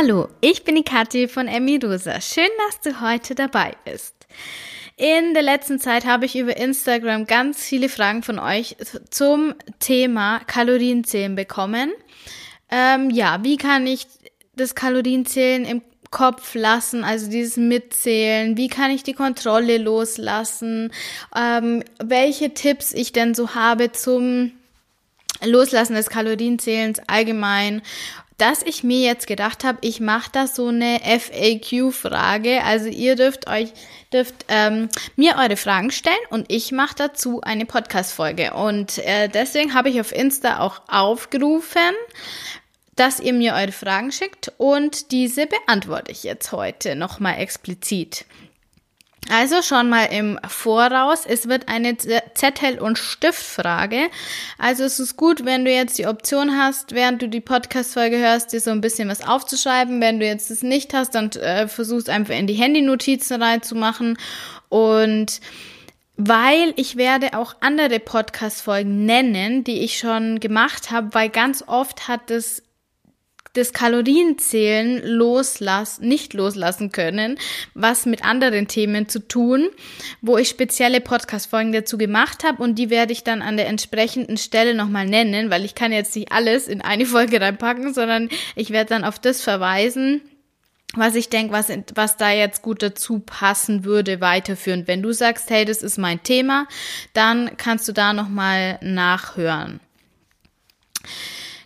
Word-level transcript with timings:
Hallo, 0.00 0.28
ich 0.40 0.62
bin 0.62 0.76
die 0.76 0.84
Kathi 0.84 1.26
von 1.26 1.48
Emmy 1.48 1.76
Rosa. 1.82 2.20
Schön, 2.20 2.46
dass 2.68 2.80
du 2.80 3.00
heute 3.00 3.34
dabei 3.34 3.74
bist. 3.84 4.14
In 4.96 5.34
der 5.34 5.42
letzten 5.42 5.80
Zeit 5.80 6.06
habe 6.06 6.24
ich 6.24 6.36
über 6.36 6.56
Instagram 6.56 7.26
ganz 7.26 7.64
viele 7.64 7.88
Fragen 7.88 8.22
von 8.22 8.38
euch 8.38 8.76
zum 9.10 9.54
Thema 9.80 10.38
Kalorienzählen 10.46 11.34
bekommen. 11.34 11.90
Ähm, 12.70 13.10
ja, 13.10 13.42
wie 13.42 13.56
kann 13.56 13.88
ich 13.88 14.06
das 14.54 14.76
Kalorienzählen 14.76 15.64
im 15.64 15.82
Kopf 16.12 16.54
lassen, 16.54 17.02
also 17.02 17.28
dieses 17.28 17.56
Mitzählen, 17.56 18.56
wie 18.56 18.68
kann 18.68 18.92
ich 18.92 19.02
die 19.02 19.14
Kontrolle 19.14 19.78
loslassen, 19.78 20.92
ähm, 21.34 21.82
welche 22.00 22.54
Tipps 22.54 22.92
ich 22.92 23.10
denn 23.10 23.34
so 23.34 23.56
habe 23.56 23.90
zum 23.90 24.52
Loslassen 25.44 25.94
des 25.94 26.08
Kalorienzählens 26.08 27.00
allgemein 27.08 27.82
dass 28.38 28.62
ich 28.62 28.84
mir 28.84 29.00
jetzt 29.00 29.26
gedacht 29.26 29.64
habe, 29.64 29.78
ich 29.82 30.00
mache 30.00 30.30
da 30.32 30.46
so 30.46 30.68
eine 30.68 31.00
FAQ-Frage. 31.00 32.62
Also 32.64 32.88
ihr 32.88 33.16
dürft 33.16 33.48
euch 33.48 33.72
dürft 34.12 34.46
ähm, 34.48 34.88
mir 35.16 35.36
eure 35.36 35.56
Fragen 35.56 35.90
stellen 35.90 36.16
und 36.30 36.46
ich 36.48 36.72
mache 36.72 36.94
dazu 36.96 37.40
eine 37.42 37.66
Podcast-Folge. 37.66 38.54
Und 38.54 38.98
äh, 38.98 39.28
deswegen 39.28 39.74
habe 39.74 39.90
ich 39.90 40.00
auf 40.00 40.12
Insta 40.12 40.60
auch 40.60 40.80
aufgerufen, 40.88 41.92
dass 42.96 43.20
ihr 43.20 43.32
mir 43.32 43.54
eure 43.54 43.72
Fragen 43.72 44.10
schickt 44.12 44.52
und 44.56 45.12
diese 45.12 45.46
beantworte 45.46 46.10
ich 46.10 46.24
jetzt 46.24 46.52
heute 46.52 46.96
nochmal 46.96 47.38
explizit. 47.38 48.24
Also 49.30 49.60
schon 49.60 49.90
mal 49.90 50.06
im 50.06 50.38
Voraus, 50.48 51.26
es 51.26 51.48
wird 51.48 51.68
eine 51.68 51.96
Zettel- 51.98 52.78
und 52.78 52.98
Stiftfrage. 52.98 54.08
Also 54.56 54.84
es 54.84 54.98
ist 54.98 55.16
gut, 55.16 55.44
wenn 55.44 55.66
du 55.66 55.70
jetzt 55.70 55.98
die 55.98 56.06
Option 56.06 56.58
hast, 56.58 56.92
während 56.92 57.20
du 57.20 57.28
die 57.28 57.42
Podcast-Folge 57.42 58.18
hörst, 58.18 58.52
dir 58.52 58.60
so 58.60 58.70
ein 58.70 58.80
bisschen 58.80 59.08
was 59.08 59.26
aufzuschreiben. 59.26 60.00
Wenn 60.00 60.18
du 60.18 60.26
jetzt 60.26 60.50
das 60.50 60.62
nicht 60.62 60.94
hast, 60.94 61.14
dann 61.14 61.30
äh, 61.32 61.68
versuchst 61.68 62.08
einfach 62.08 62.34
in 62.34 62.46
die 62.46 62.54
Handy-Notizen 62.54 63.42
reinzumachen. 63.42 64.16
Und 64.70 65.40
weil 66.16 66.72
ich 66.76 66.96
werde 66.96 67.38
auch 67.38 67.54
andere 67.60 68.00
Podcast-Folgen 68.00 69.04
nennen, 69.04 69.62
die 69.62 69.80
ich 69.80 69.98
schon 69.98 70.40
gemacht 70.40 70.90
habe, 70.90 71.12
weil 71.12 71.28
ganz 71.28 71.62
oft 71.66 72.08
hat 72.08 72.30
es 72.30 72.62
das 73.52 73.72
Kalorienzählen 73.72 75.02
loslassen, 75.04 76.06
nicht 76.06 76.34
loslassen 76.34 76.92
können, 76.92 77.38
was 77.74 78.06
mit 78.06 78.24
anderen 78.24 78.68
Themen 78.68 79.08
zu 79.08 79.26
tun, 79.26 79.68
wo 80.20 80.36
ich 80.38 80.48
spezielle 80.48 81.00
Podcast-Folgen 81.00 81.72
dazu 81.72 81.98
gemacht 81.98 82.44
habe 82.44 82.62
und 82.62 82.76
die 82.76 82.90
werde 82.90 83.12
ich 83.12 83.24
dann 83.24 83.42
an 83.42 83.56
der 83.56 83.68
entsprechenden 83.68 84.36
Stelle 84.36 84.74
nochmal 84.74 85.06
nennen, 85.06 85.50
weil 85.50 85.64
ich 85.64 85.74
kann 85.74 85.92
jetzt 85.92 86.14
nicht 86.14 86.32
alles 86.32 86.68
in 86.68 86.80
eine 86.80 87.06
Folge 87.06 87.40
reinpacken, 87.40 87.94
sondern 87.94 88.28
ich 88.54 88.70
werde 88.70 88.90
dann 88.90 89.04
auf 89.04 89.18
das 89.18 89.42
verweisen, 89.42 90.22
was 90.94 91.14
ich 91.14 91.28
denke, 91.28 91.52
was, 91.52 91.68
was 91.94 92.16
da 92.16 92.30
jetzt 92.30 92.62
gut 92.62 92.82
dazu 92.82 93.20
passen 93.20 93.84
würde, 93.84 94.20
weiterführen. 94.20 94.86
Wenn 94.86 95.02
du 95.02 95.12
sagst, 95.12 95.50
hey, 95.50 95.64
das 95.64 95.82
ist 95.82 95.98
mein 95.98 96.22
Thema, 96.22 96.66
dann 97.12 97.56
kannst 97.56 97.86
du 97.88 97.92
da 97.92 98.12
nochmal 98.12 98.78
nachhören. 98.82 99.80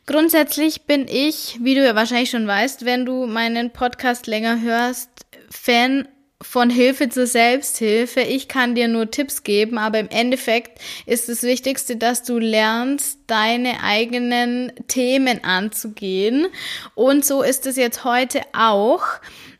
Grundsätzlich 0.06 0.82
bin 0.82 1.06
ich, 1.08 1.58
wie 1.60 1.76
du 1.76 1.84
ja 1.84 1.94
wahrscheinlich 1.94 2.30
schon 2.30 2.46
weißt, 2.46 2.84
wenn 2.84 3.06
du 3.06 3.26
meinen 3.26 3.70
Podcast 3.70 4.26
länger 4.26 4.60
hörst, 4.60 5.10
Fan 5.48 6.08
von 6.40 6.70
Hilfe 6.70 7.08
zur 7.08 7.28
Selbsthilfe. 7.28 8.20
Ich 8.20 8.48
kann 8.48 8.74
dir 8.74 8.88
nur 8.88 9.12
Tipps 9.12 9.44
geben, 9.44 9.78
aber 9.78 10.00
im 10.00 10.08
Endeffekt 10.08 10.80
ist 11.06 11.28
das 11.28 11.44
Wichtigste, 11.44 11.96
dass 11.96 12.24
du 12.24 12.38
lernst, 12.38 13.20
deine 13.28 13.84
eigenen 13.84 14.72
Themen 14.88 15.44
anzugehen. 15.44 16.48
Und 16.96 17.24
so 17.24 17.42
ist 17.42 17.66
es 17.66 17.76
jetzt 17.76 18.02
heute 18.02 18.40
auch. 18.52 19.04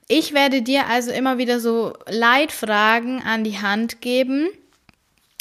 Ich 0.08 0.34
werde 0.34 0.62
dir 0.62 0.88
also 0.88 1.12
immer 1.12 1.38
wieder 1.38 1.60
so 1.60 1.92
Leitfragen 2.08 3.22
an 3.22 3.44
die 3.44 3.60
Hand 3.60 4.00
geben 4.00 4.48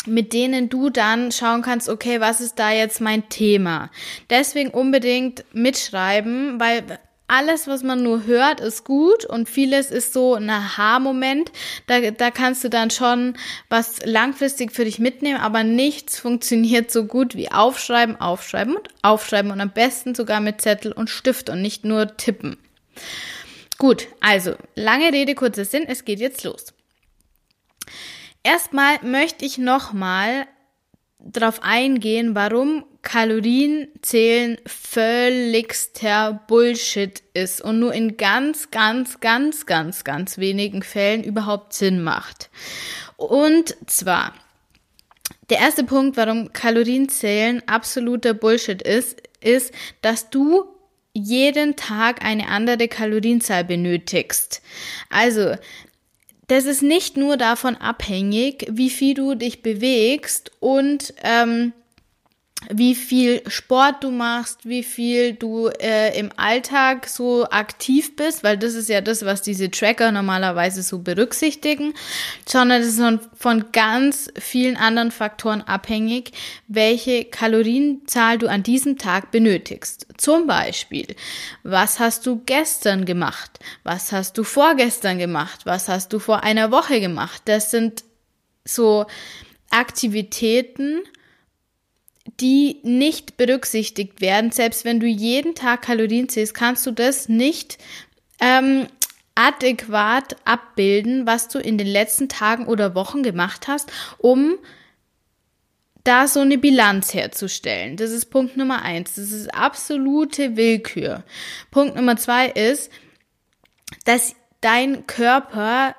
mit 0.05 0.33
denen 0.33 0.69
du 0.69 0.89
dann 0.89 1.31
schauen 1.31 1.61
kannst, 1.61 1.89
okay, 1.89 2.19
was 2.19 2.41
ist 2.41 2.57
da 2.57 2.71
jetzt 2.71 3.01
mein 3.01 3.29
Thema? 3.29 3.89
Deswegen 4.29 4.71
unbedingt 4.71 5.45
mitschreiben, 5.53 6.59
weil 6.59 6.99
alles, 7.31 7.67
was 7.67 7.81
man 7.81 8.03
nur 8.03 8.25
hört, 8.25 8.59
ist 8.59 8.83
gut 8.83 9.23
und 9.23 9.47
vieles 9.47 9.89
ist 9.89 10.11
so 10.11 10.35
ein 10.35 10.49
Aha-Moment. 10.49 11.51
Da, 11.87 12.11
da 12.11 12.29
kannst 12.29 12.61
du 12.63 12.69
dann 12.69 12.91
schon 12.91 13.35
was 13.69 14.05
langfristig 14.05 14.73
für 14.73 14.83
dich 14.83 14.99
mitnehmen, 14.99 15.39
aber 15.39 15.63
nichts 15.63 16.19
funktioniert 16.19 16.91
so 16.91 17.05
gut 17.05 17.35
wie 17.35 17.49
aufschreiben, 17.49 18.19
aufschreiben 18.19 18.75
und 18.75 18.89
aufschreiben 19.01 19.51
und 19.51 19.61
am 19.61 19.71
besten 19.71 20.13
sogar 20.13 20.41
mit 20.41 20.59
Zettel 20.59 20.91
und 20.91 21.09
Stift 21.09 21.49
und 21.49 21.61
nicht 21.61 21.85
nur 21.85 22.17
tippen. 22.17 22.57
Gut, 23.77 24.07
also 24.19 24.55
lange 24.75 25.13
Rede, 25.13 25.33
kurzer 25.33 25.63
Sinn, 25.63 25.85
es 25.87 26.03
geht 26.03 26.19
jetzt 26.19 26.43
los. 26.43 26.73
Erstmal 28.43 29.03
möchte 29.03 29.45
ich 29.45 29.57
nochmal 29.57 30.47
darauf 31.19 31.61
eingehen, 31.61 32.35
warum 32.35 32.85
Kalorienzählen 33.03 34.57
völligster 34.65 36.41
Bullshit 36.47 37.21
ist 37.33 37.61
und 37.61 37.79
nur 37.79 37.93
in 37.93 38.17
ganz, 38.17 38.69
ganz, 38.71 39.19
ganz, 39.19 39.65
ganz, 39.65 40.03
ganz 40.03 40.37
wenigen 40.37 40.83
Fällen 40.83 41.23
überhaupt 41.23 41.73
Sinn 41.73 42.03
macht. 42.03 42.49
Und 43.17 43.75
zwar, 43.87 44.33
der 45.49 45.59
erste 45.59 45.83
Punkt, 45.83 46.17
warum 46.17 46.53
Kalorienzählen 46.53 47.67
absoluter 47.67 48.33
Bullshit 48.33 48.81
ist, 48.81 49.21
ist, 49.41 49.73
dass 50.01 50.29
du 50.29 50.65
jeden 51.13 51.75
Tag 51.75 52.23
eine 52.23 52.47
andere 52.47 52.87
Kalorienzahl 52.87 53.65
benötigst. 53.65 54.61
Also, 55.09 55.55
das 56.51 56.65
ist 56.65 56.83
nicht 56.83 57.15
nur 57.15 57.37
davon 57.37 57.77
abhängig, 57.77 58.67
wie 58.69 58.89
viel 58.89 59.13
du 59.13 59.35
dich 59.35 59.61
bewegst 59.61 60.51
und 60.59 61.13
ähm, 61.23 61.71
wie 62.69 62.95
viel 62.95 63.41
Sport 63.47 64.03
du 64.03 64.11
machst, 64.11 64.67
wie 64.67 64.83
viel 64.83 65.33
du 65.33 65.67
äh, 65.67 66.17
im 66.17 66.29
Alltag 66.37 67.07
so 67.07 67.45
aktiv 67.49 68.15
bist, 68.15 68.43
weil 68.43 68.57
das 68.57 68.75
ist 68.75 68.87
ja 68.87 69.01
das, 69.01 69.25
was 69.25 69.41
diese 69.41 69.71
Tracker 69.71 70.11
normalerweise 70.11 70.83
so 70.83 70.99
berücksichtigen, 70.99 71.93
sondern 72.45 72.81
es 72.81 72.97
ist 72.97 73.19
von 73.35 73.71
ganz 73.71 74.31
vielen 74.37 74.77
anderen 74.77 75.11
Faktoren 75.11 75.61
abhängig, 75.61 76.31
welche 76.67 77.25
Kalorienzahl 77.25 78.37
du 78.37 78.47
an 78.47 78.63
diesem 78.63 78.97
Tag 78.97 79.31
benötigst. 79.31 80.07
Zum 80.17 80.45
Beispiel, 80.45 81.07
was 81.63 81.99
hast 81.99 82.25
du 82.27 82.41
gestern 82.45 83.05
gemacht? 83.05 83.59
Was 83.83 84.11
hast 84.11 84.37
du 84.37 84.43
vorgestern 84.43 85.17
gemacht? 85.17 85.61
Was 85.65 85.87
hast 85.87 86.13
du 86.13 86.19
vor 86.19 86.43
einer 86.43 86.71
Woche 86.71 86.99
gemacht? 87.01 87.41
Das 87.45 87.71
sind 87.71 88.03
so 88.63 89.07
Aktivitäten, 89.71 91.01
die 92.41 92.79
nicht 92.83 93.37
berücksichtigt 93.37 94.19
werden. 94.19 94.51
Selbst 94.51 94.83
wenn 94.83 94.99
du 94.99 95.05
jeden 95.05 95.55
Tag 95.55 95.83
Kalorien 95.83 96.27
zählst, 96.27 96.53
kannst 96.53 96.85
du 96.85 96.91
das 96.91 97.29
nicht 97.29 97.77
ähm, 98.39 98.87
adäquat 99.35 100.35
abbilden, 100.43 101.25
was 101.27 101.47
du 101.47 101.59
in 101.59 101.77
den 101.77 101.87
letzten 101.87 102.27
Tagen 102.27 102.67
oder 102.67 102.95
Wochen 102.95 103.23
gemacht 103.23 103.67
hast, 103.67 103.91
um 104.17 104.55
da 106.03 106.27
so 106.27 106.39
eine 106.39 106.57
Bilanz 106.57 107.13
herzustellen. 107.13 107.95
Das 107.95 108.09
ist 108.09 108.25
Punkt 108.25 108.57
Nummer 108.57 108.81
eins. 108.81 109.15
Das 109.15 109.31
ist 109.31 109.53
absolute 109.53 110.57
Willkür. 110.57 111.23
Punkt 111.69 111.95
Nummer 111.95 112.17
zwei 112.17 112.47
ist, 112.47 112.91
dass 114.05 114.35
dein 114.61 115.05
Körper 115.05 115.95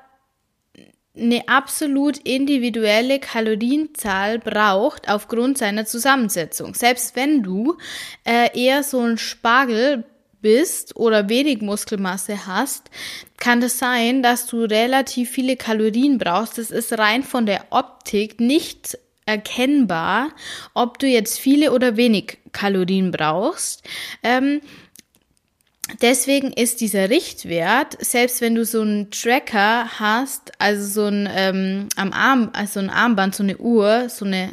eine 1.17 1.47
absolut 1.47 2.17
individuelle 2.19 3.21
Kalorienzahl 3.21 4.39
braucht 4.39 5.09
aufgrund 5.11 5.59
seiner 5.59 5.85
Zusammensetzung. 5.85 6.75
Selbst 6.75 7.17
wenn 7.17 7.43
du 7.43 7.77
äh, 8.25 8.49
eher 8.59 8.83
so 8.83 9.01
ein 9.01 9.19
Spargel 9.19 10.05
bist 10.41 10.97
oder 10.97 11.29
wenig 11.29 11.61
Muskelmasse 11.61 12.47
hast, 12.47 12.91
kann 13.39 13.63
es 13.63 13.73
das 13.73 13.79
sein, 13.79 14.23
dass 14.23 14.47
du 14.47 14.65
relativ 14.65 15.31
viele 15.31 15.57
Kalorien 15.57 16.19
brauchst. 16.19 16.59
Das 16.59 16.71
ist 16.71 16.99
rein 16.99 17.23
von 17.23 17.47
der 17.47 17.67
Optik 17.71 18.41
nicht 18.41 18.99
erkennbar, 19.25 20.31
ob 20.75 20.99
du 20.99 21.07
jetzt 21.07 21.39
viele 21.39 21.73
oder 21.73 21.97
wenig 21.97 22.39
Kalorien 22.53 23.11
brauchst. 23.13 23.83
Ähm, 24.23 24.61
deswegen 26.01 26.53
ist 26.53 26.81
dieser 26.81 27.11
Richtwert, 27.11 27.97
selbst 28.05 28.41
wenn 28.41 28.55
du 28.55 28.65
so 28.65 28.81
einen 28.81 29.11
Tracker 29.11 29.99
hast, 29.99 30.53
also 30.59 30.85
so 30.85 31.07
ein 31.07 31.29
ähm, 31.33 31.89
am 31.97 32.13
Arm, 32.13 32.51
also 32.53 32.81
ein 32.81 32.91
Armband, 32.91 33.35
so 33.35 33.43
eine 33.43 33.59
Uhr, 33.59 34.09
so 34.09 34.25
eine 34.25 34.53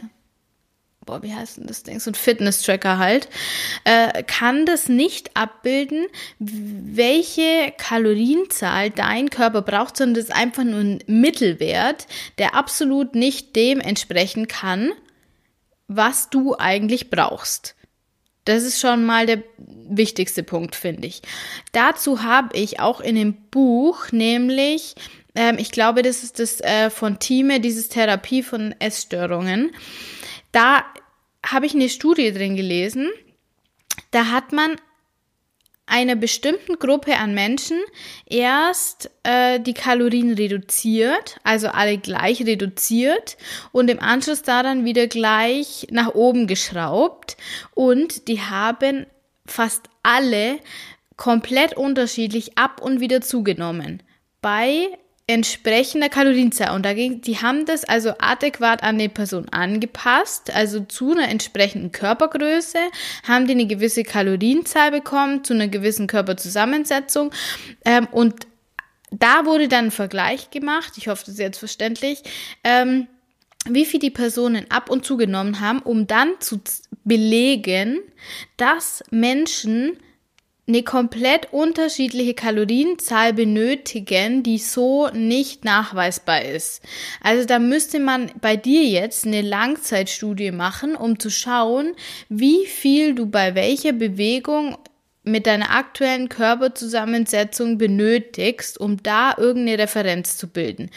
boah, 1.09 1.23
wie 1.23 1.33
heißt 1.33 1.57
denn 1.57 1.65
das 1.65 1.81
Ding, 1.81 1.99
so 1.99 2.11
ein 2.11 2.15
Fitness-Tracker 2.15 2.99
halt, 2.99 3.29
äh, 3.83 4.21
kann 4.23 4.67
das 4.67 4.89
nicht 4.89 5.35
abbilden, 5.35 6.05
welche 6.37 7.73
Kalorienzahl 7.77 8.91
dein 8.91 9.31
Körper 9.31 9.63
braucht, 9.63 9.97
sondern 9.97 10.15
das 10.15 10.25
ist 10.25 10.35
einfach 10.35 10.63
nur 10.63 10.81
ein 10.81 11.03
Mittelwert, 11.07 12.05
der 12.37 12.53
absolut 12.53 13.15
nicht 13.15 13.55
dem 13.55 13.79
entsprechen 13.79 14.47
kann, 14.47 14.91
was 15.87 16.29
du 16.29 16.55
eigentlich 16.55 17.09
brauchst. 17.09 17.75
Das 18.49 18.63
ist 18.63 18.79
schon 18.79 19.05
mal 19.05 19.27
der 19.27 19.43
wichtigste 19.57 20.41
Punkt, 20.41 20.75
finde 20.75 21.05
ich. 21.05 21.21
Dazu 21.71 22.23
habe 22.23 22.57
ich 22.57 22.79
auch 22.79 22.99
in 22.99 23.13
dem 23.13 23.35
Buch, 23.51 24.11
nämlich, 24.11 24.95
ähm, 25.35 25.57
ich 25.59 25.69
glaube, 25.69 26.01
das 26.01 26.23
ist 26.23 26.39
das 26.39 26.59
äh, 26.61 26.89
von 26.89 27.19
Time, 27.19 27.59
dieses 27.59 27.89
Therapie 27.89 28.41
von 28.41 28.73
Essstörungen. 28.79 29.69
Da 30.51 30.83
habe 31.45 31.67
ich 31.67 31.75
eine 31.75 31.89
Studie 31.89 32.33
drin 32.33 32.55
gelesen. 32.55 33.11
Da 34.09 34.31
hat 34.31 34.51
man 34.51 34.77
einer 35.89 36.15
bestimmten 36.15 36.79
Gruppe 36.79 37.17
an 37.17 37.33
Menschen 37.33 37.79
erst 38.25 39.09
äh, 39.23 39.59
die 39.59 39.73
Kalorien 39.73 40.33
reduziert, 40.33 41.39
also 41.43 41.69
alle 41.69 41.97
gleich 41.97 42.45
reduziert 42.45 43.37
und 43.71 43.89
im 43.89 43.99
Anschluss 43.99 44.43
daran 44.43 44.85
wieder 44.85 45.07
gleich 45.07 45.87
nach 45.91 46.13
oben 46.13 46.47
geschraubt 46.47 47.37
und 47.73 48.27
die 48.27 48.41
haben 48.41 49.05
fast 49.45 49.89
alle 50.03 50.59
komplett 51.17 51.75
unterschiedlich 51.75 52.57
ab 52.57 52.81
und 52.81 53.01
wieder 53.01 53.21
zugenommen. 53.21 54.01
Bei 54.41 54.87
entsprechender 55.29 56.09
Kalorienzahl. 56.09 56.75
Und 56.75 56.83
dagegen, 56.83 57.21
die 57.21 57.37
haben 57.37 57.67
das 57.67 57.83
also 57.83 58.13
adäquat 58.17 58.81
an 58.81 58.97
die 58.97 59.09
Person 59.09 59.47
angepasst, 59.49 60.51
also 60.51 60.79
zu 60.79 61.11
einer 61.11 61.29
entsprechenden 61.29 61.91
Körpergröße, 61.91 62.79
haben 63.27 63.45
die 63.45 63.53
eine 63.53 63.67
gewisse 63.67 64.01
Kalorienzahl 64.01 64.89
bekommen, 64.89 65.43
zu 65.43 65.53
einer 65.53 65.67
gewissen 65.67 66.07
Körperzusammensetzung. 66.07 67.31
Ähm, 67.85 68.07
und 68.11 68.47
da 69.11 69.45
wurde 69.45 69.67
dann 69.67 69.85
ein 69.85 69.91
Vergleich 69.91 70.49
gemacht, 70.49 70.93
ich 70.97 71.07
hoffe, 71.07 71.25
das 71.25 71.35
ist 71.35 71.39
jetzt 71.39 71.59
verständlich, 71.59 72.23
ähm, 72.63 73.05
wie 73.65 73.85
viel 73.85 73.99
die 73.99 74.09
Personen 74.09 74.65
ab 74.69 74.89
und 74.89 75.05
zugenommen 75.05 75.59
haben, 75.59 75.79
um 75.79 76.07
dann 76.07 76.31
zu 76.39 76.59
belegen, 77.03 77.99
dass 78.57 79.03
Menschen 79.11 79.97
eine 80.69 80.83
komplett 80.83 81.51
unterschiedliche 81.51 82.35
Kalorienzahl 82.35 83.33
benötigen, 83.33 84.43
die 84.43 84.59
so 84.59 85.09
nicht 85.09 85.65
nachweisbar 85.65 86.43
ist. 86.43 86.81
Also 87.21 87.45
da 87.45 87.59
müsste 87.59 87.99
man 87.99 88.31
bei 88.39 88.55
dir 88.55 88.83
jetzt 88.83 89.25
eine 89.25 89.41
Langzeitstudie 89.41 90.51
machen, 90.51 90.95
um 90.95 91.19
zu 91.19 91.29
schauen, 91.29 91.95
wie 92.29 92.65
viel 92.65 93.15
du 93.15 93.25
bei 93.25 93.55
welcher 93.55 93.93
Bewegung 93.93 94.77
mit 95.23 95.47
deiner 95.47 95.71
aktuellen 95.71 96.29
Körperzusammensetzung 96.29 97.77
benötigst, 97.77 98.79
um 98.79 99.01
da 99.01 99.33
irgendeine 99.37 99.79
Referenz 99.79 100.37
zu 100.37 100.47
bilden. 100.47 100.91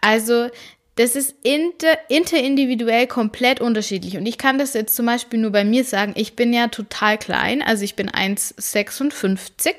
Also 0.00 0.48
das 0.96 1.16
ist 1.16 1.34
inter, 1.42 1.98
interindividuell 2.08 3.06
komplett 3.06 3.60
unterschiedlich. 3.60 4.16
Und 4.16 4.26
ich 4.26 4.38
kann 4.38 4.58
das 4.58 4.74
jetzt 4.74 4.94
zum 4.94 5.06
Beispiel 5.06 5.40
nur 5.40 5.50
bei 5.50 5.64
mir 5.64 5.84
sagen. 5.84 6.12
Ich 6.16 6.36
bin 6.36 6.52
ja 6.52 6.68
total 6.68 7.18
klein, 7.18 7.62
also 7.62 7.84
ich 7.84 7.96
bin 7.96 8.10
1,56 8.10 9.74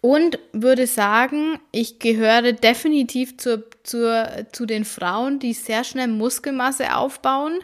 und 0.00 0.38
würde 0.52 0.86
sagen, 0.86 1.60
ich 1.72 1.98
gehöre 1.98 2.52
definitiv 2.52 3.36
zur, 3.36 3.64
zur, 3.84 4.46
zu 4.52 4.66
den 4.66 4.84
Frauen, 4.84 5.38
die 5.38 5.52
sehr 5.52 5.84
schnell 5.84 6.08
Muskelmasse 6.08 6.96
aufbauen. 6.96 7.60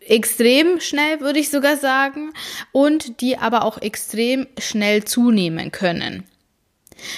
Extrem 0.00 0.80
schnell, 0.80 1.20
würde 1.20 1.38
ich 1.38 1.50
sogar 1.50 1.76
sagen. 1.76 2.32
Und 2.72 3.20
die 3.20 3.36
aber 3.36 3.64
auch 3.64 3.78
extrem 3.78 4.46
schnell 4.58 5.04
zunehmen 5.04 5.70
können 5.70 6.24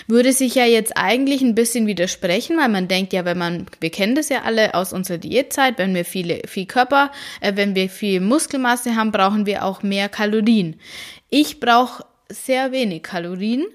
würde 0.06 0.32
sich 0.32 0.54
ja 0.54 0.64
jetzt 0.64 0.96
eigentlich 0.96 1.42
ein 1.42 1.54
bisschen 1.54 1.86
widersprechen, 1.86 2.58
weil 2.58 2.68
man 2.68 2.88
denkt 2.88 3.12
ja, 3.12 3.24
wenn 3.24 3.38
man, 3.38 3.66
wir 3.80 3.90
kennen 3.90 4.14
das 4.14 4.28
ja 4.28 4.42
alle 4.42 4.74
aus 4.74 4.92
unserer 4.92 5.18
Diätzeit, 5.18 5.78
wenn 5.78 5.94
wir 5.94 6.04
viele, 6.04 6.42
viel 6.46 6.66
Körper, 6.66 7.10
äh, 7.40 7.52
wenn 7.56 7.74
wir 7.74 7.88
viel 7.88 8.20
Muskelmasse 8.20 8.96
haben, 8.96 9.12
brauchen 9.12 9.46
wir 9.46 9.64
auch 9.64 9.82
mehr 9.82 10.08
Kalorien. 10.08 10.80
Ich 11.28 11.60
brauche 11.60 12.04
sehr 12.28 12.72
wenig 12.72 13.02
Kalorien. 13.02 13.66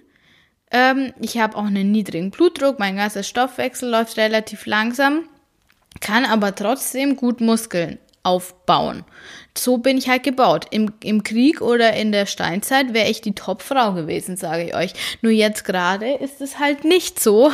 Ähm, 0.71 1.13
ich 1.21 1.37
habe 1.37 1.57
auch 1.57 1.65
einen 1.65 1.91
niedrigen 1.91 2.31
Blutdruck, 2.31 2.79
mein 2.79 2.97
ganzer 2.97 3.23
Stoffwechsel 3.23 3.89
läuft 3.89 4.17
relativ 4.17 4.65
langsam, 4.65 5.27
kann 5.99 6.25
aber 6.25 6.55
trotzdem 6.55 7.15
gut 7.15 7.41
Muskeln 7.41 7.99
aufbauen 8.23 9.05
so 9.57 9.77
bin 9.77 9.97
ich 9.97 10.09
halt 10.09 10.23
gebaut. 10.23 10.65
Im, 10.71 10.91
Im 11.03 11.23
Krieg 11.23 11.61
oder 11.61 11.93
in 11.93 12.11
der 12.11 12.25
Steinzeit 12.25 12.93
wäre 12.93 13.09
ich 13.09 13.21
die 13.21 13.33
Topfrau 13.33 13.93
gewesen, 13.93 14.37
sage 14.37 14.65
ich 14.65 14.75
euch. 14.75 14.93
Nur 15.21 15.31
jetzt 15.31 15.63
gerade 15.63 16.13
ist 16.13 16.41
es 16.41 16.59
halt 16.59 16.83
nicht 16.83 17.19
so 17.19 17.51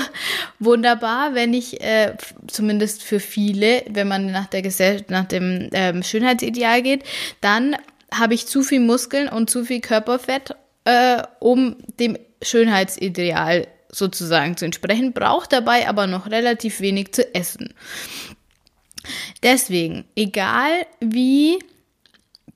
wunderbar, 0.59 1.33
wenn 1.35 1.53
ich, 1.53 1.81
äh, 1.81 2.15
zumindest 2.47 3.03
für 3.03 3.19
viele, 3.19 3.83
wenn 3.89 4.07
man 4.07 4.31
nach, 4.31 4.47
der 4.47 4.61
Gesell 4.61 5.05
nach 5.09 5.25
dem 5.25 5.69
ähm, 5.73 6.03
Schönheitsideal 6.03 6.81
geht, 6.81 7.03
dann 7.39 7.75
habe 8.13 8.33
ich 8.33 8.47
zu 8.47 8.63
viel 8.63 8.79
Muskeln 8.79 9.29
und 9.29 9.49
zu 9.49 9.63
viel 9.63 9.79
Körperfett, 9.79 10.55
äh, 10.85 11.21
um 11.39 11.77
dem 11.99 12.17
Schönheitsideal 12.41 13.67
sozusagen 13.89 14.57
zu 14.57 14.65
entsprechen, 14.65 15.13
braucht 15.13 15.53
dabei 15.53 15.87
aber 15.87 16.07
noch 16.07 16.29
relativ 16.29 16.79
wenig 16.81 17.13
zu 17.13 17.35
essen. 17.35 17.73
Deswegen, 19.43 20.05
egal 20.15 20.71
wie 20.99 21.59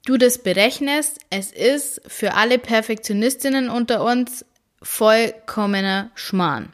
du 0.06 0.18
das 0.18 0.38
berechnest, 0.38 1.20
es 1.30 1.52
ist 1.52 2.02
für 2.08 2.36
alle 2.36 2.58
Perfektionistinnen 2.60 3.70
unter 3.70 4.04
uns 4.04 4.46
vollkommener 4.82 6.12
Schmarrn. 6.16 6.72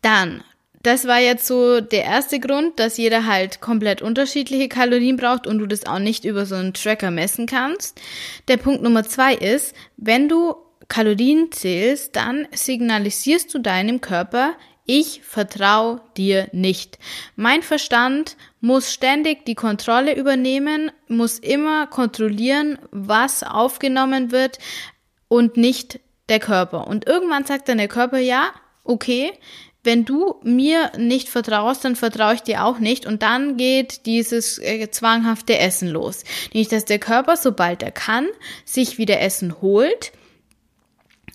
Dann, 0.00 0.42
das 0.82 1.06
war 1.06 1.18
jetzt 1.18 1.46
so 1.46 1.80
der 1.80 2.04
erste 2.04 2.40
Grund, 2.40 2.78
dass 2.78 2.96
jeder 2.96 3.26
halt 3.26 3.60
komplett 3.60 4.00
unterschiedliche 4.00 4.68
Kalorien 4.68 5.16
braucht 5.16 5.46
und 5.46 5.58
du 5.58 5.66
das 5.66 5.84
auch 5.86 5.98
nicht 5.98 6.24
über 6.24 6.46
so 6.46 6.54
einen 6.54 6.72
Tracker 6.72 7.10
messen 7.10 7.46
kannst. 7.46 8.00
Der 8.48 8.56
Punkt 8.56 8.82
Nummer 8.82 9.04
zwei 9.04 9.34
ist, 9.34 9.74
wenn 9.96 10.28
du 10.28 10.54
Kalorien 10.88 11.52
zählst, 11.52 12.16
dann 12.16 12.48
signalisierst 12.52 13.52
du 13.52 13.58
deinem 13.58 14.00
Körper, 14.00 14.54
ich 14.86 15.22
vertraue 15.22 16.00
dir 16.16 16.48
nicht. 16.52 16.98
Mein 17.36 17.62
Verstand 17.62 18.36
muss 18.60 18.92
ständig 18.92 19.44
die 19.46 19.54
Kontrolle 19.54 20.16
übernehmen, 20.16 20.92
muss 21.08 21.38
immer 21.38 21.86
kontrollieren, 21.86 22.78
was 22.90 23.42
aufgenommen 23.42 24.32
wird 24.32 24.58
und 25.28 25.56
nicht 25.56 26.00
der 26.28 26.40
Körper. 26.40 26.86
Und 26.86 27.06
irgendwann 27.06 27.44
sagt 27.44 27.68
dann 27.68 27.78
der 27.78 27.88
Körper, 27.88 28.18
ja, 28.18 28.52
okay, 28.84 29.32
wenn 29.82 30.04
du 30.04 30.36
mir 30.42 30.92
nicht 30.98 31.28
vertraust, 31.28 31.84
dann 31.84 31.96
vertraue 31.96 32.34
ich 32.34 32.42
dir 32.42 32.64
auch 32.64 32.78
nicht. 32.78 33.06
Und 33.06 33.22
dann 33.22 33.56
geht 33.56 34.04
dieses 34.04 34.58
äh, 34.58 34.90
zwanghafte 34.90 35.58
Essen 35.58 35.88
los. 35.88 36.24
Nicht, 36.52 36.70
dass 36.72 36.84
der 36.84 36.98
Körper, 36.98 37.36
sobald 37.36 37.82
er 37.82 37.90
kann, 37.90 38.26
sich 38.64 38.98
wieder 38.98 39.20
Essen 39.20 39.62
holt 39.62 40.12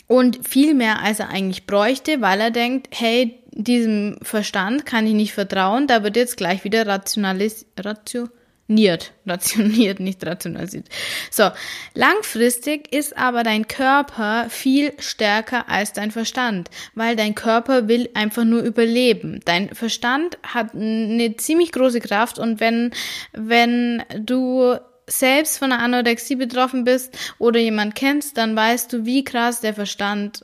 und 0.08 0.48
viel 0.48 0.76
mehr, 0.76 1.02
als 1.02 1.20
er 1.20 1.30
eigentlich 1.30 1.66
bräuchte, 1.66 2.22
weil 2.22 2.40
er 2.40 2.52
denkt, 2.52 2.90
hey, 2.92 3.42
diesem 3.56 4.18
Verstand 4.22 4.86
kann 4.86 5.08
ich 5.08 5.14
nicht 5.14 5.34
vertrauen, 5.34 5.88
da 5.88 6.04
wird 6.04 6.18
jetzt 6.18 6.38
gleich 6.38 6.64
wieder 6.66 6.86
rationalis 6.86 7.66
rationiert, 7.80 9.14
rationiert, 9.26 10.02
nicht 10.02 10.26
rationalisiert. 10.26 10.88
So, 11.32 11.50
langfristig 11.94 12.94
ist 12.94 13.18
aber 13.18 13.44
dein 13.44 13.68
Körper 13.68 14.48
viel 14.50 14.94
stärker 15.00 15.70
als 15.70 15.94
dein 15.94 16.12
Verstand, 16.12 16.70
weil 16.94 17.16
dein 17.16 17.34
Körper 17.34 17.88
will 17.88 18.10
einfach 18.14 18.44
nur 18.44 18.62
überleben. 18.62 19.40
Dein 19.46 19.74
Verstand 19.74 20.38
hat 20.44 20.76
eine 20.76 21.38
ziemlich 21.38 21.72
große 21.72 22.02
Kraft 22.02 22.38
und 22.38 22.60
wenn, 22.60 22.92
wenn 23.32 24.04
du 24.20 24.76
selbst 25.08 25.60
von 25.60 25.72
einer 25.72 25.84
Anorexie 25.84 26.36
betroffen 26.36 26.84
bist 26.84 27.18
oder 27.38 27.60
jemand 27.60 27.96
kennst, 27.96 28.38
dann 28.38 28.56
weißt 28.56 28.92
du, 28.92 29.06
wie 29.06 29.24
krass 29.24 29.62
der 29.62 29.74
Verstand 29.74 30.44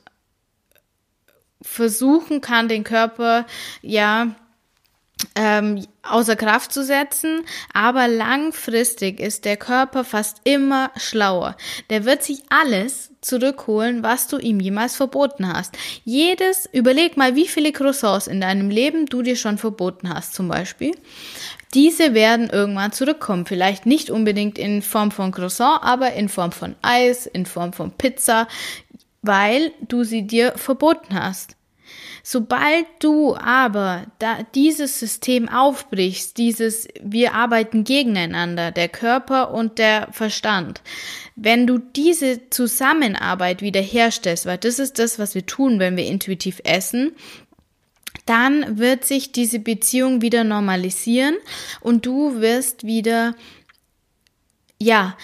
versuchen 1.62 2.40
kann, 2.40 2.68
den 2.68 2.84
Körper 2.84 3.46
ja 3.80 4.34
ähm, 5.36 5.86
außer 6.02 6.36
Kraft 6.36 6.72
zu 6.72 6.84
setzen, 6.84 7.44
aber 7.72 8.08
langfristig 8.08 9.20
ist 9.20 9.44
der 9.44 9.56
Körper 9.56 10.04
fast 10.04 10.38
immer 10.44 10.90
schlauer. 10.96 11.56
Der 11.90 12.04
wird 12.04 12.22
sich 12.22 12.42
alles 12.48 13.10
zurückholen, 13.20 14.02
was 14.02 14.26
du 14.26 14.38
ihm 14.38 14.58
jemals 14.58 14.96
verboten 14.96 15.46
hast. 15.52 15.76
Jedes, 16.04 16.68
überleg 16.72 17.16
mal, 17.16 17.36
wie 17.36 17.46
viele 17.46 17.72
Croissants 17.72 18.26
in 18.26 18.40
deinem 18.40 18.68
Leben 18.68 19.06
du 19.06 19.22
dir 19.22 19.36
schon 19.36 19.58
verboten 19.58 20.12
hast, 20.12 20.34
zum 20.34 20.48
Beispiel. 20.48 20.92
Diese 21.72 22.12
werden 22.12 22.50
irgendwann 22.50 22.92
zurückkommen. 22.92 23.46
Vielleicht 23.46 23.86
nicht 23.86 24.10
unbedingt 24.10 24.58
in 24.58 24.82
Form 24.82 25.10
von 25.10 25.30
Croissant, 25.30 25.82
aber 25.82 26.12
in 26.12 26.28
Form 26.28 26.52
von 26.52 26.74
Eis, 26.82 27.26
in 27.26 27.46
Form 27.46 27.72
von 27.72 27.92
Pizza, 27.92 28.46
weil 29.22 29.72
du 29.80 30.04
sie 30.04 30.26
dir 30.26 30.52
verboten 30.56 31.14
hast. 31.14 31.56
Sobald 32.24 32.86
du 33.00 33.34
aber 33.34 34.06
da 34.20 34.44
dieses 34.54 35.00
System 35.00 35.48
aufbrichst, 35.48 36.38
dieses 36.38 36.86
wir 37.02 37.34
arbeiten 37.34 37.82
gegeneinander, 37.82 38.70
der 38.70 38.88
Körper 38.88 39.52
und 39.52 39.78
der 39.78 40.08
Verstand, 40.12 40.82
wenn 41.34 41.66
du 41.66 41.78
diese 41.78 42.48
Zusammenarbeit 42.50 43.60
wiederherstellst, 43.60 44.46
weil 44.46 44.58
das 44.58 44.78
ist 44.78 45.00
das, 45.00 45.18
was 45.18 45.34
wir 45.34 45.46
tun, 45.46 45.80
wenn 45.80 45.96
wir 45.96 46.06
intuitiv 46.06 46.60
essen, 46.64 47.12
dann 48.24 48.78
wird 48.78 49.04
sich 49.04 49.32
diese 49.32 49.58
Beziehung 49.58 50.22
wieder 50.22 50.44
normalisieren 50.44 51.34
und 51.80 52.06
du 52.06 52.40
wirst 52.40 52.84
wieder, 52.84 53.34
ja, 54.78 55.16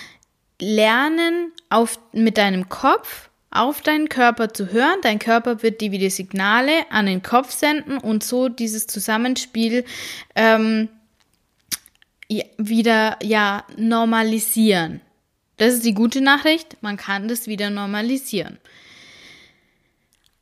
lernen, 0.60 1.52
auf, 1.70 2.00
mit 2.12 2.38
deinem 2.38 2.68
Kopf 2.68 3.27
auf 3.50 3.80
deinen 3.80 4.08
Körper 4.08 4.52
zu 4.52 4.72
hören. 4.72 4.98
Dein 5.02 5.18
Körper 5.18 5.62
wird 5.62 5.80
dir 5.80 5.90
wieder 5.90 6.10
Signale 6.10 6.90
an 6.90 7.06
den 7.06 7.22
Kopf 7.22 7.50
senden 7.52 7.98
und 7.98 8.22
so 8.22 8.48
dieses 8.48 8.86
Zusammenspiel 8.86 9.84
ähm, 10.34 10.88
wieder 12.58 13.18
ja 13.22 13.64
normalisieren. 13.76 15.00
Das 15.56 15.74
ist 15.74 15.84
die 15.84 15.94
gute 15.94 16.20
Nachricht, 16.20 16.76
man 16.82 16.96
kann 16.96 17.26
das 17.26 17.46
wieder 17.46 17.70
normalisieren. 17.70 18.58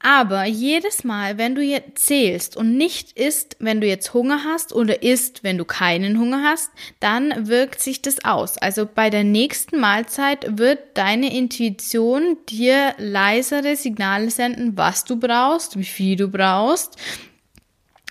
Aber 0.09 0.45
jedes 0.45 1.03
Mal, 1.03 1.37
wenn 1.37 1.57
du 1.57 1.63
jetzt 1.63 2.07
zählst 2.07 2.57
und 2.57 2.77
nicht 2.77 3.19
isst, 3.19 3.57
wenn 3.59 3.81
du 3.81 3.89
jetzt 3.89 4.15
Hunger 4.15 4.45
hast 4.45 4.73
oder 4.73 5.03
isst, 5.03 5.43
wenn 5.43 5.59
du 5.59 5.65
keinen 5.65 6.21
Hunger 6.21 6.45
hast, 6.45 6.71
dann 7.01 7.49
wirkt 7.49 7.81
sich 7.81 8.03
das 8.03 8.25
aus. 8.25 8.57
Also 8.57 8.87
bei 8.87 9.11
der 9.11 9.25
nächsten 9.25 9.81
Mahlzeit 9.81 10.59
wird 10.59 10.79
deine 10.97 11.37
Intuition 11.37 12.37
dir 12.49 12.95
leisere 12.99 13.75
Signale 13.75 14.31
senden, 14.31 14.77
was 14.77 15.05
du 15.05 15.17
brauchst, 15.17 15.77
wie 15.77 15.83
viel 15.83 16.15
du 16.15 16.29
brauchst, 16.29 16.95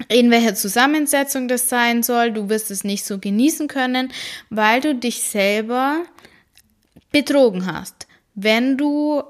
in 0.09 0.31
welcher 0.31 0.55
Zusammensetzung 0.55 1.47
das 1.47 1.69
sein 1.69 2.03
soll. 2.03 2.33
Du 2.33 2.49
wirst 2.49 2.71
es 2.71 2.83
nicht 2.83 3.05
so 3.05 3.19
genießen 3.19 3.69
können, 3.69 4.11
weil 4.49 4.81
du 4.81 4.95
dich 4.95 5.21
selber 5.21 6.03
betrogen 7.13 7.65
hast. 7.65 8.05
Wenn 8.33 8.77
du 8.77 9.23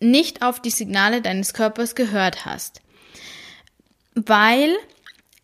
nicht 0.00 0.42
auf 0.42 0.60
die 0.60 0.70
Signale 0.70 1.22
deines 1.22 1.54
Körpers 1.54 1.94
gehört 1.94 2.44
hast. 2.44 2.80
Weil 4.14 4.74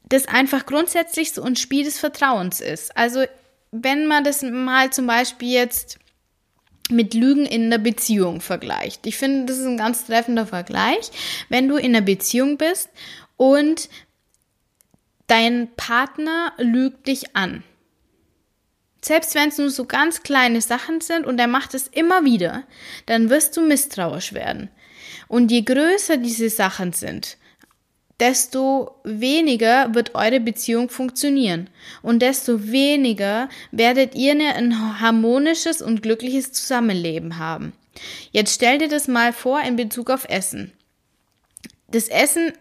das 0.04 0.26
einfach 0.26 0.66
grundsätzlich 0.66 1.32
so 1.32 1.42
ein 1.42 1.56
Spiel 1.56 1.84
des 1.84 1.98
Vertrauens 1.98 2.60
ist. 2.60 2.96
Also 2.96 3.24
wenn 3.70 4.06
man 4.06 4.24
das 4.24 4.42
mal 4.42 4.92
zum 4.92 5.06
Beispiel 5.06 5.50
jetzt 5.50 5.98
mit 6.90 7.14
Lügen 7.14 7.46
in 7.46 7.70
der 7.70 7.78
Beziehung 7.78 8.40
vergleicht. 8.40 9.06
Ich 9.06 9.16
finde, 9.16 9.46
das 9.46 9.58
ist 9.58 9.66
ein 9.66 9.78
ganz 9.78 10.04
treffender 10.06 10.46
Vergleich. 10.46 11.10
Wenn 11.48 11.68
du 11.68 11.76
in 11.76 11.96
einer 11.96 12.04
Beziehung 12.04 12.58
bist 12.58 12.90
und 13.36 13.88
dein 15.26 15.70
Partner 15.76 16.52
lügt 16.58 17.06
dich 17.06 17.34
an, 17.34 17.62
selbst 19.04 19.34
wenn 19.34 19.48
es 19.48 19.58
nur 19.58 19.70
so 19.70 19.84
ganz 19.84 20.22
kleine 20.22 20.60
Sachen 20.60 21.00
sind 21.00 21.26
und 21.26 21.38
er 21.38 21.48
macht 21.48 21.74
es 21.74 21.88
immer 21.88 22.24
wieder, 22.24 22.64
dann 23.06 23.30
wirst 23.30 23.56
du 23.56 23.60
misstrauisch 23.60 24.32
werden. 24.32 24.70
Und 25.28 25.50
je 25.50 25.62
größer 25.62 26.18
diese 26.18 26.50
Sachen 26.50 26.92
sind, 26.92 27.36
desto 28.20 29.00
weniger 29.02 29.94
wird 29.94 30.14
eure 30.14 30.38
Beziehung 30.38 30.88
funktionieren. 30.88 31.68
Und 32.02 32.22
desto 32.22 32.70
weniger 32.70 33.48
werdet 33.72 34.14
ihr 34.14 34.32
ein 34.32 35.00
harmonisches 35.00 35.82
und 35.82 36.02
glückliches 36.02 36.52
Zusammenleben 36.52 37.38
haben. 37.38 37.72
Jetzt 38.30 38.54
stell 38.54 38.78
dir 38.78 38.88
das 38.88 39.08
mal 39.08 39.32
vor 39.32 39.60
in 39.62 39.74
Bezug 39.74 40.08
auf 40.10 40.28
Essen. 40.28 40.72
Das 41.88 42.08
Essen, 42.08 42.52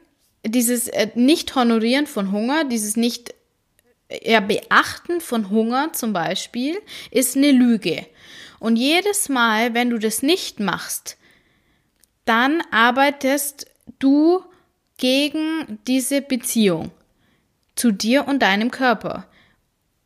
dieses 0.44 0.88
äh, 0.88 1.10
Nicht-Honorieren 1.14 2.08
von 2.08 2.32
Hunger, 2.32 2.64
dieses 2.64 2.98
Nicht 2.98 3.34
ja, 4.24 4.40
Beachten 4.40 5.22
von 5.22 5.50
Hunger 5.50 5.94
zum 5.94 6.14
Beispiel 6.14 6.78
ist 7.12 7.36
eine 7.36 7.52
Lüge. 7.52 8.06
Und 8.60 8.76
jedes 8.76 9.30
Mal, 9.30 9.74
wenn 9.74 9.90
du 9.90 9.98
das 9.98 10.22
nicht 10.22 10.60
machst, 10.60 11.18
dann 12.26 12.62
arbeitest 12.72 13.66
du 14.00 14.44
gegen 14.98 15.80
diese 15.88 16.22
Beziehung 16.22 16.92
zu 17.76 17.92
dir 17.92 18.28
und 18.28 18.40
deinem 18.40 18.70
Körper. 18.70 19.28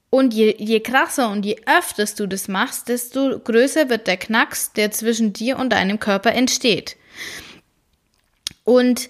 Und 0.09 0.33
je, 0.33 0.55
je 0.57 0.79
krasser 0.79 1.29
und 1.29 1.45
je 1.45 1.57
öfters 1.65 2.15
du 2.15 2.27
das 2.27 2.47
machst, 2.47 2.87
desto 2.87 3.37
größer 3.39 3.89
wird 3.89 4.07
der 4.07 4.15
Knacks, 4.15 4.71
der 4.71 4.91
zwischen 4.91 5.33
dir 5.33 5.59
und 5.59 5.71
deinem 5.71 5.99
Körper 5.99 6.31
entsteht. 6.31 6.95
Und 8.63 9.09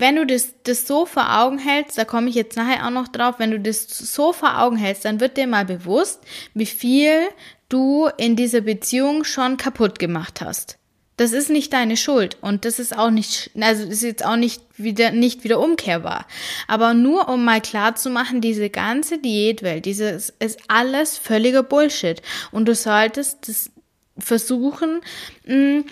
wenn 0.00 0.16
du 0.16 0.26
das, 0.26 0.54
das 0.64 0.86
so 0.86 1.06
vor 1.06 1.38
Augen 1.38 1.58
hältst, 1.58 1.98
da 1.98 2.04
komme 2.04 2.28
ich 2.28 2.34
jetzt 2.34 2.56
nachher 2.56 2.86
auch 2.86 2.90
noch 2.90 3.08
drauf, 3.08 3.36
wenn 3.38 3.50
du 3.50 3.60
das 3.60 3.86
so 3.88 4.32
vor 4.32 4.58
Augen 4.58 4.76
hältst, 4.76 5.04
dann 5.04 5.20
wird 5.20 5.36
dir 5.36 5.46
mal 5.46 5.64
bewusst, 5.64 6.20
wie 6.54 6.66
viel 6.66 7.28
du 7.68 8.08
in 8.16 8.36
dieser 8.36 8.62
Beziehung 8.62 9.24
schon 9.24 9.56
kaputt 9.56 9.98
gemacht 9.98 10.40
hast. 10.40 10.78
Das 11.16 11.32
ist 11.32 11.50
nicht 11.50 11.74
deine 11.74 11.98
Schuld 11.98 12.38
und 12.40 12.64
das 12.64 12.78
ist 12.78 12.96
auch 12.96 13.10
nicht, 13.10 13.50
also 13.60 13.86
ist 13.86 14.02
jetzt 14.02 14.24
auch 14.24 14.36
nicht 14.36 14.62
wieder, 14.78 15.10
nicht 15.10 15.44
wieder 15.44 15.60
umkehrbar. 15.60 16.26
Aber 16.66 16.94
nur 16.94 17.28
um 17.28 17.44
mal 17.44 17.60
klar 17.60 17.94
zu 17.94 18.08
machen, 18.08 18.40
diese 18.40 18.70
ganze 18.70 19.18
Diätwelt, 19.18 19.84
dieses 19.84 20.32
ist 20.38 20.60
alles 20.68 21.18
völliger 21.18 21.62
Bullshit. 21.62 22.22
Und 22.52 22.66
du 22.66 22.74
solltest 22.74 23.48
das 23.48 23.70
versuchen, 24.18 25.02
mh, 25.44 25.82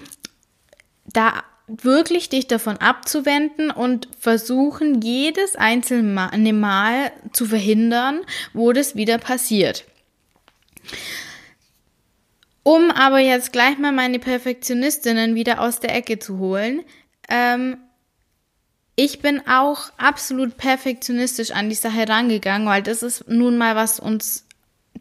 da 1.05 1.45
wirklich 1.69 2.29
dich 2.29 2.47
davon 2.47 2.79
abzuwenden 2.79 3.71
und 3.71 4.09
versuchen, 4.19 5.01
jedes 5.03 5.57
einzelne 5.57 6.53
Mal 6.53 7.13
zu 7.33 7.47
verhindern, 7.47 8.21
wo 8.53 8.73
das 8.73 8.97
wieder 8.97 9.19
passiert. 9.19 9.85
Um 12.63 12.91
aber 12.91 13.19
jetzt 13.19 13.53
gleich 13.53 13.79
mal 13.79 13.93
meine 13.93 14.19
Perfektionistinnen 14.19 15.35
wieder 15.35 15.61
aus 15.61 15.81
der 15.81 15.95
Ecke 15.95 16.19
zu 16.19 16.39
holen, 16.39 16.83
ähm, 17.29 17.79
ich 18.95 19.21
bin 19.21 19.47
auch 19.47 19.91
absolut 19.97 20.57
perfektionistisch 20.57 21.53
an 21.53 21.69
die 21.69 21.77
Sache 21.77 22.09
rangegangen, 22.09 22.67
weil 22.67 22.83
das 22.83 23.05
ist 23.05 23.29
nun 23.29 23.57
mal, 23.57 23.77
was 23.77 24.01
uns 24.01 24.45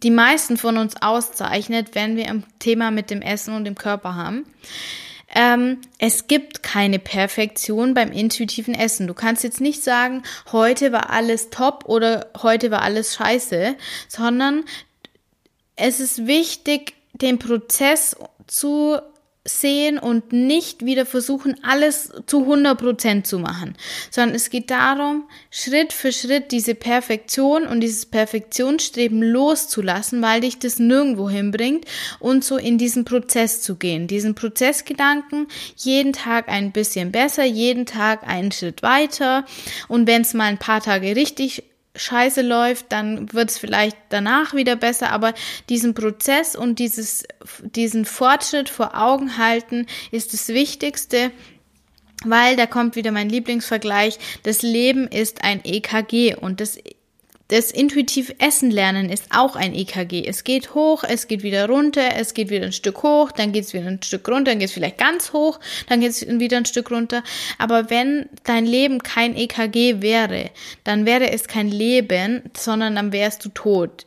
die 0.04 0.12
meisten 0.12 0.58
von 0.58 0.78
uns 0.78 1.02
auszeichnet, 1.02 1.96
wenn 1.96 2.16
wir 2.16 2.28
ein 2.28 2.44
Thema 2.60 2.92
mit 2.92 3.10
dem 3.10 3.24
Essen 3.24 3.56
und 3.56 3.66
dem 3.66 3.76
Körper 3.76 4.16
haben. 4.16 4.46
Ähm, 5.40 5.82
es 6.00 6.26
gibt 6.26 6.64
keine 6.64 6.98
Perfektion 6.98 7.94
beim 7.94 8.12
intuitiven 8.12 8.74
Essen. 8.74 9.06
Du 9.06 9.14
kannst 9.14 9.44
jetzt 9.44 9.62
nicht 9.62 9.84
sagen, 9.84 10.24
heute 10.52 10.92
war 10.92 11.12
alles 11.12 11.52
top 11.52 11.86
oder 11.86 12.32
heute 12.42 12.72
war 12.72 12.82
alles 12.82 13.14
scheiße, 13.14 13.76
sondern 14.08 14.66
es 15.76 16.00
ist 16.00 16.26
wichtig, 16.26 16.96
den 17.14 17.38
Prozess 17.38 18.16
zu 18.48 18.98
sehen 19.48 19.98
und 19.98 20.34
nicht 20.34 20.86
wieder 20.86 21.06
versuchen, 21.06 21.56
alles 21.64 22.12
zu 22.26 22.44
100% 22.44 23.24
zu 23.24 23.40
machen, 23.40 23.76
sondern 24.12 24.36
es 24.36 24.50
geht 24.50 24.70
darum, 24.70 25.28
Schritt 25.50 25.94
für 25.94 26.12
Schritt 26.12 26.52
diese 26.52 26.76
Perfektion 26.76 27.66
und 27.66 27.82
dieses 27.82 28.06
Perfektionsstreben 28.06 29.22
loszulassen, 29.22 30.22
weil 30.22 30.42
dich 30.42 30.60
das 30.60 30.80
nirgendwo 30.80 31.30
hinbringt 31.30 31.86
und 32.20 32.44
so 32.44 32.58
in 32.58 32.78
diesen 32.78 33.06
Prozess 33.06 33.62
zu 33.62 33.76
gehen, 33.76 34.08
diesen 34.08 34.36
Prozessgedanken, 34.36 35.48
jeden 35.76 36.14
Tag 36.14 36.50
ein 36.50 36.72
bisschen 36.72 37.12
besser, 37.12 37.46
jeden 37.46 37.86
Tag 37.86 38.28
einen 38.28 38.52
Schritt 38.52 38.84
weiter. 38.84 39.46
Und 39.88 40.08
wenn 40.08 40.22
es 40.22 40.34
mal 40.34 40.46
ein 40.46 40.58
paar 40.58 40.82
Tage 40.82 41.16
richtig 41.16 41.64
scheiße 41.98 42.42
läuft, 42.42 42.92
dann 42.92 43.32
wird 43.34 43.50
es 43.50 43.58
vielleicht 43.58 43.98
danach 44.10 44.54
wieder 44.54 44.76
besser, 44.76 45.12
aber 45.12 45.34
diesen 45.70 45.94
Prozess 45.94 46.56
und 46.56 46.80
dieses, 46.80 47.26
diesen 47.62 48.06
Fortschritt 48.06 48.70
vor 48.70 48.96
Augen 48.96 49.38
halten 49.38 49.88
ist 50.12 50.34
das 50.34 50.50
Wichtigste, 50.50 51.32
weil 52.26 52.56
da 52.56 52.66
kommt 52.66 52.96
wieder 52.96 53.12
mein 53.12 53.30
Lieblingsvergleich, 53.30 54.18
das 54.44 54.62
Leben 54.62 55.08
ist 55.08 55.44
ein 55.44 55.62
EKG 55.64 56.36
und 56.36 56.62
das 56.62 56.78
das 57.50 57.72
intuitiv 57.72 58.36
Essen 58.40 58.72
lernen 58.72 59.10
ist 59.10 59.28
auch 59.30 59.56
ein 59.56 59.74
EKG. 59.74 60.28
Es 60.28 60.44
geht 60.44 60.76
hoch, 60.76 61.04
es 61.08 61.28
geht 61.28 61.44
wieder 61.44 61.68
runter, 61.68 62.16
es 62.16 62.34
geht 62.34 62.50
wieder 62.50 62.66
ein 62.66 62.74
Stück 62.74 63.04
hoch, 63.04 63.32
dann 63.32 63.54
geht 63.54 63.64
es 63.64 63.74
wieder 63.74 63.88
ein 63.88 64.04
Stück 64.04 64.28
runter, 64.28 64.52
dann 64.52 64.60
geht 64.60 64.68
es 64.68 64.74
vielleicht 64.74 64.98
ganz 64.98 65.32
hoch, 65.32 65.60
dann 65.88 66.02
geht 66.02 66.12
es 66.12 66.28
wieder 66.28 66.58
ein 66.58 66.66
Stück 66.66 66.92
runter. 66.92 67.24
Aber 67.58 67.90
wenn 67.90 68.28
dein 68.44 68.66
Leben 68.66 69.02
kein 69.02 69.36
EKG 69.36 70.02
wäre, 70.02 70.50
dann 70.84 71.06
wäre 71.06 71.32
es 71.32 71.48
kein 71.48 71.70
Leben, 71.70 72.44
sondern 72.56 72.96
dann 72.96 73.14
wärst 73.14 73.46
du 73.46 73.50
tot. 73.50 74.06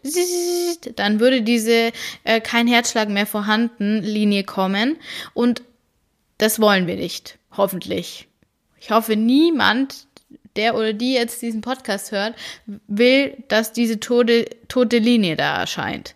Dann 0.96 1.18
würde 1.20 1.42
diese 1.42 1.92
äh, 2.24 2.40
kein 2.40 2.66
Herzschlag 2.66 3.08
mehr 3.08 3.26
vorhanden 3.26 4.02
Linie 4.02 4.44
kommen 4.44 4.98
und 5.32 5.62
das 6.36 6.60
wollen 6.60 6.86
wir 6.86 6.96
nicht. 6.96 7.38
Hoffentlich. 7.56 8.28
Ich 8.80 8.90
hoffe, 8.90 9.16
niemand 9.16 10.06
der 10.56 10.74
oder 10.74 10.92
die 10.92 11.14
jetzt 11.14 11.42
diesen 11.42 11.60
Podcast 11.60 12.12
hört, 12.12 12.34
will, 12.86 13.36
dass 13.48 13.72
diese 13.72 14.00
tote, 14.00 14.46
tote 14.68 14.98
Linie 14.98 15.36
da 15.36 15.60
erscheint. 15.60 16.14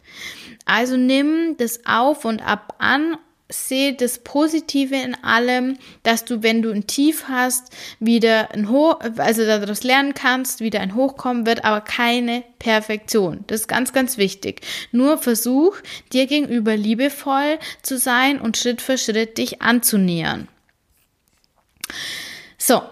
Also 0.65 0.97
nimm 0.97 1.57
das 1.59 1.81
auf 1.87 2.25
und 2.25 2.41
ab 2.41 2.77
an, 2.79 3.17
seh 3.49 3.93
das 3.93 4.19
Positive 4.19 4.97
in 4.97 5.15
allem, 5.23 5.77
dass 6.03 6.25
du, 6.25 6.43
wenn 6.43 6.63
du 6.63 6.71
ein 6.71 6.87
Tief 6.87 7.25
hast, 7.29 7.71
wieder 8.01 8.53
ein 8.53 8.71
Hoch, 8.71 8.99
also 9.19 9.45
daraus 9.45 9.83
lernen 9.85 10.15
kannst, 10.15 10.61
wieder 10.61 10.81
ein 10.81 10.95
Hochkommen 10.95 11.47
wird, 11.47 11.65
aber 11.65 11.83
keine 11.83 12.43
Perfektion. 12.59 13.45
Das 13.47 13.63
ist 13.63 13.69
ganz, 13.69 13.93
ganz 13.93 14.17
wichtig. 14.17 14.63
Nur 14.93 15.19
versuch, 15.19 15.77
dir 16.13 16.27
gegenüber 16.27 16.77
liebevoll 16.77 17.59
zu 17.83 17.99
sein 17.99 18.41
und 18.41 18.57
Schritt 18.57 18.81
für 18.81 18.97
Schritt 18.97 19.37
dich 19.37 19.61
anzunähern. 19.61 20.49
So, 22.57 22.83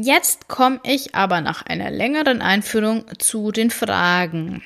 Jetzt 0.00 0.46
komme 0.46 0.78
ich 0.84 1.16
aber 1.16 1.40
nach 1.40 1.66
einer 1.66 1.90
längeren 1.90 2.40
Einführung 2.40 3.04
zu 3.18 3.50
den 3.50 3.68
Fragen. 3.68 4.62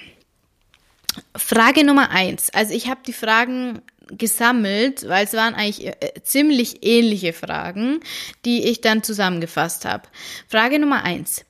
Frage 1.35 1.85
Nummer 1.87 2.11
eins. 2.11 2.51
Also 2.51 2.75
ich 2.75 2.91
habe 2.91 3.01
die 3.07 3.15
Fragen 3.15 3.81
gesammelt, 4.09 5.09
weil 5.09 5.25
es 5.25 5.33
waren 5.33 5.55
eigentlich 5.55 5.87
äh, 5.87 6.23
ziemlich 6.23 6.85
ähnliche 6.85 7.33
Fragen, 7.33 8.01
die 8.45 8.65
ich 8.65 8.83
dann 8.83 9.03
zusammengefasst 9.03 9.87
habe. 9.87 10.07
Frage 10.49 10.79
Nummer 10.79 11.03
eins. 11.03 11.47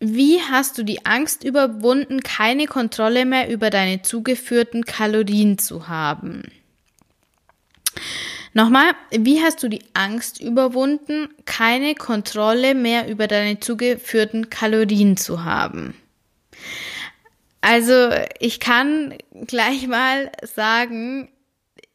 Wie 0.00 0.40
hast 0.40 0.78
du 0.78 0.82
die 0.82 1.06
Angst 1.06 1.44
überwunden, 1.44 2.24
keine 2.24 2.66
Kontrolle 2.66 3.24
mehr 3.24 3.48
über 3.50 3.70
deine 3.70 4.02
zugeführten 4.02 4.84
Kalorien 4.84 5.58
zu 5.58 5.86
haben? 5.86 6.42
Nochmal, 8.54 8.92
wie 9.10 9.42
hast 9.42 9.62
du 9.62 9.68
die 9.68 9.84
Angst 9.94 10.40
überwunden, 10.40 11.28
keine 11.44 11.94
Kontrolle 11.94 12.74
mehr 12.74 13.08
über 13.08 13.26
deine 13.26 13.60
zugeführten 13.60 14.50
Kalorien 14.50 15.16
zu 15.16 15.44
haben? 15.44 15.94
Also 17.60 18.10
ich 18.40 18.60
kann 18.60 19.14
gleich 19.46 19.86
mal 19.86 20.30
sagen, 20.42 21.28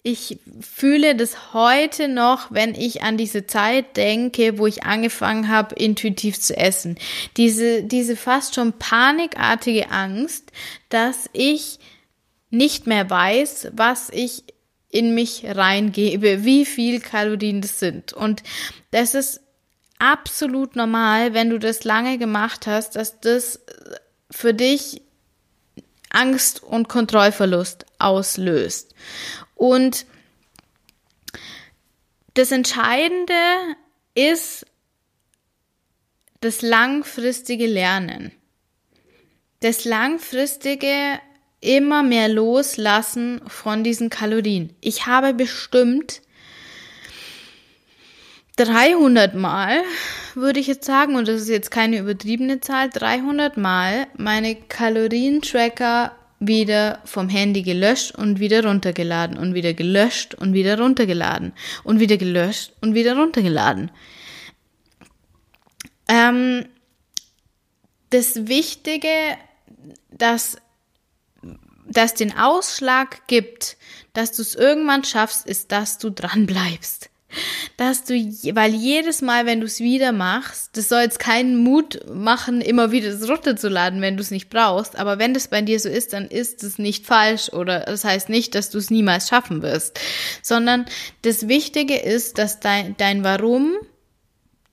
ich 0.06 0.38
fühle 0.60 1.16
das 1.16 1.54
heute 1.54 2.10
noch, 2.10 2.52
wenn 2.52 2.76
ich 2.76 3.04
an 3.04 3.16
diese 3.16 3.48
Zeit 3.48 3.96
denke, 3.96 4.58
wo 4.58 4.68
ich 4.68 4.84
angefangen 4.84 5.48
habe, 5.48 5.76
intuitiv 5.76 6.40
zu 6.40 6.58
essen. 6.58 6.98
Diese, 7.38 7.84
diese 7.84 8.18
fast 8.18 8.56
schon 8.56 8.74
panikartige 8.74 9.92
Angst, 9.92 10.52
dass 10.90 11.30
ich 11.32 11.80
nicht 12.50 12.86
mehr 12.86 13.10
weiß, 13.10 13.70
was 13.72 14.10
ich 14.10 14.44
in 14.94 15.16
mich 15.16 15.44
reingebe, 15.44 16.46
wie 16.46 16.66
viel 16.66 17.00
Kalorien 17.00 17.62
das 17.62 17.80
sind. 17.80 18.14
Und 18.14 18.44
das 18.92 19.16
ist 19.16 19.42
absolut 19.98 20.76
normal, 20.76 21.34
wenn 21.34 21.50
du 21.50 21.58
das 21.58 21.84
lange 21.84 22.20
gemacht 22.20 22.68
hast, 22.68 22.96
dass 22.96 23.20
das 23.20 23.60
für 24.30 24.54
dich 24.54 25.02
Angst 26.10 26.62
und 26.62 26.90
Kontrollverlust 26.90 27.88
auslöst. 27.98 28.94
Und 29.56 30.06
das 32.36 32.52
Entscheidende 32.52 33.34
ist 34.14 34.68
das 36.42 36.62
langfristige 36.62 37.66
Lernen. 37.66 38.32
Das 39.62 39.86
langfristige 39.86 41.20
immer 41.64 42.04
mehr 42.04 42.28
Loslassen 42.28 43.42
von 43.48 43.84
diesen 43.84 44.10
Kalorien. 44.10 44.76
Ich 44.82 45.08
habe 45.08 45.34
bestimmt 45.34 46.22
300 48.58 49.34
Mal, 49.34 49.82
würde 50.36 50.60
ich 50.60 50.68
jetzt 50.68 50.86
sagen, 50.86 51.16
und 51.16 51.28
das 51.28 51.42
ist 51.42 51.50
jetzt 51.50 51.72
keine 51.72 51.98
übertriebene 51.98 52.60
Zahl, 52.60 52.90
300 52.90 53.58
Mal 53.58 54.08
meine 54.18 54.56
Kalorientracker 54.56 56.12
wieder 56.40 57.00
vom 57.06 57.30
Handy 57.30 57.64
gelöscht 57.64 58.14
und 58.14 58.40
wieder 58.40 58.66
runtergeladen 58.66 59.38
und 59.38 59.54
wieder 59.54 59.74
gelöscht 59.74 60.36
und 60.36 60.54
wieder 60.54 60.78
runtergeladen 60.78 61.54
und 61.84 62.00
wieder 62.02 62.18
gelöscht 62.18 62.74
und 62.82 62.94
wieder 62.94 63.16
runtergeladen. 63.16 63.90
Ähm, 66.10 66.66
das 68.10 68.48
Wichtige, 68.48 69.08
dass 70.12 70.58
das 71.88 72.14
den 72.14 72.38
Ausschlag 72.38 73.28
gibt, 73.28 73.78
dass 74.14 74.32
du 74.32 74.42
es 74.42 74.56
irgendwann 74.56 75.04
schaffst, 75.04 75.46
ist, 75.46 75.72
dass 75.72 75.98
du 75.98 76.10
dran 76.10 76.46
bleibst. 76.46 77.10
Dass 77.78 78.04
du, 78.04 78.14
weil 78.14 78.76
jedes 78.76 79.24
Mal, 79.24 79.48
wenn 79.48 79.60
du 79.60 79.66
es 79.66 79.80
wieder 79.80 80.12
machst, 80.12 80.78
das 80.78 80.88
soll 80.88 81.02
jetzt 81.02 81.18
keinen 81.18 81.58
Mut 81.58 82.00
machen, 82.14 82.62
immer 82.62 82.92
wieder 82.92 83.12
das 83.12 83.28
runterzuladen, 83.28 84.02
wenn 84.02 84.18
du 84.18 84.22
es 84.22 84.30
nicht 84.30 84.52
brauchst, 84.52 84.96
aber 84.98 85.18
wenn 85.18 85.34
das 85.34 85.48
bei 85.48 85.64
dir 85.64 85.80
so 85.80 85.90
ist, 85.90 86.14
dann 86.14 86.28
ist 86.28 86.64
es 86.64 86.78
nicht 86.78 87.08
falsch 87.08 87.50
oder 87.50 87.80
das 87.80 88.04
heißt 88.04 88.30
nicht, 88.30 88.54
dass 88.54 88.70
du 88.70 88.78
es 88.78 88.92
niemals 88.92 89.30
schaffen 89.30 89.64
wirst, 89.64 90.00
sondern 90.44 90.86
das 91.24 91.48
Wichtige 91.48 91.98
ist, 91.98 92.38
dass 92.38 92.60
dein, 92.60 92.96
dein 92.98 93.24
Warum 93.24 93.78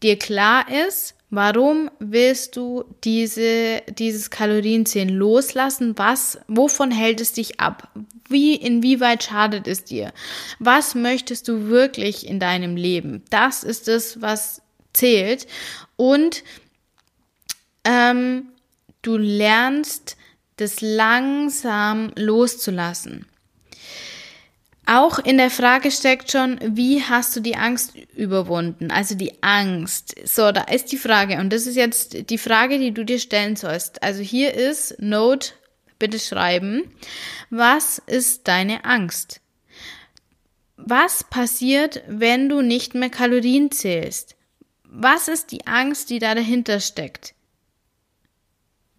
dir 0.02 0.18
klar 0.18 0.66
ist 0.86 1.14
Warum 1.30 1.90
willst 2.00 2.56
du 2.56 2.84
diese, 3.04 3.82
dieses 3.88 4.30
Kalorienzählen 4.30 5.08
loslassen? 5.08 5.96
Was, 5.96 6.40
wovon 6.48 6.90
hält 6.90 7.20
es 7.20 7.32
dich 7.32 7.60
ab? 7.60 7.88
Wie, 8.28 8.56
inwieweit 8.56 9.22
schadet 9.22 9.68
es 9.68 9.84
dir? 9.84 10.12
Was 10.58 10.96
möchtest 10.96 11.46
du 11.46 11.68
wirklich 11.68 12.26
in 12.26 12.40
deinem 12.40 12.76
Leben? 12.76 13.22
Das 13.30 13.62
ist 13.62 13.86
es, 13.86 14.20
was 14.20 14.62
zählt. 14.92 15.46
Und 15.94 16.42
ähm, 17.84 18.48
du 19.02 19.16
lernst, 19.16 20.16
das 20.56 20.80
langsam 20.80 22.12
loszulassen. 22.16 23.24
Auch 24.92 25.20
in 25.20 25.38
der 25.38 25.50
Frage 25.50 25.92
steckt 25.92 26.32
schon, 26.32 26.58
wie 26.64 27.00
hast 27.00 27.36
du 27.36 27.40
die 27.40 27.54
Angst 27.54 27.94
überwunden? 28.16 28.90
Also 28.90 29.14
die 29.14 29.40
Angst. 29.40 30.16
So, 30.24 30.50
da 30.50 30.62
ist 30.62 30.90
die 30.90 30.96
Frage. 30.96 31.38
Und 31.38 31.52
das 31.52 31.68
ist 31.68 31.76
jetzt 31.76 32.28
die 32.28 32.38
Frage, 32.38 32.76
die 32.80 32.90
du 32.90 33.04
dir 33.04 33.20
stellen 33.20 33.54
sollst. 33.54 34.02
Also 34.02 34.20
hier 34.20 34.52
ist 34.52 34.96
Note, 34.98 35.52
bitte 36.00 36.18
schreiben. 36.18 36.92
Was 37.50 38.02
ist 38.04 38.48
deine 38.48 38.84
Angst? 38.84 39.40
Was 40.76 41.22
passiert, 41.22 42.02
wenn 42.08 42.48
du 42.48 42.60
nicht 42.60 42.96
mehr 42.96 43.10
Kalorien 43.10 43.70
zählst? 43.70 44.34
Was 44.82 45.28
ist 45.28 45.52
die 45.52 45.68
Angst, 45.68 46.10
die 46.10 46.18
da 46.18 46.34
dahinter 46.34 46.80
steckt? 46.80 47.36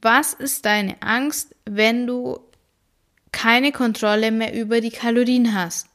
Was 0.02 0.32
ist 0.32 0.64
deine 0.64 1.02
Angst, 1.02 1.54
wenn 1.66 2.08
du 2.08 2.40
keine 3.32 3.72
Kontrolle 3.72 4.32
mehr 4.32 4.54
über 4.54 4.82
die 4.82 4.92
Kalorien 4.92 5.54
hast. 5.54 5.88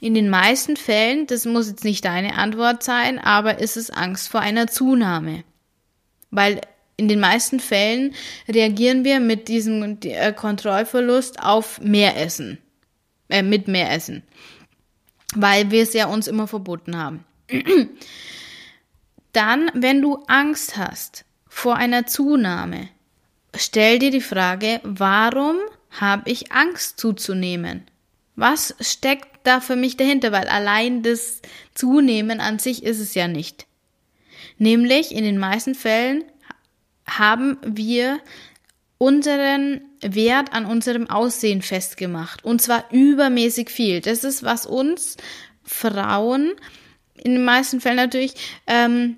In 0.00 0.14
den 0.14 0.28
meisten 0.28 0.76
Fällen, 0.76 1.26
das 1.26 1.44
muss 1.44 1.68
jetzt 1.68 1.84
nicht 1.84 2.04
deine 2.04 2.36
Antwort 2.36 2.82
sein, 2.82 3.18
aber 3.18 3.58
ist 3.58 3.76
es 3.76 3.90
Angst 3.90 4.28
vor 4.28 4.40
einer 4.40 4.66
Zunahme. 4.66 5.44
Weil 6.30 6.60
in 6.96 7.08
den 7.08 7.20
meisten 7.20 7.58
Fällen 7.58 8.14
reagieren 8.48 9.04
wir 9.04 9.20
mit 9.20 9.48
diesem 9.48 9.98
äh, 10.04 10.32
Kontrollverlust 10.32 11.40
auf 11.42 11.80
mehr 11.80 12.16
Essen. 12.16 12.58
Äh, 13.28 13.42
mit 13.42 13.66
mehr 13.66 13.90
Essen. 13.90 14.22
Weil 15.34 15.70
wir 15.70 15.82
es 15.82 15.94
ja 15.94 16.06
uns 16.06 16.26
immer 16.26 16.46
verboten 16.46 16.96
haben. 16.96 17.24
Dann, 19.32 19.70
wenn 19.74 20.02
du 20.02 20.22
Angst 20.26 20.76
hast 20.76 21.24
vor 21.48 21.76
einer 21.76 22.06
Zunahme, 22.06 22.88
stell 23.56 23.98
dir 23.98 24.10
die 24.10 24.20
Frage, 24.20 24.80
warum 24.84 25.56
habe 26.00 26.30
ich 26.30 26.52
Angst 26.52 26.98
zuzunehmen? 26.98 27.84
Was 28.34 28.74
steckt 28.80 29.46
da 29.46 29.60
für 29.60 29.76
mich 29.76 29.96
dahinter? 29.96 30.32
Weil 30.32 30.48
allein 30.48 31.02
das 31.02 31.42
Zunehmen 31.74 32.40
an 32.40 32.58
sich 32.58 32.82
ist 32.82 32.98
es 32.98 33.14
ja 33.14 33.28
nicht. 33.28 33.66
Nämlich 34.58 35.14
in 35.14 35.24
den 35.24 35.38
meisten 35.38 35.74
Fällen 35.74 36.24
haben 37.06 37.58
wir 37.64 38.20
unseren 38.98 39.80
Wert 40.00 40.52
an 40.52 40.64
unserem 40.64 41.10
Aussehen 41.10 41.62
festgemacht. 41.62 42.44
Und 42.44 42.62
zwar 42.62 42.84
übermäßig 42.92 43.68
viel. 43.68 44.00
Das 44.00 44.24
ist, 44.24 44.44
was 44.44 44.66
uns 44.66 45.16
Frauen 45.64 46.52
in 47.14 47.32
den 47.34 47.44
meisten 47.44 47.80
Fällen 47.80 47.96
natürlich 47.96 48.34
ähm, 48.66 49.16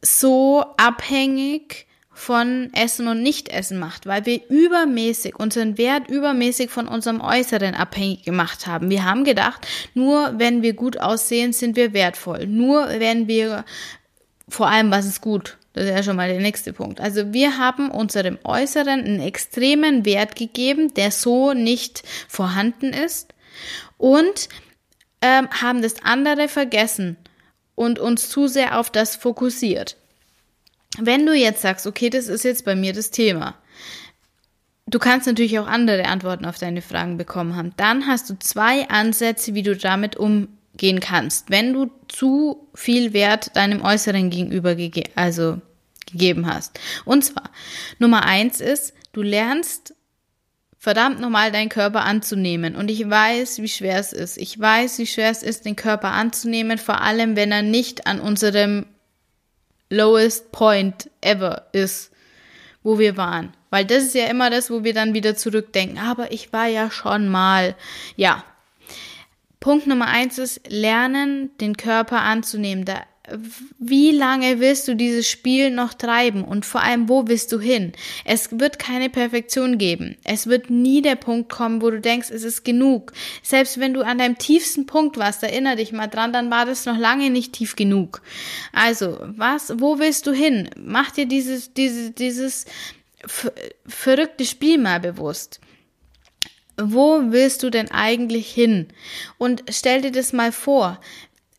so 0.00 0.64
abhängig 0.76 1.86
von 2.14 2.70
Essen 2.74 3.08
und 3.08 3.22
Nicht-Essen 3.22 3.78
macht, 3.78 4.06
weil 4.06 4.26
wir 4.26 4.40
übermäßig, 4.48 5.36
unseren 5.38 5.78
Wert 5.78 6.08
übermäßig 6.08 6.70
von 6.70 6.86
unserem 6.86 7.20
Äußeren 7.20 7.74
abhängig 7.74 8.24
gemacht 8.24 8.66
haben. 8.66 8.90
Wir 8.90 9.04
haben 9.04 9.24
gedacht, 9.24 9.66
nur 9.94 10.34
wenn 10.38 10.62
wir 10.62 10.74
gut 10.74 10.98
aussehen, 10.98 11.52
sind 11.52 11.76
wir 11.76 11.92
wertvoll. 11.92 12.46
Nur 12.46 12.88
wenn 12.88 13.28
wir, 13.28 13.64
vor 14.48 14.68
allem, 14.68 14.90
was 14.90 15.06
ist 15.06 15.20
gut? 15.20 15.56
Das 15.72 15.84
ist 15.84 15.90
ja 15.90 16.02
schon 16.02 16.16
mal 16.16 16.28
der 16.28 16.40
nächste 16.40 16.74
Punkt. 16.74 17.00
Also 17.00 17.32
wir 17.32 17.56
haben 17.56 17.90
unserem 17.90 18.38
Äußeren 18.44 19.00
einen 19.00 19.20
extremen 19.20 20.04
Wert 20.04 20.36
gegeben, 20.36 20.92
der 20.94 21.10
so 21.10 21.54
nicht 21.54 22.02
vorhanden 22.28 22.92
ist 22.92 23.34
und 23.96 24.50
ähm, 25.22 25.48
haben 25.50 25.80
das 25.80 26.02
andere 26.02 26.48
vergessen 26.48 27.16
und 27.74 27.98
uns 27.98 28.28
zu 28.28 28.48
sehr 28.48 28.78
auf 28.78 28.90
das 28.90 29.16
fokussiert. 29.16 29.96
Wenn 30.98 31.26
du 31.26 31.34
jetzt 31.34 31.62
sagst, 31.62 31.86
okay, 31.86 32.10
das 32.10 32.28
ist 32.28 32.44
jetzt 32.44 32.64
bei 32.64 32.74
mir 32.74 32.92
das 32.92 33.10
Thema, 33.10 33.54
du 34.86 34.98
kannst 34.98 35.26
natürlich 35.26 35.58
auch 35.58 35.66
andere 35.66 36.06
Antworten 36.06 36.44
auf 36.44 36.58
deine 36.58 36.82
Fragen 36.82 37.16
bekommen 37.16 37.56
haben, 37.56 37.72
dann 37.76 38.06
hast 38.06 38.28
du 38.28 38.38
zwei 38.38 38.88
Ansätze, 38.88 39.54
wie 39.54 39.62
du 39.62 39.76
damit 39.76 40.16
umgehen 40.16 41.00
kannst, 41.00 41.50
wenn 41.50 41.72
du 41.72 41.90
zu 42.08 42.68
viel 42.74 43.12
Wert 43.12 43.56
deinem 43.56 43.82
Äußeren 43.82 44.30
gegenüber 44.30 44.74
gege 44.74 45.04
also 45.14 45.60
gegeben 46.10 46.46
hast. 46.46 46.78
Und 47.04 47.24
zwar, 47.24 47.50
Nummer 47.98 48.24
eins 48.24 48.60
ist, 48.60 48.92
du 49.12 49.22
lernst 49.22 49.94
verdammt 50.82 51.20
nochmal 51.20 51.52
deinen 51.52 51.68
Körper 51.68 52.04
anzunehmen. 52.04 52.74
Und 52.74 52.90
ich 52.90 53.08
weiß, 53.08 53.62
wie 53.62 53.68
schwer 53.68 54.00
es 54.00 54.12
ist. 54.12 54.36
Ich 54.36 54.58
weiß, 54.58 54.98
wie 54.98 55.06
schwer 55.06 55.30
es 55.30 55.44
ist, 55.44 55.64
den 55.64 55.76
Körper 55.76 56.10
anzunehmen, 56.10 56.76
vor 56.76 57.00
allem 57.00 57.36
wenn 57.36 57.52
er 57.52 57.62
nicht 57.62 58.08
an 58.08 58.20
unserem 58.20 58.86
lowest 59.92 60.50
point 60.52 61.10
ever 61.20 61.66
ist, 61.72 62.10
wo 62.82 62.98
wir 62.98 63.16
waren. 63.16 63.52
Weil 63.70 63.84
das 63.84 64.04
ist 64.04 64.14
ja 64.14 64.26
immer 64.26 64.50
das, 64.50 64.70
wo 64.70 64.84
wir 64.84 64.94
dann 64.94 65.14
wieder 65.14 65.36
zurückdenken. 65.36 65.98
Aber 65.98 66.32
ich 66.32 66.52
war 66.52 66.66
ja 66.66 66.90
schon 66.90 67.28
mal. 67.28 67.74
Ja. 68.16 68.44
Punkt 69.60 69.86
Nummer 69.86 70.08
eins 70.08 70.38
ist, 70.38 70.60
lernen, 70.68 71.56
den 71.58 71.76
Körper 71.76 72.22
anzunehmen. 72.22 72.84
Da 72.84 73.02
wie 73.78 74.10
lange 74.10 74.58
willst 74.58 74.88
du 74.88 74.96
dieses 74.96 75.28
Spiel 75.28 75.70
noch 75.70 75.94
treiben 75.94 76.42
und 76.42 76.66
vor 76.66 76.82
allem, 76.82 77.08
wo 77.08 77.28
willst 77.28 77.52
du 77.52 77.60
hin? 77.60 77.92
Es 78.24 78.58
wird 78.58 78.80
keine 78.80 79.10
Perfektion 79.10 79.78
geben. 79.78 80.16
Es 80.24 80.48
wird 80.48 80.70
nie 80.70 81.02
der 81.02 81.14
Punkt 81.14 81.48
kommen, 81.48 81.82
wo 81.82 81.90
du 81.90 82.00
denkst, 82.00 82.30
es 82.30 82.42
ist 82.42 82.64
genug. 82.64 83.12
Selbst 83.42 83.78
wenn 83.78 83.94
du 83.94 84.02
an 84.02 84.18
deinem 84.18 84.38
tiefsten 84.38 84.86
Punkt 84.86 85.18
warst, 85.18 85.42
erinnere 85.44 85.76
dich 85.76 85.92
mal 85.92 86.08
dran, 86.08 86.32
dann 86.32 86.50
war 86.50 86.66
das 86.66 86.84
noch 86.84 86.98
lange 86.98 87.30
nicht 87.30 87.52
tief 87.52 87.76
genug. 87.76 88.22
Also, 88.72 89.18
was, 89.22 89.72
wo 89.78 90.00
willst 90.00 90.26
du 90.26 90.32
hin? 90.32 90.68
Mach 90.76 91.12
dir 91.12 91.26
dieses, 91.26 91.72
dieses, 91.74 92.14
dieses 92.14 92.66
verrückte 93.86 94.44
Spiel 94.44 94.78
mal 94.78 94.98
bewusst 94.98 95.60
wo 96.84 97.20
willst 97.30 97.62
du 97.62 97.70
denn 97.70 97.90
eigentlich 97.90 98.50
hin? 98.50 98.88
Und 99.38 99.62
stell 99.68 100.00
dir 100.00 100.10
das 100.10 100.32
mal 100.32 100.52
vor, 100.52 100.98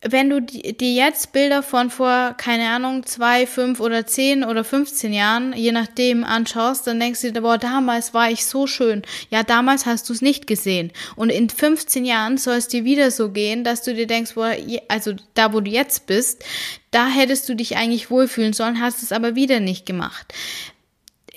wenn 0.06 0.28
du 0.28 0.42
dir 0.42 0.92
jetzt 0.92 1.32
Bilder 1.32 1.62
von 1.62 1.88
vor, 1.88 2.34
keine 2.36 2.68
Ahnung, 2.68 3.06
zwei, 3.06 3.46
fünf 3.46 3.80
oder 3.80 4.06
zehn 4.06 4.44
oder 4.44 4.62
15 4.62 5.12
Jahren, 5.12 5.54
je 5.54 5.72
nachdem, 5.72 6.24
anschaust, 6.24 6.86
dann 6.86 7.00
denkst 7.00 7.22
du 7.22 7.32
dir, 7.32 7.40
boah, 7.40 7.56
damals 7.56 8.12
war 8.12 8.30
ich 8.30 8.44
so 8.44 8.66
schön. 8.66 9.02
Ja, 9.30 9.42
damals 9.42 9.86
hast 9.86 10.08
du 10.08 10.12
es 10.12 10.20
nicht 10.20 10.46
gesehen. 10.46 10.92
Und 11.16 11.30
in 11.30 11.48
15 11.48 12.04
Jahren 12.04 12.36
soll 12.36 12.56
es 12.56 12.68
dir 12.68 12.84
wieder 12.84 13.10
so 13.10 13.30
gehen, 13.30 13.64
dass 13.64 13.82
du 13.82 13.94
dir 13.94 14.06
denkst, 14.06 14.34
boah, 14.34 14.54
also 14.88 15.14
da, 15.32 15.54
wo 15.54 15.60
du 15.60 15.70
jetzt 15.70 16.06
bist, 16.06 16.44
da 16.90 17.08
hättest 17.08 17.48
du 17.48 17.56
dich 17.56 17.76
eigentlich 17.76 18.10
wohlfühlen 18.10 18.52
sollen, 18.52 18.80
hast 18.80 19.02
es 19.02 19.10
aber 19.10 19.34
wieder 19.34 19.60
nicht 19.60 19.86
gemacht. 19.86 20.34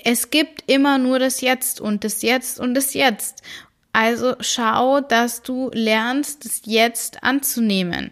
Es 0.03 0.30
gibt 0.30 0.69
immer 0.69 0.97
nur 0.97 1.19
das 1.19 1.41
Jetzt 1.41 1.80
und 1.80 2.03
das 2.03 2.21
Jetzt 2.21 2.60
und 2.60 2.73
das 2.75 2.93
Jetzt. 2.93 3.41
Also 3.93 4.36
schau, 4.41 4.99
dass 5.01 5.41
du 5.41 5.71
lernst, 5.73 6.45
das 6.45 6.62
Jetzt 6.65 7.23
anzunehmen. 7.23 8.12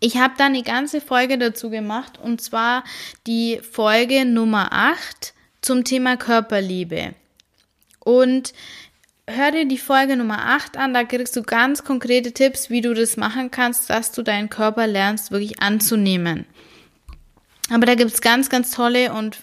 Ich 0.00 0.16
habe 0.16 0.34
da 0.36 0.46
eine 0.46 0.62
ganze 0.62 1.00
Folge 1.00 1.38
dazu 1.38 1.70
gemacht 1.70 2.18
und 2.18 2.40
zwar 2.40 2.84
die 3.26 3.60
Folge 3.60 4.24
Nummer 4.24 4.68
8 4.72 5.34
zum 5.60 5.84
Thema 5.84 6.16
Körperliebe. 6.16 7.14
Und 8.00 8.52
hör 9.28 9.52
dir 9.52 9.64
die 9.64 9.78
Folge 9.78 10.16
Nummer 10.16 10.46
8 10.48 10.76
an, 10.76 10.92
da 10.92 11.04
kriegst 11.04 11.36
du 11.36 11.42
ganz 11.42 11.84
konkrete 11.84 12.32
Tipps, 12.32 12.68
wie 12.68 12.80
du 12.80 12.94
das 12.94 13.16
machen 13.16 13.50
kannst, 13.50 13.90
dass 13.90 14.12
du 14.12 14.22
deinen 14.22 14.50
Körper 14.50 14.86
lernst, 14.86 15.30
wirklich 15.30 15.60
anzunehmen. 15.62 16.46
Aber 17.70 17.86
da 17.86 17.94
gibt's 17.94 18.20
ganz, 18.20 18.50
ganz 18.50 18.72
tolle 18.72 19.12
und 19.12 19.38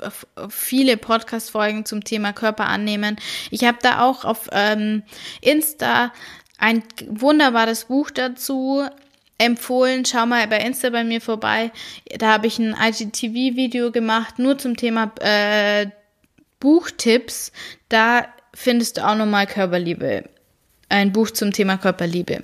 viele 0.49 0.97
Podcast-Folgen 0.97 1.85
zum 1.85 2.03
Thema 2.03 2.33
Körper 2.33 2.67
annehmen. 2.67 3.15
Ich 3.49 3.63
habe 3.63 3.77
da 3.81 4.01
auch 4.01 4.25
auf 4.25 4.49
ähm, 4.51 5.03
Insta 5.41 6.11
ein 6.57 6.83
wunderbares 7.07 7.85
Buch 7.85 8.11
dazu 8.11 8.85
empfohlen, 9.39 10.05
schau 10.05 10.27
mal 10.27 10.47
bei 10.47 10.59
Insta 10.59 10.91
bei 10.91 11.03
mir 11.03 11.21
vorbei. 11.21 11.71
Da 12.19 12.33
habe 12.33 12.45
ich 12.45 12.59
ein 12.59 12.75
IGTV-Video 12.79 13.91
gemacht, 13.91 14.37
nur 14.37 14.59
zum 14.59 14.77
Thema 14.77 15.11
äh, 15.21 15.87
Buchtipps. 16.59 17.51
Da 17.87 18.27
findest 18.53 18.97
du 18.97 19.07
auch 19.07 19.15
nochmal 19.15 19.47
Körperliebe. 19.47 20.29
Ein 20.89 21.11
Buch 21.11 21.31
zum 21.31 21.51
Thema 21.51 21.77
Körperliebe. 21.77 22.43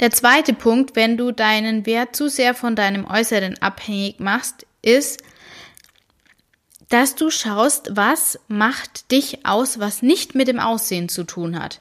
Der 0.00 0.10
zweite 0.10 0.52
Punkt, 0.52 0.94
wenn 0.94 1.16
du 1.16 1.32
deinen 1.32 1.86
Wert 1.86 2.14
zu 2.14 2.28
sehr 2.28 2.54
von 2.54 2.76
deinem 2.76 3.06
Äußeren 3.06 3.58
abhängig 3.60 4.20
machst, 4.20 4.66
ist, 4.82 5.22
dass 6.88 7.14
du 7.14 7.30
schaust, 7.30 7.88
was 7.90 8.38
macht 8.48 9.10
dich 9.10 9.44
aus, 9.44 9.78
was 9.78 10.02
nicht 10.02 10.34
mit 10.34 10.48
dem 10.48 10.60
Aussehen 10.60 11.08
zu 11.08 11.24
tun 11.24 11.58
hat. 11.60 11.80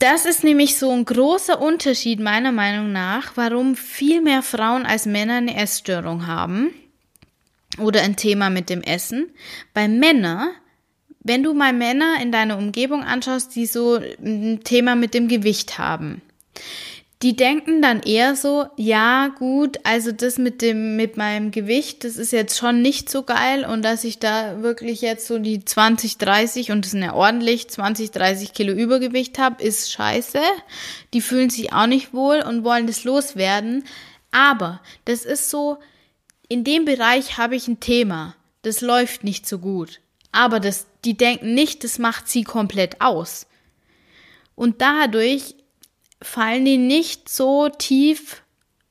Das 0.00 0.24
ist 0.24 0.44
nämlich 0.44 0.78
so 0.78 0.90
ein 0.90 1.04
großer 1.04 1.60
Unterschied 1.60 2.20
meiner 2.20 2.52
Meinung 2.52 2.90
nach, 2.90 3.32
warum 3.34 3.76
viel 3.76 4.22
mehr 4.22 4.42
Frauen 4.42 4.86
als 4.86 5.04
Männer 5.04 5.34
eine 5.34 5.54
Essstörung 5.54 6.26
haben 6.26 6.70
oder 7.76 8.00
ein 8.00 8.16
Thema 8.16 8.48
mit 8.48 8.70
dem 8.70 8.80
Essen. 8.82 9.28
Bei 9.74 9.88
Männern, 9.88 10.48
wenn 11.20 11.42
du 11.42 11.52
mal 11.52 11.74
Männer 11.74 12.14
in 12.22 12.32
deiner 12.32 12.56
Umgebung 12.56 13.04
anschaust, 13.04 13.54
die 13.54 13.66
so 13.66 13.96
ein 13.96 14.60
Thema 14.64 14.94
mit 14.94 15.12
dem 15.12 15.28
Gewicht 15.28 15.76
haben, 15.76 16.22
die 17.22 17.36
denken 17.36 17.82
dann 17.82 18.00
eher 18.00 18.34
so, 18.34 18.66
ja, 18.76 19.28
gut, 19.28 19.78
also 19.84 20.10
das 20.10 20.38
mit 20.38 20.62
dem, 20.62 20.96
mit 20.96 21.18
meinem 21.18 21.50
Gewicht, 21.50 22.04
das 22.04 22.16
ist 22.16 22.32
jetzt 22.32 22.56
schon 22.56 22.80
nicht 22.80 23.10
so 23.10 23.24
geil 23.24 23.66
und 23.66 23.82
dass 23.82 24.04
ich 24.04 24.18
da 24.18 24.62
wirklich 24.62 25.02
jetzt 25.02 25.26
so 25.26 25.38
die 25.38 25.62
20, 25.62 26.16
30 26.16 26.70
und 26.70 26.84
das 26.84 26.92
sind 26.92 27.02
ja 27.02 27.12
ordentlich 27.12 27.68
20, 27.68 28.10
30 28.10 28.54
Kilo 28.54 28.72
Übergewicht 28.72 29.38
habe, 29.38 29.62
ist 29.62 29.92
scheiße. 29.92 30.40
Die 31.12 31.20
fühlen 31.20 31.50
sich 31.50 31.74
auch 31.74 31.86
nicht 31.86 32.14
wohl 32.14 32.40
und 32.40 32.64
wollen 32.64 32.86
das 32.86 33.04
loswerden. 33.04 33.84
Aber 34.32 34.80
das 35.04 35.26
ist 35.26 35.50
so, 35.50 35.76
in 36.48 36.64
dem 36.64 36.86
Bereich 36.86 37.36
habe 37.36 37.54
ich 37.54 37.68
ein 37.68 37.80
Thema. 37.80 38.34
Das 38.62 38.80
läuft 38.80 39.24
nicht 39.24 39.46
so 39.46 39.58
gut. 39.58 40.00
Aber 40.32 40.58
das, 40.58 40.86
die 41.04 41.18
denken 41.18 41.52
nicht, 41.52 41.84
das 41.84 41.98
macht 41.98 42.28
sie 42.28 42.44
komplett 42.44 43.02
aus. 43.02 43.46
Und 44.54 44.80
dadurch 44.80 45.54
fallen 46.22 46.64
die 46.64 46.78
nicht 46.78 47.28
so 47.28 47.68
tief 47.68 48.42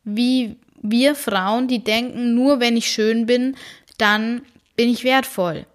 wie 0.03 0.57
wir 0.81 1.15
Frauen, 1.15 1.67
die 1.67 1.83
denken, 1.83 2.33
nur 2.33 2.59
wenn 2.59 2.77
ich 2.77 2.89
schön 2.89 3.25
bin, 3.25 3.55
dann 3.97 4.41
bin 4.75 4.89
ich 4.89 5.03
wertvoll. 5.03 5.65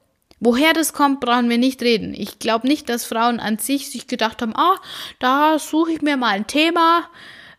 Woher 0.40 0.72
das 0.72 0.92
kommt, 0.92 1.20
brauchen 1.20 1.48
wir 1.48 1.58
nicht 1.58 1.82
reden. 1.82 2.14
Ich 2.14 2.38
glaube 2.38 2.66
nicht, 2.66 2.88
dass 2.88 3.04
Frauen 3.04 3.40
an 3.40 3.58
sich 3.58 3.90
sich 3.90 4.06
gedacht 4.06 4.42
haben, 4.42 4.54
ah, 4.56 4.76
da 5.18 5.58
suche 5.58 5.92
ich 5.92 6.02
mir 6.02 6.16
mal 6.16 6.30
ein 6.30 6.46
Thema, 6.46 7.08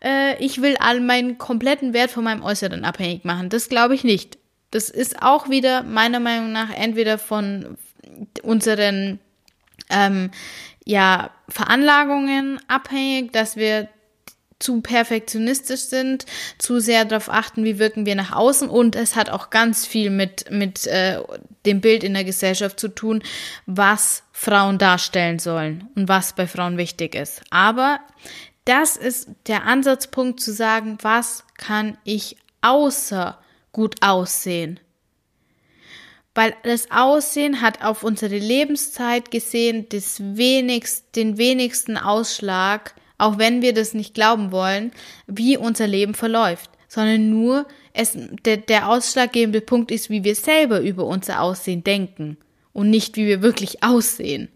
äh, 0.03 0.43
ich 0.43 0.61
will 0.61 0.75
all 0.79 0.99
meinen 0.99 1.37
kompletten 1.37 1.93
Wert 1.93 2.11
von 2.11 2.23
meinem 2.23 2.43
Äußeren 2.43 2.85
abhängig 2.85 3.25
machen. 3.25 3.49
Das 3.49 3.69
glaube 3.69 3.95
ich 3.95 4.03
nicht. 4.03 4.37
Das 4.71 4.89
ist 4.89 5.21
auch 5.21 5.49
wieder 5.49 5.83
meiner 5.83 6.19
Meinung 6.19 6.51
nach 6.51 6.69
entweder 6.69 7.17
von 7.17 7.77
unseren 8.43 9.19
ähm, 9.89 10.31
ja, 10.85 11.31
Veranlagungen 11.49 12.59
abhängig, 12.67 13.33
dass 13.33 13.55
wir 13.57 13.89
zu 14.59 14.81
perfektionistisch 14.81 15.81
sind, 15.81 16.25
zu 16.57 16.79
sehr 16.79 17.03
darauf 17.03 17.29
achten, 17.29 17.65
wie 17.65 17.77
wirken 17.77 18.05
wir 18.05 18.15
nach 18.15 18.31
außen 18.31 18.69
und 18.69 18.95
es 18.95 19.15
hat 19.15 19.29
auch 19.29 19.49
ganz 19.49 19.85
viel 19.85 20.09
mit, 20.09 20.49
mit 20.49 20.87
äh, 20.87 21.21
dem 21.65 21.81
Bild 21.81 22.03
in 22.03 22.13
der 22.13 22.23
Gesellschaft 22.23 22.79
zu 22.79 22.87
tun, 22.87 23.21
was 23.65 24.23
Frauen 24.31 24.77
darstellen 24.77 25.39
sollen 25.39 25.89
und 25.95 26.07
was 26.07 26.33
bei 26.33 26.47
Frauen 26.47 26.77
wichtig 26.77 27.15
ist. 27.15 27.41
Aber 27.49 27.99
das 28.63 28.95
ist 28.95 29.29
der 29.47 29.65
Ansatzpunkt 29.65 30.39
zu 30.39 30.53
sagen, 30.53 30.97
was 31.01 31.43
kann 31.57 31.97
ich 32.05 32.37
außer 32.61 33.37
gut 33.73 34.01
aussehen? 34.01 34.79
Weil 36.35 36.53
das 36.63 36.91
Aussehen 36.91 37.61
hat 37.61 37.83
auf 37.83 38.03
unsere 38.03 38.37
Lebenszeit 38.37 39.31
gesehen 39.31 39.87
das 39.89 40.19
wenigst, 40.19 41.15
den 41.15 41.37
wenigsten 41.37 41.97
Ausschlag, 41.97 42.93
auch 43.17 43.37
wenn 43.37 43.61
wir 43.61 43.73
das 43.73 43.93
nicht 43.93 44.13
glauben 44.13 44.51
wollen, 44.51 44.91
wie 45.25 45.57
unser 45.57 45.87
Leben 45.87 46.13
verläuft, 46.13 46.69
sondern 46.89 47.29
nur 47.29 47.65
es, 47.93 48.17
der, 48.45 48.57
der 48.57 48.89
ausschlaggebende 48.89 49.61
Punkt 49.61 49.89
ist, 49.91 50.09
wie 50.09 50.25
wir 50.25 50.35
selber 50.35 50.81
über 50.81 51.05
unser 51.05 51.41
Aussehen 51.41 51.83
denken 51.83 52.37
und 52.73 52.89
nicht, 52.89 53.15
wie 53.15 53.25
wir 53.25 53.41
wirklich 53.41 53.81
aussehen. 53.83 54.49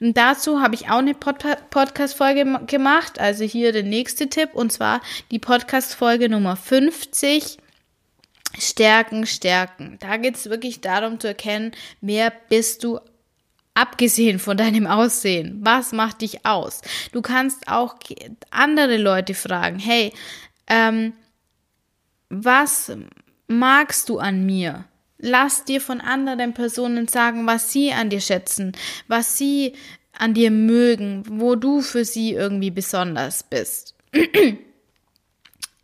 Und 0.00 0.16
dazu 0.16 0.60
habe 0.60 0.74
ich 0.74 0.88
auch 0.90 0.98
eine 0.98 1.14
Pod 1.14 1.36
Podcast-Folge 1.70 2.60
gemacht, 2.66 3.18
also 3.18 3.44
hier 3.44 3.72
der 3.72 3.82
nächste 3.82 4.28
Tipp, 4.28 4.50
und 4.54 4.72
zwar 4.72 5.00
die 5.30 5.38
Podcast-Folge 5.38 6.28
Nummer 6.28 6.56
50, 6.56 7.58
Stärken, 8.58 9.26
Stärken. 9.26 9.96
Da 10.00 10.16
geht 10.16 10.36
es 10.36 10.50
wirklich 10.50 10.80
darum 10.80 11.20
zu 11.20 11.28
erkennen, 11.28 11.72
wer 12.00 12.32
bist 12.48 12.84
du 12.84 13.00
abgesehen 13.74 14.38
von 14.38 14.56
deinem 14.56 14.86
Aussehen. 14.86 15.58
Was 15.62 15.92
macht 15.92 16.22
dich 16.22 16.44
aus? 16.44 16.82
Du 17.12 17.22
kannst 17.22 17.68
auch 17.68 17.96
andere 18.50 18.96
Leute 18.96 19.34
fragen, 19.34 19.78
hey, 19.78 20.12
ähm, 20.66 21.12
was 22.28 22.92
magst 23.48 24.08
du 24.08 24.18
an 24.18 24.44
mir? 24.44 24.84
Lass 25.18 25.64
dir 25.64 25.80
von 25.80 26.00
anderen 26.00 26.54
Personen 26.54 27.08
sagen, 27.08 27.46
was 27.46 27.72
sie 27.72 27.92
an 27.92 28.10
dir 28.10 28.20
schätzen, 28.20 28.72
was 29.06 29.36
sie 29.36 29.74
an 30.16 30.34
dir 30.34 30.50
mögen, 30.50 31.24
wo 31.26 31.56
du 31.56 31.82
für 31.82 32.04
sie 32.04 32.32
irgendwie 32.32 32.70
besonders 32.70 33.42
bist. 33.42 33.94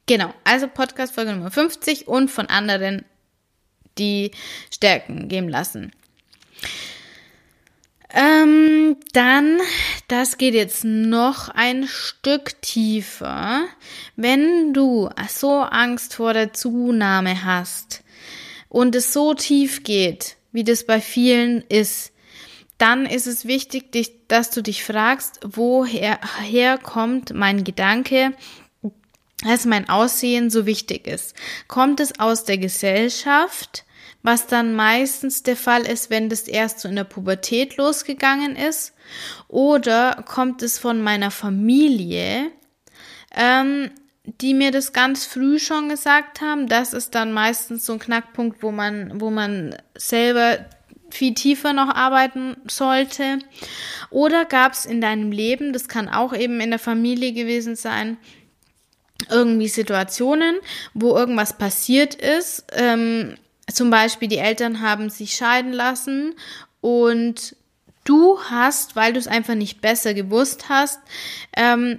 Genau, 0.07 0.33
also 0.45 0.69
Podcast 0.69 1.15
Folge 1.15 1.33
Nummer 1.33 1.51
50 1.51 2.07
und 2.07 2.31
von 2.31 2.47
anderen 2.47 3.05
die 3.99 4.31
Stärken 4.73 5.29
geben 5.29 5.49
lassen. 5.49 5.91
Ähm, 8.11 8.97
dann, 9.13 9.59
das 10.07 10.39
geht 10.39 10.55
jetzt 10.55 10.85
noch 10.85 11.49
ein 11.49 11.89
Stück 11.89 12.63
tiefer. 12.63 13.65
Wenn 14.15 14.73
du 14.73 15.11
so 15.29 15.61
Angst 15.63 16.15
vor 16.15 16.33
der 16.33 16.53
Zunahme 16.53 17.45
hast 17.45 18.05
und 18.69 18.95
es 18.95 19.13
so 19.13 19.35
tief 19.35 19.83
geht, 19.83 20.37
wie 20.53 20.63
das 20.63 20.87
bei 20.87 21.01
vielen 21.01 21.63
ist, 21.63 22.13
dann 22.79 23.07
ist 23.07 23.27
es 23.27 23.47
wichtig, 23.47 23.91
dich, 23.91 24.13
dass 24.29 24.51
du 24.51 24.63
dich 24.63 24.85
fragst, 24.85 25.41
woher 25.43 26.21
her 26.43 26.79
kommt 26.79 27.35
mein 27.35 27.65
Gedanke, 27.65 28.33
dass 29.45 29.67
mein 29.67 29.89
Aussehen 29.89 30.51
so 30.51 30.67
wichtig 30.67 31.07
ist. 31.07 31.35
Kommt 31.69 32.01
es 32.01 32.19
aus 32.19 32.45
der 32.45 32.59
Gesellschaft, 32.59 33.85
was 34.23 34.47
dann 34.47 34.75
meistens 34.75 35.43
der 35.43 35.57
Fall 35.57 35.83
ist, 35.83 36.11
wenn 36.11 36.29
das 36.29 36.49
erst 36.49 36.81
so 36.81 36.89
in 36.89 36.97
der 36.97 37.05
Pubertät 37.05 37.77
losgegangen 37.77 38.57
ist, 38.57 38.93
oder 39.49 40.25
kommt 40.27 40.63
es 40.63 40.79
von 40.79 41.01
meiner 41.01 41.31
Familie, 41.31 42.51
ähm, 43.35 43.91
die 44.25 44.55
mir 44.55 44.73
das 44.73 44.93
ganz 44.93 45.25
früh 45.25 45.61
schon 45.61 45.89
gesagt 45.89 46.41
haben. 46.41 46.67
Das 46.67 46.93
ist 46.93 47.15
dann 47.15 47.33
meistens 47.33 47.87
so 47.87 47.93
ein 47.93 47.99
Knackpunkt, 48.01 48.63
wo 48.63 48.73
man, 48.73 49.21
wo 49.21 49.31
man 49.31 49.77
selber 49.97 50.59
viel 51.11 51.35
tiefer 51.35 51.73
noch 51.73 51.95
arbeiten 51.95 52.57
sollte. 52.67 53.39
Oder 54.11 54.45
gab 54.45 54.73
es 54.73 54.87
in 54.87 55.01
deinem 55.01 55.31
Leben, 55.31 55.73
das 55.73 55.87
kann 55.87 56.09
auch 56.09 56.35
eben 56.35 56.61
in 56.61 56.71
der 56.71 56.81
Familie 56.81 57.33
gewesen 57.33 57.77
sein, 57.77 58.17
irgendwie 59.31 59.69
Situationen, 59.69 60.57
wo 60.95 61.17
irgendwas 61.17 61.57
passiert 61.57 62.15
ist. 62.15 62.65
Ähm, 62.73 63.37
zum 63.73 63.91
Beispiel 63.91 64.29
die 64.29 64.39
Eltern 64.39 64.81
haben 64.81 65.11
sich 65.11 65.35
scheiden 65.35 65.73
lassen 65.73 66.35
und 66.81 67.57
du 68.05 68.39
hast, 68.51 68.97
weil 68.97 69.13
du 69.13 69.19
es 69.19 69.27
einfach 69.27 69.55
nicht 69.55 69.81
besser 69.81 70.15
gewusst 70.15 70.69
hast, 70.69 71.01
ähm, 71.57 71.99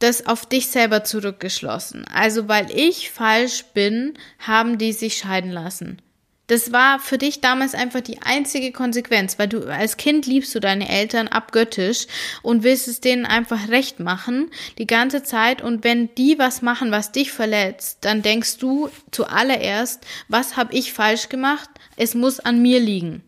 das 0.00 0.26
auf 0.26 0.46
dich 0.46 0.68
selber 0.68 1.04
zurückgeschlossen. 1.04 2.04
Also 2.12 2.48
weil 2.48 2.70
ich 2.70 3.10
falsch 3.10 3.64
bin, 3.74 4.14
haben 4.38 4.78
die 4.78 4.92
sich 4.92 5.18
scheiden 5.18 5.50
lassen. 5.50 6.00
Das 6.48 6.72
war 6.72 6.98
für 6.98 7.18
dich 7.18 7.40
damals 7.40 7.74
einfach 7.74 8.00
die 8.00 8.22
einzige 8.22 8.72
Konsequenz, 8.72 9.38
weil 9.38 9.48
du 9.48 9.70
als 9.70 9.98
Kind 9.98 10.26
liebst 10.26 10.54
du 10.54 10.60
deine 10.60 10.88
Eltern 10.88 11.28
abgöttisch 11.28 12.06
und 12.42 12.62
willst 12.62 12.88
es 12.88 13.00
denen 13.00 13.26
einfach 13.26 13.68
recht 13.68 14.00
machen 14.00 14.50
die 14.78 14.86
ganze 14.86 15.22
Zeit 15.22 15.62
und 15.62 15.84
wenn 15.84 16.14
die 16.14 16.38
was 16.38 16.62
machen, 16.62 16.90
was 16.90 17.12
dich 17.12 17.32
verletzt, 17.32 17.98
dann 18.00 18.22
denkst 18.22 18.56
du 18.56 18.88
zuallererst, 19.10 20.04
was 20.28 20.56
habe 20.56 20.74
ich 20.74 20.92
falsch 20.92 21.28
gemacht? 21.28 21.68
Es 21.96 22.14
muss 22.14 22.40
an 22.40 22.62
mir 22.62 22.80
liegen. 22.80 23.22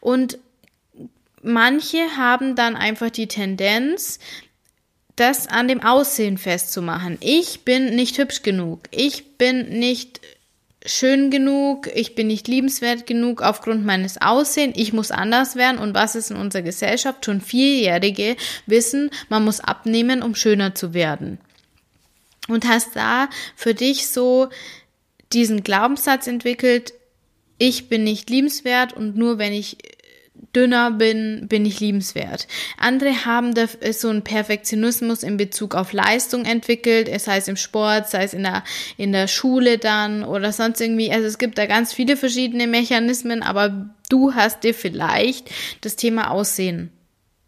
Und 0.00 0.38
manche 1.42 2.16
haben 2.16 2.56
dann 2.56 2.76
einfach 2.76 3.10
die 3.10 3.28
Tendenz, 3.28 4.18
das 5.16 5.48
an 5.48 5.68
dem 5.68 5.82
Aussehen 5.82 6.38
festzumachen. 6.38 7.18
Ich 7.20 7.64
bin 7.64 7.94
nicht 7.94 8.16
hübsch 8.16 8.42
genug. 8.42 8.88
Ich 8.90 9.36
bin 9.36 9.78
nicht 9.78 10.20
schön 10.84 11.30
genug, 11.30 11.88
ich 11.94 12.14
bin 12.14 12.26
nicht 12.26 12.48
liebenswert 12.48 13.06
genug 13.06 13.42
aufgrund 13.42 13.84
meines 13.84 14.20
Aussehens, 14.20 14.74
ich 14.76 14.92
muss 14.92 15.10
anders 15.10 15.56
werden 15.56 15.78
und 15.78 15.94
was 15.94 16.14
ist 16.14 16.30
in 16.30 16.36
unserer 16.36 16.62
Gesellschaft? 16.62 17.24
Schon 17.24 17.40
Vierjährige 17.40 18.36
wissen, 18.66 19.10
man 19.28 19.44
muss 19.44 19.60
abnehmen, 19.60 20.22
um 20.22 20.34
schöner 20.34 20.74
zu 20.74 20.94
werden. 20.94 21.38
Und 22.48 22.66
hast 22.66 22.96
da 22.96 23.28
für 23.54 23.74
dich 23.74 24.08
so 24.08 24.48
diesen 25.32 25.62
Glaubenssatz 25.62 26.26
entwickelt, 26.26 26.92
ich 27.58 27.88
bin 27.88 28.02
nicht 28.02 28.28
liebenswert 28.28 28.92
und 28.92 29.16
nur 29.16 29.38
wenn 29.38 29.52
ich 29.52 29.78
dünner 30.54 30.90
bin, 30.90 31.46
bin 31.48 31.64
ich 31.64 31.80
liebenswert. 31.80 32.46
Andere 32.76 33.24
haben 33.24 33.54
da 33.54 33.66
so 33.92 34.08
einen 34.08 34.22
Perfektionismus 34.22 35.22
in 35.22 35.36
Bezug 35.36 35.74
auf 35.74 35.92
Leistung 35.92 36.44
entwickelt, 36.44 37.08
sei 37.20 37.38
es 37.38 37.48
im 37.48 37.56
Sport, 37.56 38.08
sei 38.08 38.24
es 38.24 38.34
in 38.34 38.42
der, 38.42 38.64
in 38.96 39.12
der 39.12 39.28
Schule 39.28 39.78
dann 39.78 40.24
oder 40.24 40.52
sonst 40.52 40.80
irgendwie. 40.80 41.10
Also 41.10 41.26
es 41.26 41.38
gibt 41.38 41.58
da 41.58 41.66
ganz 41.66 41.92
viele 41.92 42.16
verschiedene 42.16 42.66
Mechanismen, 42.66 43.42
aber 43.42 43.94
du 44.08 44.34
hast 44.34 44.64
dir 44.64 44.74
vielleicht 44.74 45.50
das 45.80 45.96
Thema 45.96 46.30
Aussehen 46.30 46.90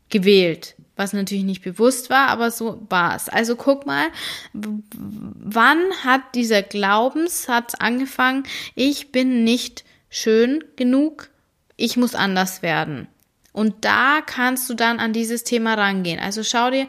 gewählt 0.09 0.75
was 0.97 1.13
natürlich 1.13 1.45
nicht 1.45 1.63
bewusst 1.65 2.09
war, 2.11 2.29
aber 2.29 2.51
so 2.51 2.87
war 2.89 3.17
es. 3.17 3.29
Also 3.29 3.57
guck 3.57 3.85
mal, 3.85 4.07
wann 4.53 5.81
hat 6.05 6.23
dieser 6.35 6.63
Glaubenssatz 6.63 7.75
angefangen, 7.75 8.45
ich 8.75 9.11
bin 9.11 9.43
nicht 9.43 9.85
schön 10.09 10.63
genug, 10.77 11.31
ich 11.77 11.97
muss 11.97 12.15
anders 12.15 12.63
werden. 12.63 13.09
Und 13.53 13.85
da 13.85 14.21
kannst 14.21 14.69
du 14.69 14.75
dann 14.75 14.99
an 14.99 15.13
dieses 15.13 15.45
Thema 15.45 15.75
rangehen. 15.75 16.19
Also 16.19 16.43
schau 16.43 16.71
dir 16.71 16.87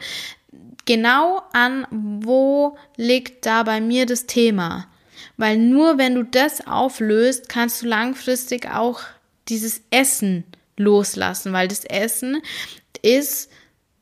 genau 0.84 1.42
an, 1.52 1.86
wo 1.90 2.76
liegt 2.96 3.46
da 3.46 3.62
bei 3.62 3.80
mir 3.80 4.06
das 4.06 4.26
Thema. 4.26 4.88
Weil 5.36 5.58
nur 5.58 5.98
wenn 5.98 6.14
du 6.14 6.24
das 6.24 6.66
auflöst, 6.66 7.48
kannst 7.48 7.82
du 7.82 7.86
langfristig 7.86 8.70
auch 8.70 9.00
dieses 9.48 9.82
Essen 9.90 10.44
loslassen, 10.76 11.52
weil 11.52 11.68
das 11.68 11.84
Essen 11.84 12.42
ist 13.02 13.50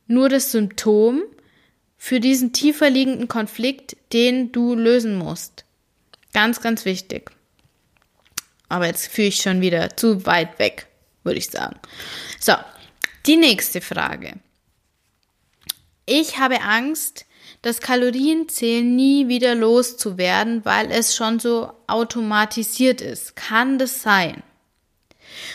nur 0.07 0.29
das 0.29 0.53
Symptom 0.53 1.23
für 1.97 2.21
diesen 2.21 2.53
tiefer 2.53 2.91
liegenden 2.91 3.29
Konflikt, 3.29 3.97
den 4.13 4.53
du 4.53 4.75
lösen 4.75 5.17
musst. 5.17 5.65
Ganz, 6.33 6.61
ganz 6.61 6.85
wichtig. 6.85 7.31
Aber 8.69 8.87
jetzt 8.87 9.09
führe 9.09 9.29
ich 9.29 9.37
schon 9.37 9.61
wieder 9.61 9.97
zu 9.97 10.27
weit 10.27 10.59
weg, 10.59 10.87
würde 11.23 11.39
ich 11.39 11.51
sagen. 11.51 11.79
So, 12.41 12.55
die 13.27 13.37
nächste 13.37 13.81
Frage. 13.81 14.35
Ich 16.07 16.39
habe 16.39 16.61
Angst, 16.61 17.27
das 17.63 17.81
Kalorienzählen 17.81 18.95
nie 18.95 19.29
wieder 19.29 19.55
loszuwerden, 19.55 20.65
weil 20.65 20.91
es 20.91 21.17
schon 21.17 21.39
so 21.39 21.73
automatisiert 21.87 23.01
ist. 23.01 23.37
Kann 23.37 23.79
das 23.79 24.03
sein? 24.03 24.43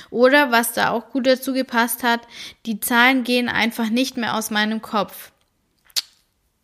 Oder 0.09 0.51
was 0.51 0.73
da 0.73 0.89
auch 0.89 1.09
gut 1.09 1.27
dazu 1.27 1.53
gepasst 1.53 2.03
hat, 2.03 2.21
die 2.65 2.79
Zahlen 2.79 3.23
gehen 3.23 3.47
einfach 3.47 3.89
nicht 3.89 4.17
mehr 4.17 4.35
aus 4.35 4.49
meinem 4.49 4.81
Kopf. 4.81 5.31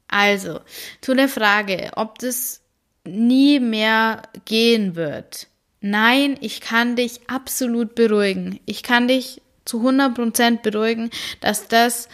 Also, 0.07 0.61
zu 1.01 1.13
der 1.13 1.29
Frage, 1.29 1.91
ob 1.95 2.19
das 2.19 2.61
nie 3.03 3.59
mehr 3.59 4.23
gehen 4.45 4.95
wird. 4.95 5.47
Nein, 5.87 6.35
ich 6.41 6.61
kann 6.61 6.95
dich 6.95 7.19
absolut 7.27 7.93
beruhigen. 7.93 8.59
Ich 8.65 8.81
kann 8.81 9.07
dich 9.07 9.43
zu 9.65 9.87
100% 9.87 10.63
beruhigen, 10.63 11.11
dass 11.41 11.67
das 11.67 12.09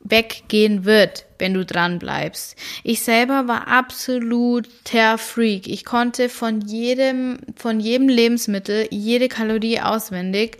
weggehen 0.00 0.86
wird, 0.86 1.26
wenn 1.38 1.52
du 1.52 1.66
dran 1.66 1.98
bleibst. 1.98 2.56
Ich 2.82 3.02
selber 3.02 3.46
war 3.46 3.68
absoluter 3.68 5.18
Freak. 5.18 5.68
Ich 5.68 5.84
konnte 5.84 6.30
von 6.30 6.62
jedem, 6.62 7.40
von 7.56 7.78
jedem 7.78 8.08
Lebensmittel 8.08 8.88
jede 8.90 9.28
Kalorie 9.28 9.80
auswendig. 9.80 10.56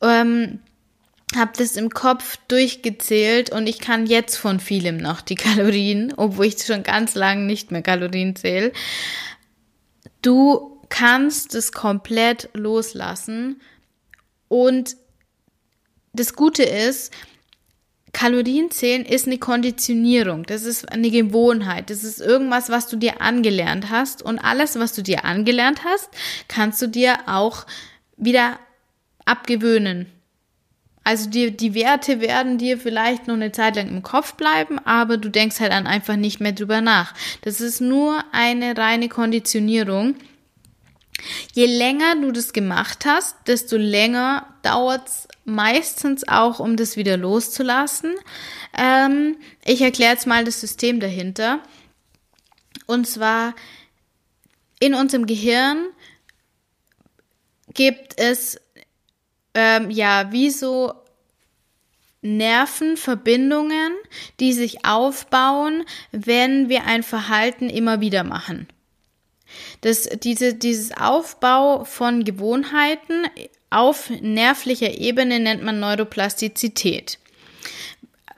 Ähm, 0.00 0.60
habe 1.36 1.52
das 1.58 1.76
im 1.76 1.90
Kopf 1.90 2.38
durchgezählt 2.48 3.50
und 3.50 3.66
ich 3.66 3.78
kann 3.78 4.06
jetzt 4.06 4.36
von 4.36 4.58
vielem 4.58 4.96
noch 4.96 5.20
die 5.20 5.34
Kalorien, 5.34 6.14
obwohl 6.16 6.46
ich 6.46 6.62
schon 6.62 6.82
ganz 6.82 7.14
lange 7.14 7.42
nicht 7.42 7.72
mehr 7.72 7.82
Kalorien 7.82 8.36
zähle. 8.36 8.72
Du 10.22 10.73
kannst 10.88 11.54
es 11.54 11.72
komplett 11.72 12.48
loslassen. 12.54 13.60
Und 14.48 14.96
das 16.12 16.34
Gute 16.34 16.62
ist, 16.62 17.12
Kalorienzählen 18.12 19.04
ist 19.04 19.26
eine 19.26 19.38
Konditionierung. 19.38 20.44
Das 20.44 20.62
ist 20.62 20.90
eine 20.90 21.10
Gewohnheit. 21.10 21.90
Das 21.90 22.04
ist 22.04 22.20
irgendwas, 22.20 22.70
was 22.70 22.86
du 22.86 22.96
dir 22.96 23.20
angelernt 23.20 23.90
hast. 23.90 24.22
Und 24.22 24.38
alles, 24.38 24.78
was 24.78 24.94
du 24.94 25.02
dir 25.02 25.24
angelernt 25.24 25.84
hast, 25.84 26.08
kannst 26.48 26.80
du 26.80 26.86
dir 26.86 27.18
auch 27.26 27.66
wieder 28.16 28.58
abgewöhnen. 29.26 30.06
Also 31.02 31.28
die, 31.28 31.54
die 31.54 31.74
Werte 31.74 32.20
werden 32.20 32.56
dir 32.56 32.78
vielleicht 32.78 33.26
noch 33.26 33.34
eine 33.34 33.52
Zeit 33.52 33.76
lang 33.76 33.88
im 33.88 34.02
Kopf 34.02 34.34
bleiben, 34.34 34.78
aber 34.78 35.18
du 35.18 35.28
denkst 35.28 35.60
halt 35.60 35.72
dann 35.72 35.86
einfach 35.86 36.16
nicht 36.16 36.40
mehr 36.40 36.52
drüber 36.52 36.80
nach. 36.80 37.12
Das 37.42 37.60
ist 37.60 37.80
nur 37.80 38.24
eine 38.32 38.74
reine 38.76 39.10
Konditionierung. 39.10 40.14
Je 41.52 41.66
länger 41.66 42.16
du 42.20 42.32
das 42.32 42.52
gemacht 42.52 43.06
hast, 43.06 43.36
desto 43.46 43.76
länger 43.76 44.46
dauert 44.62 45.08
es 45.08 45.28
meistens 45.44 46.26
auch, 46.26 46.58
um 46.58 46.76
das 46.76 46.96
wieder 46.96 47.16
loszulassen. 47.16 48.14
Ähm, 48.76 49.36
ich 49.64 49.80
erkläre 49.82 50.12
jetzt 50.12 50.26
mal 50.26 50.44
das 50.44 50.60
System 50.60 51.00
dahinter. 51.00 51.60
Und 52.86 53.06
zwar 53.06 53.54
in 54.80 54.94
unserem 54.94 55.26
Gehirn 55.26 55.86
gibt 57.72 58.18
es 58.18 58.60
ähm, 59.54 59.90
ja 59.90 60.32
wie 60.32 60.50
so 60.50 60.92
Nervenverbindungen, 62.22 63.92
die 64.40 64.52
sich 64.52 64.84
aufbauen, 64.84 65.84
wenn 66.10 66.68
wir 66.68 66.84
ein 66.84 67.02
Verhalten 67.02 67.68
immer 67.68 68.00
wieder 68.00 68.24
machen. 68.24 68.66
Das, 69.80 70.08
diese, 70.22 70.54
dieses 70.54 70.92
Aufbau 70.96 71.84
von 71.84 72.24
Gewohnheiten 72.24 73.26
auf 73.70 74.10
nervlicher 74.20 74.98
Ebene 74.98 75.40
nennt 75.40 75.62
man 75.62 75.80
Neuroplastizität. 75.80 77.18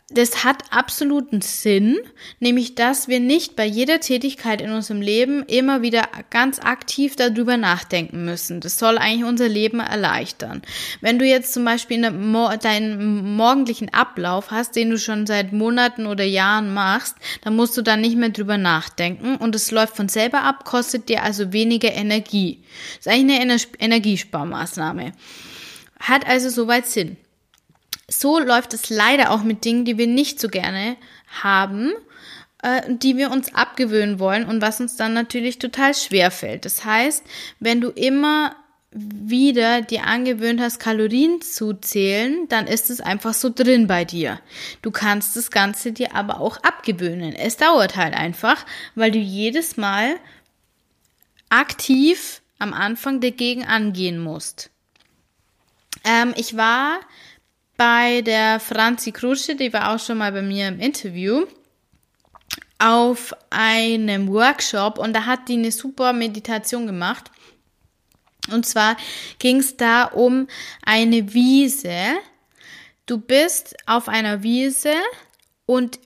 Das 0.08 0.44
hat 0.44 0.62
absoluten 0.70 1.40
Sinn, 1.40 1.98
nämlich 2.38 2.76
dass 2.76 3.08
wir 3.08 3.18
nicht 3.18 3.56
bei 3.56 3.66
jeder 3.66 3.98
Tätigkeit 3.98 4.60
in 4.60 4.70
unserem 4.70 5.00
Leben 5.00 5.42
immer 5.48 5.82
wieder 5.82 6.08
ganz 6.30 6.60
aktiv 6.60 7.16
darüber 7.16 7.56
nachdenken 7.56 8.24
müssen. 8.24 8.60
Das 8.60 8.78
soll 8.78 8.98
eigentlich 8.98 9.24
unser 9.24 9.48
Leben 9.48 9.80
erleichtern. 9.80 10.62
Wenn 11.00 11.18
du 11.18 11.24
jetzt 11.24 11.52
zum 11.52 11.64
Beispiel 11.64 12.08
Mo 12.12 12.50
deinen 12.62 13.34
morgendlichen 13.34 13.92
Ablauf 13.92 14.52
hast, 14.52 14.76
den 14.76 14.90
du 14.90 14.98
schon 14.98 15.26
seit 15.26 15.52
Monaten 15.52 16.06
oder 16.06 16.22
Jahren 16.22 16.72
machst, 16.72 17.16
dann 17.42 17.56
musst 17.56 17.76
du 17.76 17.82
da 17.82 17.96
nicht 17.96 18.16
mehr 18.16 18.28
drüber 18.28 18.58
nachdenken 18.58 19.34
und 19.34 19.56
es 19.56 19.72
läuft 19.72 19.96
von 19.96 20.08
selber 20.08 20.42
ab, 20.42 20.64
kostet 20.64 21.08
dir 21.08 21.24
also 21.24 21.52
weniger 21.52 21.92
Energie. 21.92 22.62
Das 22.98 23.06
ist 23.06 23.12
eigentlich 23.12 23.40
eine 23.40 23.56
Energiesparmaßnahme. 23.80 25.12
Hat 25.98 26.28
also 26.28 26.48
soweit 26.48 26.86
Sinn. 26.86 27.16
So 28.08 28.38
läuft 28.38 28.72
es 28.74 28.90
leider 28.90 29.30
auch 29.30 29.42
mit 29.42 29.64
Dingen, 29.64 29.84
die 29.84 29.98
wir 29.98 30.06
nicht 30.06 30.40
so 30.40 30.48
gerne 30.48 30.96
haben, 31.42 31.92
äh, 32.62 32.82
die 32.88 33.16
wir 33.16 33.30
uns 33.30 33.54
abgewöhnen 33.54 34.18
wollen 34.18 34.44
und 34.46 34.62
was 34.62 34.80
uns 34.80 34.96
dann 34.96 35.12
natürlich 35.12 35.58
total 35.58 35.94
schwer 35.94 36.30
fällt. 36.30 36.64
Das 36.64 36.84
heißt, 36.84 37.24
wenn 37.58 37.80
du 37.80 37.88
immer 37.90 38.54
wieder 38.98 39.82
dir 39.82 40.04
angewöhnt 40.04 40.60
hast, 40.60 40.78
Kalorien 40.78 41.42
zu 41.42 41.74
zählen, 41.74 42.48
dann 42.48 42.66
ist 42.66 42.88
es 42.88 43.00
einfach 43.00 43.34
so 43.34 43.50
drin 43.50 43.86
bei 43.86 44.04
dir. 44.04 44.40
Du 44.80 44.90
kannst 44.90 45.36
das 45.36 45.50
Ganze 45.50 45.92
dir 45.92 46.14
aber 46.14 46.40
auch 46.40 46.56
abgewöhnen. 46.58 47.34
Es 47.34 47.56
dauert 47.56 47.96
halt 47.96 48.14
einfach, 48.14 48.64
weil 48.94 49.10
du 49.10 49.18
jedes 49.18 49.76
Mal 49.76 50.16
aktiv 51.50 52.40
am 52.58 52.72
Anfang 52.72 53.20
dagegen 53.20 53.64
angehen 53.66 54.18
musst. 54.18 54.70
Ähm, 56.04 56.32
ich 56.36 56.56
war 56.56 57.00
bei 57.76 58.22
der 58.22 58.60
Franzi 58.60 59.12
Krusche, 59.12 59.54
die 59.54 59.72
war 59.72 59.94
auch 59.94 59.98
schon 59.98 60.18
mal 60.18 60.32
bei 60.32 60.42
mir 60.42 60.68
im 60.68 60.80
Interview, 60.80 61.46
auf 62.78 63.34
einem 63.50 64.28
Workshop 64.28 64.98
und 64.98 65.14
da 65.14 65.24
hat 65.24 65.48
die 65.48 65.54
eine 65.54 65.72
super 65.72 66.12
Meditation 66.12 66.86
gemacht. 66.86 67.30
Und 68.52 68.66
zwar 68.66 68.96
ging 69.38 69.58
es 69.58 69.76
da 69.76 70.04
um 70.04 70.46
eine 70.82 71.32
Wiese. 71.32 72.16
Du 73.06 73.18
bist 73.18 73.74
auf 73.86 74.08
einer 74.08 74.42
Wiese 74.42 74.94
und 75.64 75.98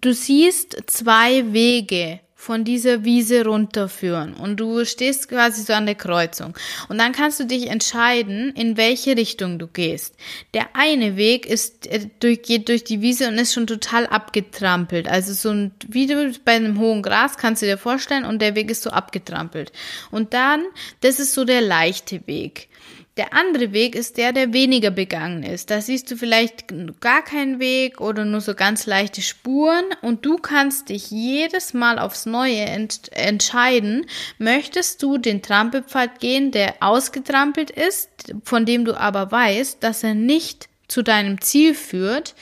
du 0.00 0.12
siehst 0.12 0.76
zwei 0.86 1.52
Wege 1.52 2.20
von 2.46 2.62
dieser 2.62 3.02
Wiese 3.02 3.44
runterführen 3.44 4.32
und 4.32 4.60
du 4.60 4.84
stehst 4.84 5.28
quasi 5.28 5.62
so 5.62 5.72
an 5.72 5.84
der 5.84 5.96
Kreuzung 5.96 6.56
und 6.88 6.96
dann 6.98 7.10
kannst 7.10 7.40
du 7.40 7.44
dich 7.44 7.66
entscheiden, 7.66 8.52
in 8.54 8.76
welche 8.76 9.16
Richtung 9.16 9.58
du 9.58 9.66
gehst. 9.66 10.14
Der 10.54 10.68
eine 10.74 11.16
Weg 11.16 11.44
ist 11.44 11.88
äh, 11.88 12.06
durch, 12.20 12.42
geht 12.42 12.68
durch 12.68 12.84
die 12.84 13.00
Wiese 13.00 13.26
und 13.26 13.34
ist 13.34 13.52
schon 13.52 13.66
total 13.66 14.06
abgetrampelt, 14.06 15.08
also 15.08 15.32
so 15.32 15.50
ein 15.50 15.72
wie 15.88 16.06
du 16.06 16.32
bei 16.44 16.52
einem 16.52 16.78
hohen 16.78 17.02
Gras 17.02 17.36
kannst 17.36 17.62
du 17.62 17.66
dir 17.66 17.78
vorstellen 17.78 18.24
und 18.24 18.40
der 18.40 18.54
Weg 18.54 18.70
ist 18.70 18.84
so 18.84 18.90
abgetrampelt 18.90 19.72
und 20.12 20.32
dann 20.32 20.62
das 21.00 21.18
ist 21.18 21.34
so 21.34 21.44
der 21.44 21.62
leichte 21.62 22.28
Weg. 22.28 22.68
Der 23.16 23.32
andere 23.32 23.72
Weg 23.72 23.94
ist 23.94 24.18
der, 24.18 24.32
der 24.32 24.52
weniger 24.52 24.90
begangen 24.90 25.42
ist. 25.42 25.70
Da 25.70 25.80
siehst 25.80 26.10
du 26.10 26.16
vielleicht 26.16 26.66
gar 27.00 27.22
keinen 27.24 27.58
Weg 27.60 28.00
oder 28.02 28.26
nur 28.26 28.42
so 28.42 28.54
ganz 28.54 28.84
leichte 28.84 29.22
Spuren 29.22 29.84
und 30.02 30.26
du 30.26 30.36
kannst 30.36 30.90
dich 30.90 31.10
jedes 31.10 31.72
Mal 31.72 31.98
aufs 31.98 32.26
Neue 32.26 32.60
ent 32.60 33.10
entscheiden, 33.12 34.04
möchtest 34.36 35.02
du 35.02 35.16
den 35.16 35.40
Trampelpfad 35.40 36.20
gehen, 36.20 36.50
der 36.50 36.74
ausgetrampelt 36.80 37.70
ist, 37.70 38.10
von 38.44 38.66
dem 38.66 38.84
du 38.84 38.94
aber 38.94 39.32
weißt, 39.32 39.82
dass 39.82 40.02
er 40.02 40.14
nicht 40.14 40.68
zu 40.86 41.02
deinem 41.02 41.40
Ziel 41.40 41.74
führt, 41.74 42.34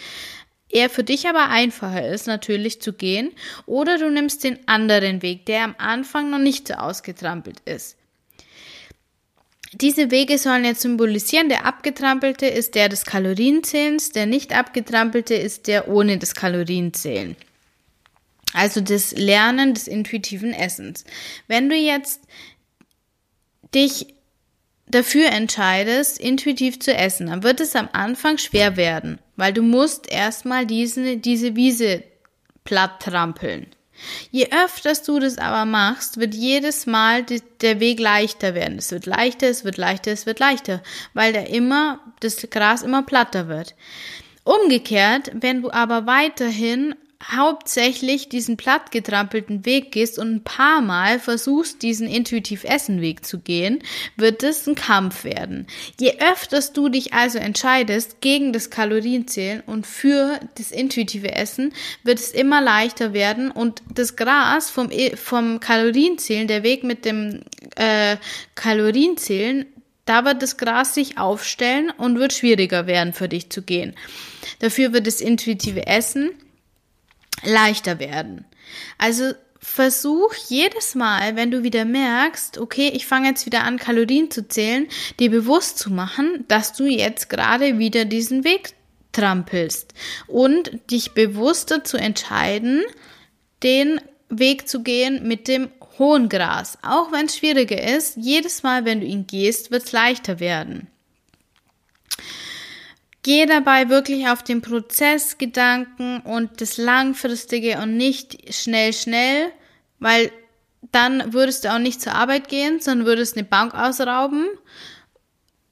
er 0.71 0.91
für 0.91 1.05
dich 1.05 1.29
aber 1.29 1.51
einfacher 1.51 2.09
ist, 2.09 2.27
natürlich 2.27 2.83
zu 2.83 2.93
gehen, 2.93 3.31
oder 3.65 3.97
du 3.97 4.11
nimmst 4.11 4.43
den 4.43 4.59
anderen 4.67 5.23
Weg, 5.23 5.47
der 5.47 5.63
am 5.63 5.77
Anfang 5.79 6.31
noch 6.31 6.39
nicht 6.39 6.67
so 6.67 6.75
ausgetrampelt 6.75 7.61
ist. 7.65 7.97
Diese 9.81 10.11
Wege 10.11 10.39
sollen 10.39 10.65
jetzt 10.65 10.83
symbolisieren, 10.83 11.49
der 11.49 11.67
abgetrampelte 11.67 12.47
ist 12.47 12.75
der 12.75 12.89
des 12.89 13.05
Kalorienzählens, 13.05 14.11
der 14.11 14.27
nicht 14.27 14.55
abgetrampelte 14.55 15.35
ist 15.35 15.67
der 15.67 15.89
ohne 15.89 16.19
das 16.19 16.35
Kalorienzählen. 16.35 17.37
Also 18.53 18.81
das 18.81 19.13
Lernen 19.13 19.75
des 19.75 19.89
intuitiven 19.89 20.53
Essens. 20.53 21.05
Wenn 21.49 21.69
du 21.69 21.75
jetzt 21.75 22.21
dich 23.75 24.15
dafür 24.87 25.27
entscheidest, 25.27 26.21
intuitiv 26.21 26.79
zu 26.79 26.95
essen, 26.95 27.27
dann 27.27 27.43
wird 27.43 27.59
es 27.59 27.75
am 27.75 27.89
Anfang 27.93 28.39
schwer 28.39 28.77
werden, 28.77 29.19
weil 29.35 29.53
du 29.53 29.63
musst 29.63 30.11
erstmal 30.11 30.67
diese, 30.67 31.17
diese 31.17 31.57
Wiese 31.57 32.05
platt 32.63 33.01
trampeln. 33.01 33.74
Je 34.31 34.49
öfter 34.51 34.93
du 35.07 35.19
das 35.19 35.39
aber 35.39 35.65
machst, 35.65 36.19
wird 36.19 36.35
jedes 36.35 36.87
Mal 36.87 37.23
die, 37.23 37.43
der 37.61 37.81
Weg 37.81 38.01
leichter 38.01 38.55
werden. 38.55 38.79
Es 38.79 38.91
wird 38.91 39.07
leichter, 39.07 39.49
es 39.49 39.65
wird 39.65 39.77
leichter, 39.77 40.13
es 40.13 40.27
wird 40.27 40.41
leichter, 40.41 40.83
weil 41.15 41.33
der 41.33 41.51
immer, 41.51 42.01
das 42.21 42.37
Gras 42.51 42.83
immer 42.83 43.03
platter 43.03 43.49
wird. 43.49 43.75
Umgekehrt, 44.45 45.31
wenn 45.35 45.63
du 45.63 45.71
aber 45.71 46.07
weiterhin 46.07 46.95
hauptsächlich 47.33 48.29
diesen 48.29 48.57
plattgetrampelten 48.57 49.65
Weg 49.65 49.93
gehst 49.93 50.19
und 50.19 50.35
ein 50.35 50.45
paar 50.45 50.81
Mal 50.81 51.19
versuchst, 51.19 51.83
diesen 51.83 52.09
intuitiv 52.09 52.65
Essen-Weg 52.65 53.25
zu 53.25 53.39
gehen, 53.39 53.83
wird 54.17 54.43
es 54.43 54.67
ein 54.67 54.75
Kampf 54.75 55.25
werden. 55.25 55.67
Je 55.99 56.19
öfters 56.19 56.73
du 56.73 56.89
dich 56.89 57.13
also 57.13 57.39
entscheidest 57.39 58.21
gegen 58.21 58.53
das 58.53 58.71
Kalorienzählen 58.71 59.63
und 59.67 59.87
für 59.87 60.39
das 60.57 60.71
intuitive 60.71 61.33
Essen, 61.33 61.73
wird 62.03 62.19
es 62.19 62.31
immer 62.31 62.61
leichter 62.61 63.13
werden 63.13 63.51
und 63.51 63.83
das 63.93 64.17
Gras 64.17 64.71
vom, 64.71 64.91
vom 65.15 65.61
Kalorienzählen, 65.61 66.49
der 66.49 66.63
Weg 66.63 66.85
mit 66.85 67.05
dem 67.05 67.43
äh, 67.77 68.17
Kalorienzählen, 68.55 69.67
da 70.05 70.25
wird 70.27 70.43
das 70.43 70.59
Gras 70.59 70.95
sich 70.95 71.17
aufstellen 71.17 71.91
und 71.97 72.19
wird 72.19 72.35
schwieriger 72.35 72.87
werden 72.87 73.15
für 73.15 73.29
dich 73.29 73.49
zu 73.51 73.63
gehen. 73.63 73.95
Dafür 74.59 74.93
wird 74.93 75.07
das 75.07 75.23
intuitive 75.23 75.87
Essen 75.87 76.31
leichter 77.45 77.99
werden. 77.99 78.45
Also 78.99 79.33
versuch 79.59 80.35
jedes 80.49 80.95
Mal, 80.95 81.37
wenn 81.37 81.51
du 81.51 81.63
wieder 81.63 81.85
merkst, 81.85 82.59
okay, 82.59 82.91
ich 82.95 83.07
fange 83.07 83.29
jetzt 83.29 83.47
wieder 83.47 83.65
an, 83.65 83.79
Kalorien 83.79 84.31
zu 84.31 84.47
zählen, 84.47 84.87
dir 85.19 85.31
bewusst 85.31 85.79
zu 85.79 85.91
machen, 85.91 86.45
dass 86.49 86.75
du 86.75 86.85
jetzt 86.85 87.31
gerade 87.31 87.79
wieder 87.79 88.05
diesen 88.05 88.45
Weg 88.45 88.75
trampelst 89.13 89.95
und 90.27 90.71
dich 90.91 91.13
bewusster 91.13 91.83
zu 91.85 91.97
entscheiden, 91.97 92.83
den 93.63 94.01
Weg 94.29 94.69
zu 94.69 94.83
gehen 94.83 95.27
mit 95.27 95.49
dem 95.49 95.71
hohen 95.99 96.29
Gras. 96.29 96.79
Auch 96.83 97.13
wenn 97.13 97.27
es 97.27 97.37
schwieriger 97.37 97.81
ist, 97.83 98.17
jedes 98.17 98.63
Mal, 98.63 98.85
wenn 98.85 99.01
du 99.01 99.07
ihn 99.07 99.27
gehst, 99.27 99.71
wird 99.71 99.85
es 99.85 99.93
leichter 99.93 100.41
werden. 100.41 100.89
Geh 103.25 103.47
dabei 103.47 103.89
wirklich 103.89 104.29
auf 104.29 104.43
den 104.43 104.61
Prozessgedanken 104.61 106.21
und 106.21 106.61
das 106.61 106.77
Langfristige 106.77 107.79
und 107.79 107.97
nicht 107.97 108.55
schnell, 108.55 108.93
schnell, 108.93 109.51
weil 109.99 110.31
dann 110.93 111.33
würdest 111.33 111.65
du 111.65 111.73
auch 111.73 111.79
nicht 111.79 112.03
zur 112.03 112.15
Arbeit 112.15 112.49
gehen, 112.49 112.81
sondern 112.81 113.07
würdest 113.07 113.37
eine 113.37 113.45
Bank 113.45 113.75
ausrauben 113.75 114.47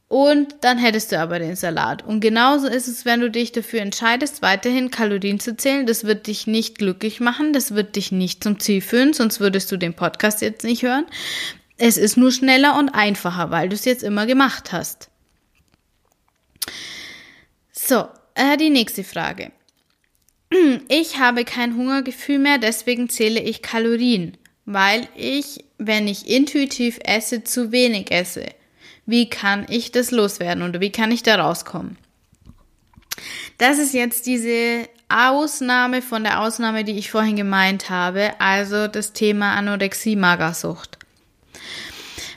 und 0.09 0.57
dann 0.63 0.79
hättest 0.79 1.13
du 1.13 1.19
aber 1.19 1.39
den 1.39 1.55
Salat. 1.55 2.03
Und 2.07 2.21
genauso 2.21 2.69
ist 2.69 2.89
es, 2.89 3.05
wenn 3.05 3.21
du 3.21 3.31
dich 3.31 3.53
dafür 3.53 3.83
entscheidest, 3.83 4.41
weiterhin 4.41 4.91
Kalorien 4.91 5.39
zu 5.39 5.55
zählen. 5.55 5.85
Das 5.85 6.05
wird 6.05 6.29
dich 6.29 6.47
nicht 6.47 6.79
glücklich 6.79 7.21
machen, 7.21 7.53
das 7.53 7.75
wird 7.75 7.97
dich 7.97 8.13
nicht 8.13 8.43
zum 8.43 8.61
Ziel 8.61 8.81
führen, 8.81 9.13
sonst 9.13 9.41
würdest 9.41 9.71
du 9.71 9.77
den 9.77 9.93
Podcast 9.93 10.41
jetzt 10.41 10.65
nicht 10.65 10.83
hören. 10.83 11.05
Es 11.77 11.99
ist 11.99 12.17
nur 12.17 12.33
schneller 12.33 12.79
und 12.79 12.89
einfacher, 12.91 13.51
weil 13.51 13.69
du 13.69 13.75
es 13.75 13.85
jetzt 13.85 14.03
immer 14.03 14.25
gemacht 14.25 14.73
hast. 14.73 15.11
So, 17.85 18.07
äh, 18.35 18.57
die 18.57 18.71
nächste 18.71 19.03
Frage. 19.03 19.51
Ich 20.89 21.19
habe 21.19 21.45
kein 21.45 21.77
Hungergefühl 21.77 22.39
mehr, 22.39 22.59
deswegen 22.59 23.09
zähle 23.09 23.41
ich 23.41 23.61
Kalorien, 23.61 24.37
weil 24.67 25.09
ich, 25.17 25.65
wenn 25.79 26.07
ich 26.07 26.29
intuitiv 26.29 27.01
esse, 27.05 27.43
zu 27.43 27.73
wenig 27.73 28.13
esse. 28.13 28.47
Wie 29.05 29.29
kann 29.29 29.67
ich 29.69 29.91
das 29.91 30.13
loswerden 30.13 30.63
oder 30.63 30.81
wie 30.81 30.93
kann 30.93 31.11
ich 31.11 31.25
da 31.25 31.35
rauskommen? 31.35 31.99
Das 33.59 33.79
ist 33.79 33.95
jetzt 33.95 34.27
diese 34.27 34.89
Ausnahme 35.09 36.03
von 36.03 36.23
der 36.23 36.41
Ausnahme, 36.41 36.85
die 36.85 36.99
ich 36.99 37.11
vorhin 37.11 37.37
gemeint 37.37 37.91
habe, 37.91 38.39
also 38.39 38.87
das 38.87 39.13
Thema 39.13 39.55
Anorexie, 39.55 40.15
Magersucht. 40.15 40.99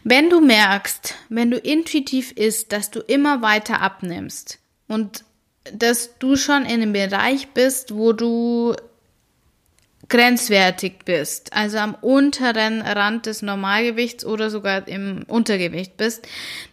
Wenn 0.04 0.30
du 0.32 0.42
merkst, 0.42 1.14
wenn 1.30 1.52
du 1.52 1.58
intuitiv 1.58 2.32
isst, 2.32 2.72
dass 2.72 2.90
du 2.90 3.02
immer 3.02 3.42
weiter 3.44 3.82
abnimmst 3.82 4.60
und 4.88 5.25
dass 5.74 6.18
du 6.20 6.36
schon 6.36 6.64
in 6.64 6.82
einem 6.82 6.94
Bereich 6.94 7.50
bist, 7.50 7.94
wo 7.96 8.14
du 8.14 8.76
grenzwertig 10.08 11.00
bist, 11.06 11.54
also 11.54 11.78
am 11.78 11.96
unteren 11.96 12.82
Rand 12.82 13.26
des 13.26 13.42
Normalgewichts 13.42 14.26
oder 14.26 14.50
sogar 14.50 14.88
im 14.88 15.24
Untergewicht 15.28 15.98
bist, 15.98 16.28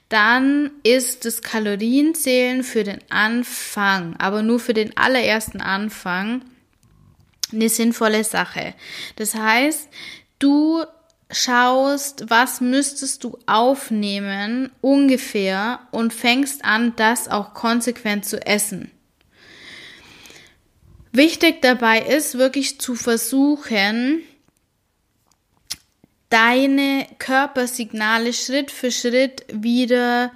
dann 0.08 0.70
ist 0.82 1.24
das 1.24 1.40
Kalorienzählen 1.40 2.62
für 2.62 2.84
den 2.84 2.98
Anfang, 3.08 4.14
aber 4.18 4.42
nur 4.42 4.60
für 4.60 4.74
den 4.74 4.94
allerersten 4.96 5.62
Anfang, 5.62 6.42
eine 7.52 7.68
sinnvolle 7.68 8.24
Sache. 8.24 8.74
Das 9.16 9.34
heißt, 9.34 9.88
du 10.38 10.84
schaust, 11.32 12.30
was 12.30 12.60
müsstest 12.60 13.24
du 13.24 13.38
aufnehmen 13.46 14.70
ungefähr 14.80 15.80
und 15.90 16.12
fängst 16.12 16.64
an, 16.64 16.94
das 16.96 17.28
auch 17.28 17.54
konsequent 17.54 18.24
zu 18.24 18.44
essen. 18.46 18.90
Wichtig 21.12 21.60
dabei 21.60 22.00
ist 22.00 22.38
wirklich 22.38 22.80
zu 22.80 22.94
versuchen, 22.94 24.22
deine 26.30 27.06
Körpersignale 27.18 28.32
Schritt 28.32 28.70
für 28.70 28.90
Schritt 28.90 29.44
wieder 29.52 30.32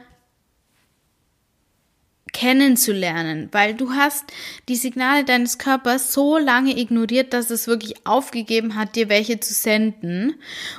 kennenzulernen, 2.37 3.49
weil 3.53 3.73
du 3.73 3.93
hast 3.93 4.25
die 4.69 4.77
Signale 4.77 5.25
deines 5.25 5.57
Körpers 5.57 6.13
so 6.13 6.37
lange 6.37 6.79
ignoriert, 6.79 7.33
dass 7.33 7.49
es 7.49 7.67
wirklich 7.67 8.07
aufgegeben 8.07 8.75
hat, 8.75 8.95
dir 8.95 9.09
welche 9.09 9.41
zu 9.41 9.55
senden. 9.55 10.35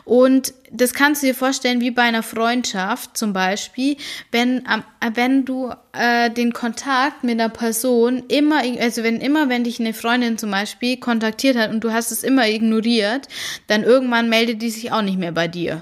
Und 0.05 0.53
das 0.69 0.93
kannst 0.93 1.23
du 1.23 1.27
dir 1.27 1.33
vorstellen 1.33 1.81
wie 1.81 1.89
bei 1.89 2.03
einer 2.03 2.21
Freundschaft 2.21 3.17
zum 3.17 3.33
Beispiel, 3.33 3.97
wenn, 4.31 4.67
wenn 5.15 5.45
du 5.45 5.73
äh, 5.93 6.29
den 6.29 6.53
Kontakt 6.53 7.23
mit 7.23 7.39
einer 7.39 7.49
Person 7.49 8.25
immer, 8.27 8.61
also 8.79 9.01
wenn 9.01 9.19
immer, 9.19 9.49
wenn 9.49 9.63
dich 9.63 9.79
eine 9.79 9.95
Freundin 9.95 10.37
zum 10.37 10.51
Beispiel 10.51 10.97
kontaktiert 10.97 11.57
hat 11.57 11.71
und 11.71 11.83
du 11.83 11.91
hast 11.91 12.11
es 12.11 12.21
immer 12.21 12.47
ignoriert, 12.47 13.27
dann 13.65 13.81
irgendwann 13.81 14.29
meldet 14.29 14.61
die 14.61 14.69
sich 14.69 14.91
auch 14.91 15.01
nicht 15.01 15.17
mehr 15.17 15.31
bei 15.31 15.47
dir. 15.47 15.81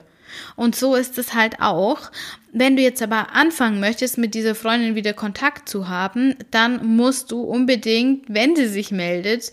Und 0.55 0.75
so 0.75 0.95
ist 0.95 1.17
es 1.17 1.33
halt 1.33 1.61
auch. 1.61 2.11
Wenn 2.51 2.75
du 2.75 2.81
jetzt 2.81 3.01
aber 3.01 3.31
anfangen 3.33 3.79
möchtest, 3.79 4.17
mit 4.17 4.33
dieser 4.33 4.55
Freundin 4.55 4.95
wieder 4.95 5.13
Kontakt 5.13 5.67
zu 5.67 5.87
haben, 5.89 6.35
dann 6.51 6.85
musst 6.85 7.31
du 7.31 7.41
unbedingt, 7.41 8.25
wenn 8.27 8.55
sie 8.55 8.67
sich 8.67 8.91
meldet, 8.91 9.51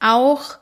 auch 0.00 0.58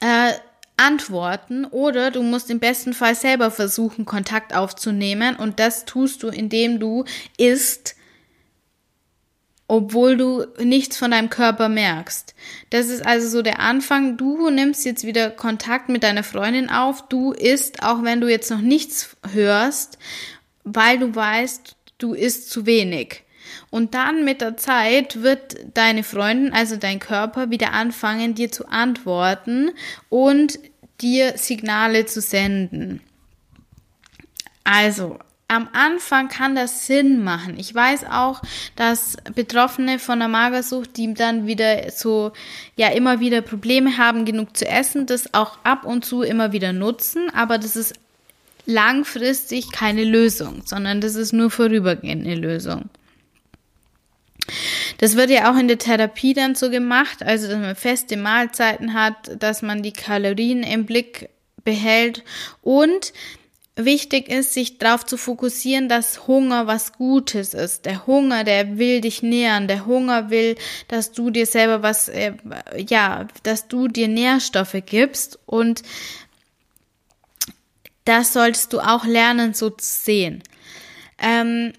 äh, 0.00 0.32
antworten 0.78 1.64
oder 1.64 2.10
du 2.10 2.22
musst 2.22 2.50
im 2.50 2.60
besten 2.60 2.94
Fall 2.94 3.14
selber 3.14 3.50
versuchen, 3.50 4.04
Kontakt 4.04 4.54
aufzunehmen 4.54 5.36
und 5.36 5.58
das 5.58 5.84
tust 5.84 6.22
du, 6.22 6.28
indem 6.28 6.78
du 6.78 7.04
isst, 7.36 7.96
obwohl 9.68 10.16
du 10.16 10.46
nichts 10.58 10.96
von 10.96 11.10
deinem 11.10 11.28
Körper 11.28 11.68
merkst. 11.68 12.34
Das 12.70 12.88
ist 12.88 13.06
also 13.06 13.28
so 13.28 13.42
der 13.42 13.60
Anfang. 13.60 14.16
Du 14.16 14.48
nimmst 14.48 14.84
jetzt 14.86 15.04
wieder 15.04 15.30
Kontakt 15.30 15.90
mit 15.90 16.02
deiner 16.02 16.24
Freundin 16.24 16.70
auf. 16.70 17.06
Du 17.08 17.32
isst, 17.32 17.82
auch 17.82 18.02
wenn 18.02 18.20
du 18.20 18.28
jetzt 18.28 18.50
noch 18.50 18.62
nichts 18.62 19.16
hörst, 19.30 19.98
weil 20.64 20.98
du 20.98 21.14
weißt, 21.14 21.76
du 21.98 22.14
isst 22.14 22.50
zu 22.50 22.64
wenig. 22.64 23.24
Und 23.70 23.94
dann 23.94 24.24
mit 24.24 24.40
der 24.40 24.56
Zeit 24.56 25.22
wird 25.22 25.56
deine 25.74 26.02
Freundin, 26.02 26.52
also 26.52 26.76
dein 26.76 26.98
Körper, 26.98 27.50
wieder 27.50 27.72
anfangen, 27.72 28.34
dir 28.34 28.50
zu 28.50 28.68
antworten 28.68 29.70
und 30.08 30.58
dir 31.02 31.36
Signale 31.36 32.06
zu 32.06 32.22
senden. 32.22 33.02
Also, 34.64 35.18
am 35.48 35.68
Anfang 35.72 36.28
kann 36.28 36.54
das 36.54 36.86
Sinn 36.86 37.24
machen. 37.24 37.58
Ich 37.58 37.74
weiß 37.74 38.04
auch, 38.10 38.42
dass 38.76 39.16
Betroffene 39.34 39.98
von 39.98 40.18
der 40.18 40.28
Magersucht, 40.28 40.96
die 40.98 41.14
dann 41.14 41.46
wieder 41.46 41.90
so, 41.90 42.32
ja, 42.76 42.88
immer 42.88 43.18
wieder 43.18 43.40
Probleme 43.40 43.96
haben, 43.96 44.26
genug 44.26 44.56
zu 44.56 44.68
essen, 44.68 45.06
das 45.06 45.32
auch 45.32 45.58
ab 45.64 45.84
und 45.84 46.04
zu 46.04 46.20
immer 46.20 46.52
wieder 46.52 46.74
nutzen, 46.74 47.30
aber 47.34 47.56
das 47.56 47.76
ist 47.76 47.94
langfristig 48.66 49.72
keine 49.72 50.04
Lösung, 50.04 50.62
sondern 50.66 51.00
das 51.00 51.14
ist 51.14 51.32
nur 51.32 51.50
vorübergehend 51.50 52.26
eine 52.26 52.36
Lösung. 52.36 52.90
Das 54.98 55.16
wird 55.16 55.30
ja 55.30 55.50
auch 55.50 55.58
in 55.58 55.68
der 55.68 55.78
Therapie 55.78 56.34
dann 56.34 56.54
so 56.54 56.68
gemacht, 56.68 57.22
also 57.22 57.48
dass 57.48 57.58
man 57.58 57.74
feste 57.74 58.18
Mahlzeiten 58.18 58.92
hat, 58.92 59.42
dass 59.42 59.62
man 59.62 59.82
die 59.82 59.92
Kalorien 59.92 60.62
im 60.62 60.84
Blick 60.84 61.30
behält 61.64 62.24
und 62.62 63.12
wichtig 63.78 64.28
ist, 64.28 64.52
sich 64.52 64.78
darauf 64.78 65.06
zu 65.06 65.16
fokussieren, 65.16 65.88
dass 65.88 66.26
Hunger 66.26 66.66
was 66.66 66.92
Gutes 66.92 67.54
ist. 67.54 67.86
Der 67.86 68.06
Hunger, 68.06 68.44
der 68.44 68.78
will 68.78 69.00
dich 69.00 69.22
nähern. 69.22 69.68
Der 69.68 69.86
Hunger 69.86 70.30
will, 70.30 70.56
dass 70.88 71.12
du 71.12 71.30
dir 71.30 71.46
selber 71.46 71.82
was, 71.82 72.08
äh, 72.08 72.34
ja, 72.76 73.28
dass 73.44 73.68
du 73.68 73.88
dir 73.88 74.08
Nährstoffe 74.08 74.82
gibst 74.84 75.38
und 75.46 75.82
das 78.04 78.32
solltest 78.32 78.72
du 78.72 78.80
auch 78.80 79.04
lernen, 79.04 79.52
so 79.54 79.70
zu 79.70 79.86
sehen. 79.86 80.42
Ähm, 81.18 81.74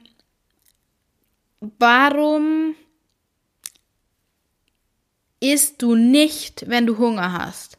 warum 1.60 2.76
isst 5.40 5.82
du 5.82 5.96
nicht, 5.96 6.70
wenn 6.70 6.86
du 6.86 6.98
Hunger 7.00 7.34
hast? 7.34 7.79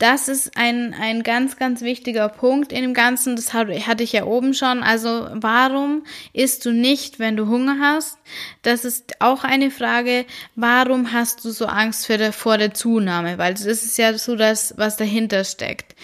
Das 0.00 0.28
ist 0.28 0.56
ein, 0.56 0.94
ein 0.98 1.22
ganz, 1.22 1.58
ganz 1.58 1.82
wichtiger 1.82 2.30
Punkt 2.30 2.72
in 2.72 2.80
dem 2.80 2.94
Ganzen. 2.94 3.36
Das 3.36 3.52
hatte 3.52 4.02
ich 4.02 4.12
ja 4.12 4.24
oben 4.24 4.54
schon. 4.54 4.82
Also 4.82 5.28
warum 5.34 6.04
isst 6.32 6.64
du 6.64 6.72
nicht, 6.72 7.18
wenn 7.18 7.36
du 7.36 7.48
Hunger 7.48 7.76
hast? 7.78 8.16
Das 8.62 8.86
ist 8.86 9.20
auch 9.20 9.44
eine 9.44 9.70
Frage. 9.70 10.24
Warum 10.56 11.12
hast 11.12 11.44
du 11.44 11.50
so 11.50 11.66
Angst 11.66 12.06
vor 12.06 12.16
der, 12.16 12.32
vor 12.32 12.56
der 12.56 12.72
Zunahme? 12.72 13.36
Weil 13.36 13.52
das 13.52 13.66
ist 13.66 13.98
ja 13.98 14.16
so 14.16 14.36
das, 14.36 14.72
was 14.78 14.96
dahinter 14.96 15.44
steckt. 15.44 15.94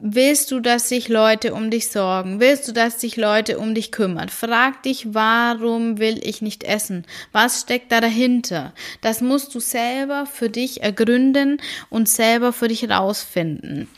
Willst 0.00 0.52
du, 0.52 0.60
dass 0.60 0.88
sich 0.88 1.08
Leute 1.08 1.52
um 1.54 1.70
dich 1.70 1.88
sorgen? 1.88 2.38
Willst 2.38 2.68
du, 2.68 2.72
dass 2.72 3.00
sich 3.00 3.16
Leute 3.16 3.58
um 3.58 3.74
dich 3.74 3.90
kümmern? 3.90 4.28
Frag 4.28 4.84
dich, 4.84 5.12
warum 5.12 5.98
will 5.98 6.20
ich 6.22 6.40
nicht 6.40 6.62
essen? 6.62 7.04
Was 7.32 7.62
steckt 7.62 7.90
da 7.90 8.00
dahinter? 8.00 8.72
Das 9.00 9.20
musst 9.20 9.56
du 9.56 9.60
selber 9.60 10.24
für 10.24 10.50
dich 10.50 10.82
ergründen 10.82 11.60
und 11.90 12.08
selber 12.08 12.52
für 12.52 12.68
dich 12.68 12.88
rausfinden. 12.88 13.88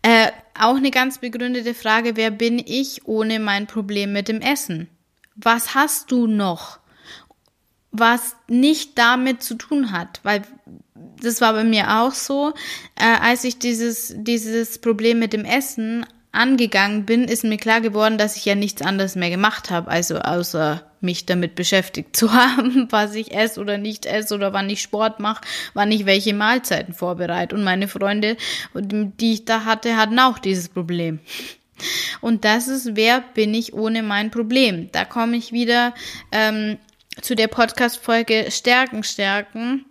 Äh, 0.00 0.32
auch 0.58 0.76
eine 0.76 0.90
ganz 0.90 1.18
begründete 1.18 1.74
Frage, 1.74 2.16
wer 2.16 2.30
bin 2.30 2.58
ich 2.58 3.06
ohne 3.06 3.38
mein 3.38 3.66
Problem 3.66 4.14
mit 4.14 4.28
dem 4.28 4.40
Essen? 4.40 4.88
Was 5.36 5.74
hast 5.74 6.10
du 6.10 6.26
noch, 6.26 6.78
was 7.90 8.34
nicht 8.48 8.96
damit 8.96 9.42
zu 9.42 9.56
tun 9.56 9.92
hat? 9.92 10.20
Weil 10.22 10.42
das 11.22 11.40
war 11.40 11.52
bei 11.52 11.64
mir 11.64 12.00
auch 12.00 12.12
so, 12.12 12.52
äh, 12.96 13.04
als 13.20 13.44
ich 13.44 13.58
dieses, 13.58 14.14
dieses 14.16 14.78
Problem 14.78 15.18
mit 15.18 15.32
dem 15.32 15.44
Essen 15.44 16.06
angegangen 16.32 17.04
bin, 17.04 17.24
ist 17.24 17.44
mir 17.44 17.58
klar 17.58 17.80
geworden, 17.80 18.16
dass 18.18 18.36
ich 18.36 18.44
ja 18.44 18.54
nichts 18.54 18.82
anderes 18.82 19.16
mehr 19.16 19.30
gemacht 19.30 19.70
habe, 19.70 19.90
also 19.90 20.18
außer 20.18 20.82
mich 21.00 21.26
damit 21.26 21.54
beschäftigt 21.54 22.16
zu 22.16 22.32
haben, 22.32 22.88
was 22.90 23.14
ich 23.14 23.32
esse 23.32 23.60
oder 23.60 23.78
nicht 23.78 24.06
esse 24.06 24.34
oder 24.34 24.52
wann 24.52 24.70
ich 24.70 24.80
Sport 24.80 25.20
mache, 25.20 25.44
wann 25.74 25.92
ich 25.92 26.06
welche 26.06 26.34
Mahlzeiten 26.34 26.94
vorbereite. 26.94 27.54
Und 27.54 27.64
meine 27.64 27.88
Freunde, 27.88 28.36
die 28.74 29.34
ich 29.34 29.44
da 29.44 29.64
hatte, 29.64 29.96
hatten 29.96 30.18
auch 30.18 30.38
dieses 30.38 30.68
Problem. 30.68 31.20
Und 32.20 32.44
das 32.44 32.68
ist, 32.68 32.94
wer 32.94 33.20
bin 33.34 33.52
ich 33.54 33.74
ohne 33.74 34.02
mein 34.02 34.30
Problem? 34.30 34.88
Da 34.92 35.04
komme 35.04 35.36
ich 35.36 35.52
wieder 35.52 35.94
ähm, 36.30 36.78
zu 37.20 37.34
der 37.34 37.48
Podcast-Folge 37.48 38.46
Stärken, 38.50 39.02
Stärken 39.02 39.84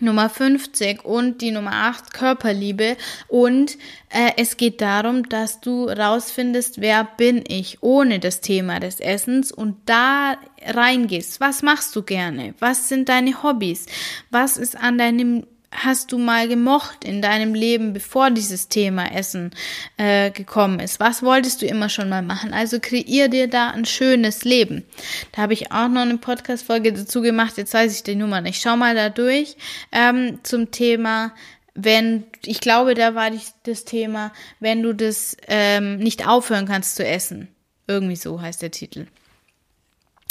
Nummer 0.00 0.30
50 0.30 1.04
und 1.04 1.40
die 1.40 1.50
Nummer 1.50 1.72
8 1.72 2.12
Körperliebe 2.12 2.96
und 3.28 3.76
äh, 4.10 4.32
es 4.36 4.56
geht 4.56 4.80
darum, 4.80 5.28
dass 5.28 5.60
du 5.60 5.84
rausfindest, 5.86 6.80
wer 6.80 7.04
bin 7.04 7.44
ich 7.46 7.82
ohne 7.82 8.18
das 8.18 8.40
Thema 8.40 8.80
des 8.80 9.00
Essens 9.00 9.52
und 9.52 9.76
da 9.86 10.36
reingehst. 10.64 11.40
Was 11.40 11.62
machst 11.62 11.94
du 11.96 12.02
gerne? 12.02 12.54
Was 12.58 12.88
sind 12.88 13.08
deine 13.08 13.42
Hobbys? 13.42 13.86
Was 14.30 14.56
ist 14.56 14.76
an 14.76 14.98
deinem 14.98 15.46
hast 15.70 16.12
du 16.12 16.18
mal 16.18 16.48
gemocht 16.48 17.04
in 17.04 17.20
deinem 17.20 17.54
Leben, 17.54 17.92
bevor 17.92 18.30
dieses 18.30 18.68
Thema 18.68 19.12
Essen 19.12 19.50
äh, 19.96 20.30
gekommen 20.30 20.80
ist? 20.80 21.00
Was 21.00 21.22
wolltest 21.22 21.62
du 21.62 21.66
immer 21.66 21.88
schon 21.88 22.08
mal 22.08 22.22
machen? 22.22 22.52
Also 22.52 22.80
kreier 22.80 23.28
dir 23.28 23.48
da 23.48 23.70
ein 23.70 23.84
schönes 23.84 24.44
Leben. 24.44 24.84
Da 25.32 25.42
habe 25.42 25.52
ich 25.52 25.70
auch 25.70 25.88
noch 25.88 26.02
eine 26.02 26.18
Podcast-Folge 26.18 26.92
dazu 26.92 27.20
gemacht. 27.20 27.58
Jetzt 27.58 27.74
weiß 27.74 27.94
ich 27.94 28.02
die 28.02 28.14
Nummer 28.14 28.40
nicht. 28.40 28.62
Schau 28.62 28.76
mal 28.76 28.94
da 28.94 29.10
durch 29.10 29.56
ähm, 29.92 30.40
zum 30.42 30.70
Thema 30.70 31.32
wenn, 31.80 32.24
ich 32.44 32.60
glaube, 32.60 32.94
da 32.94 33.14
war 33.14 33.30
das 33.62 33.84
Thema, 33.84 34.32
wenn 34.58 34.82
du 34.82 34.92
das 34.92 35.36
ähm, 35.46 35.98
nicht 35.98 36.26
aufhören 36.26 36.66
kannst 36.66 36.96
zu 36.96 37.06
essen. 37.06 37.46
Irgendwie 37.86 38.16
so 38.16 38.40
heißt 38.40 38.62
der 38.62 38.72
Titel. 38.72 39.06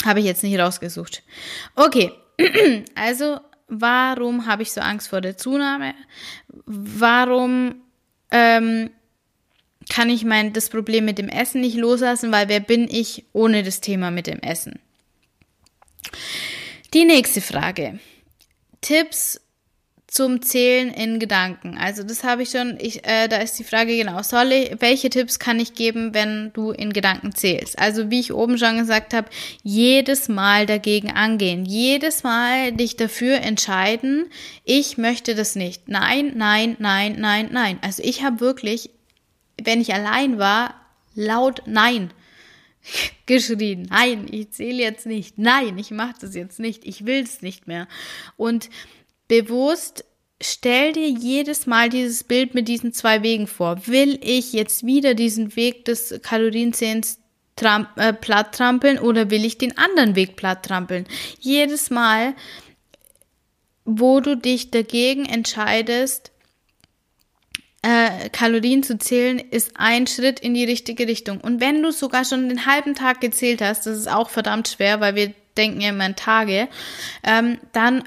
Habe 0.04 0.20
ich 0.20 0.26
jetzt 0.26 0.42
nicht 0.42 0.58
rausgesucht. 0.58 1.22
Okay, 1.74 2.12
also 2.94 3.40
Warum 3.68 4.46
habe 4.46 4.62
ich 4.62 4.72
so 4.72 4.80
Angst 4.80 5.08
vor 5.08 5.20
der 5.20 5.36
Zunahme? 5.36 5.94
Warum 6.64 7.82
ähm, 8.30 8.90
kann 9.88 10.10
ich 10.10 10.24
mein 10.24 10.52
das 10.52 10.68
Problem 10.70 11.04
mit 11.04 11.18
dem 11.18 11.28
Essen 11.28 11.60
nicht 11.60 11.76
loslassen? 11.76 12.32
Weil 12.32 12.48
wer 12.48 12.60
bin 12.60 12.88
ich 12.88 13.26
ohne 13.32 13.62
das 13.62 13.80
Thema 13.80 14.10
mit 14.10 14.26
dem 14.26 14.40
Essen? 14.40 14.78
Die 16.94 17.04
nächste 17.04 17.40
Frage. 17.40 17.98
Tipps 18.80 19.40
zum 20.08 20.40
Zählen 20.40 20.88
in 20.88 21.18
Gedanken. 21.18 21.76
Also 21.78 22.02
das 22.02 22.24
habe 22.24 22.42
ich 22.42 22.50
schon, 22.50 22.78
ich, 22.80 23.06
äh, 23.06 23.28
da 23.28 23.36
ist 23.36 23.58
die 23.58 23.64
Frage 23.64 23.94
genau, 23.94 24.22
soll 24.22 24.52
ich, 24.52 24.76
welche 24.80 25.10
Tipps 25.10 25.38
kann 25.38 25.60
ich 25.60 25.74
geben, 25.74 26.14
wenn 26.14 26.50
du 26.54 26.70
in 26.70 26.94
Gedanken 26.94 27.34
zählst? 27.34 27.78
Also 27.78 28.10
wie 28.10 28.18
ich 28.18 28.32
oben 28.32 28.56
schon 28.56 28.78
gesagt 28.78 29.12
habe, 29.12 29.28
jedes 29.62 30.28
Mal 30.28 30.64
dagegen 30.64 31.10
angehen, 31.10 31.66
jedes 31.66 32.22
Mal 32.22 32.72
dich 32.72 32.96
dafür 32.96 33.42
entscheiden, 33.42 34.30
ich 34.64 34.96
möchte 34.96 35.34
das 35.34 35.56
nicht. 35.56 35.88
Nein, 35.88 36.32
nein, 36.34 36.76
nein, 36.78 37.16
nein, 37.18 37.50
nein. 37.52 37.78
Also 37.82 38.02
ich 38.02 38.24
habe 38.24 38.40
wirklich, 38.40 38.88
wenn 39.62 39.82
ich 39.82 39.92
allein 39.92 40.38
war, 40.38 40.74
laut 41.14 41.62
Nein 41.66 42.12
geschrien. 43.26 43.88
Nein, 43.90 44.26
ich 44.30 44.52
zähle 44.52 44.82
jetzt 44.82 45.04
nicht. 45.04 45.36
Nein, 45.36 45.76
ich 45.76 45.90
mache 45.90 46.14
das 46.18 46.34
jetzt 46.34 46.60
nicht. 46.60 46.86
Ich 46.86 47.04
will 47.04 47.22
es 47.22 47.42
nicht 47.42 47.66
mehr. 47.66 47.86
Und 48.38 48.70
bewusst 49.28 50.04
stell 50.40 50.92
dir 50.92 51.08
jedes 51.08 51.66
Mal 51.66 51.88
dieses 51.88 52.24
Bild 52.24 52.54
mit 52.54 52.68
diesen 52.68 52.92
zwei 52.92 53.22
Wegen 53.22 53.46
vor. 53.46 53.86
Will 53.86 54.18
ich 54.22 54.52
jetzt 54.52 54.86
wieder 54.86 55.14
diesen 55.14 55.56
Weg 55.56 55.84
des 55.84 56.20
Kalorienzählens 56.22 57.18
tramp 57.56 57.88
äh, 57.96 58.12
platt 58.12 58.54
trampeln 58.54 58.98
oder 58.98 59.30
will 59.30 59.44
ich 59.44 59.58
den 59.58 59.76
anderen 59.76 60.14
Weg 60.14 60.36
platt 60.36 60.64
trampeln? 60.64 61.06
Jedes 61.40 61.90
Mal, 61.90 62.34
wo 63.84 64.20
du 64.20 64.36
dich 64.36 64.70
dagegen 64.70 65.24
entscheidest, 65.24 66.30
äh, 67.82 68.28
Kalorien 68.30 68.82
zu 68.82 68.98
zählen, 68.98 69.38
ist 69.38 69.72
ein 69.74 70.06
Schritt 70.06 70.40
in 70.40 70.54
die 70.54 70.64
richtige 70.64 71.08
Richtung. 71.08 71.40
Und 71.40 71.60
wenn 71.60 71.82
du 71.82 71.90
sogar 71.90 72.24
schon 72.24 72.48
den 72.48 72.66
halben 72.66 72.94
Tag 72.94 73.20
gezählt 73.20 73.60
hast, 73.60 73.86
das 73.86 73.98
ist 73.98 74.08
auch 74.08 74.30
verdammt 74.30 74.68
schwer, 74.68 75.00
weil 75.00 75.14
wir 75.14 75.34
denken 75.56 75.80
ja 75.80 75.88
immer 75.90 76.06
in 76.06 76.16
Tage, 76.16 76.68
ähm, 77.24 77.58
dann 77.72 78.04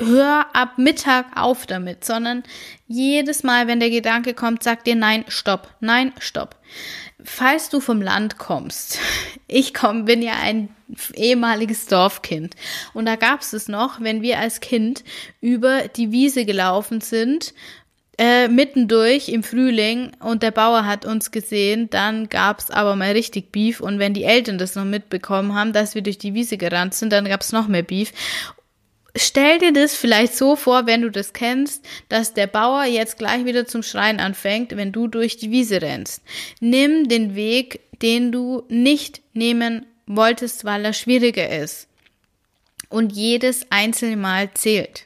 hör 0.00 0.46
ab 0.52 0.78
Mittag 0.78 1.26
auf 1.34 1.66
damit, 1.66 2.04
sondern 2.04 2.44
jedes 2.86 3.42
Mal, 3.42 3.66
wenn 3.66 3.80
der 3.80 3.90
Gedanke 3.90 4.34
kommt, 4.34 4.62
sag 4.62 4.84
dir 4.84 4.94
nein, 4.94 5.24
stopp, 5.28 5.74
nein, 5.80 6.12
stopp. 6.18 6.56
Falls 7.22 7.68
du 7.68 7.80
vom 7.80 8.00
Land 8.00 8.38
kommst, 8.38 8.98
ich 9.48 9.74
komm, 9.74 10.04
bin 10.04 10.22
ja 10.22 10.34
ein 10.40 10.68
ehemaliges 11.14 11.86
Dorfkind. 11.86 12.54
Und 12.94 13.06
da 13.06 13.16
gab 13.16 13.40
es 13.40 13.52
es 13.52 13.68
noch, 13.68 14.00
wenn 14.00 14.22
wir 14.22 14.38
als 14.38 14.60
Kind 14.60 15.04
über 15.40 15.88
die 15.88 16.12
Wiese 16.12 16.44
gelaufen 16.44 17.00
sind, 17.00 17.52
äh, 18.20 18.48
mittendurch 18.48 19.28
im 19.28 19.44
Frühling 19.44 20.10
und 20.18 20.42
der 20.42 20.50
Bauer 20.50 20.84
hat 20.84 21.04
uns 21.04 21.30
gesehen, 21.30 21.88
dann 21.90 22.28
gab's 22.28 22.68
aber 22.68 22.96
mal 22.96 23.12
richtig 23.12 23.52
Beef. 23.52 23.80
Und 23.80 24.00
wenn 24.00 24.12
die 24.12 24.24
Eltern 24.24 24.58
das 24.58 24.74
noch 24.74 24.84
mitbekommen 24.84 25.54
haben, 25.54 25.72
dass 25.72 25.94
wir 25.94 26.02
durch 26.02 26.18
die 26.18 26.34
Wiese 26.34 26.56
gerannt 26.56 26.94
sind, 26.94 27.12
dann 27.12 27.26
gab's 27.26 27.52
noch 27.52 27.68
mehr 27.68 27.84
Beef 27.84 28.12
Stell 29.16 29.58
dir 29.58 29.72
das 29.72 29.94
vielleicht 29.94 30.36
so 30.36 30.54
vor, 30.54 30.86
wenn 30.86 31.02
du 31.02 31.10
das 31.10 31.32
kennst, 31.32 31.84
dass 32.08 32.34
der 32.34 32.46
Bauer 32.46 32.84
jetzt 32.84 33.18
gleich 33.18 33.44
wieder 33.44 33.66
zum 33.66 33.82
Schreien 33.82 34.20
anfängt, 34.20 34.76
wenn 34.76 34.92
du 34.92 35.08
durch 35.08 35.36
die 35.36 35.50
Wiese 35.50 35.82
rennst. 35.82 36.22
Nimm 36.60 37.08
den 37.08 37.34
Weg, 37.34 37.80
den 38.02 38.32
du 38.32 38.64
nicht 38.68 39.22
nehmen 39.32 39.86
wolltest, 40.06 40.64
weil 40.64 40.84
er 40.84 40.92
schwieriger 40.92 41.48
ist. 41.48 41.88
Und 42.90 43.12
jedes 43.12 43.66
einzelne 43.70 44.16
Mal 44.16 44.52
zählt. 44.54 45.04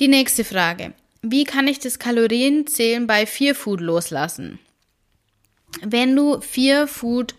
Die 0.00 0.08
nächste 0.08 0.44
Frage. 0.44 0.92
Wie 1.22 1.44
kann 1.44 1.68
ich 1.68 1.78
das 1.78 1.98
Kalorienzählen 1.98 3.06
bei 3.06 3.26
Fear 3.26 3.54
Food 3.54 3.80
loslassen? 3.80 4.58
Wenn 5.82 6.14
du 6.14 6.40
Fear 6.40 6.86
Food 6.86 7.34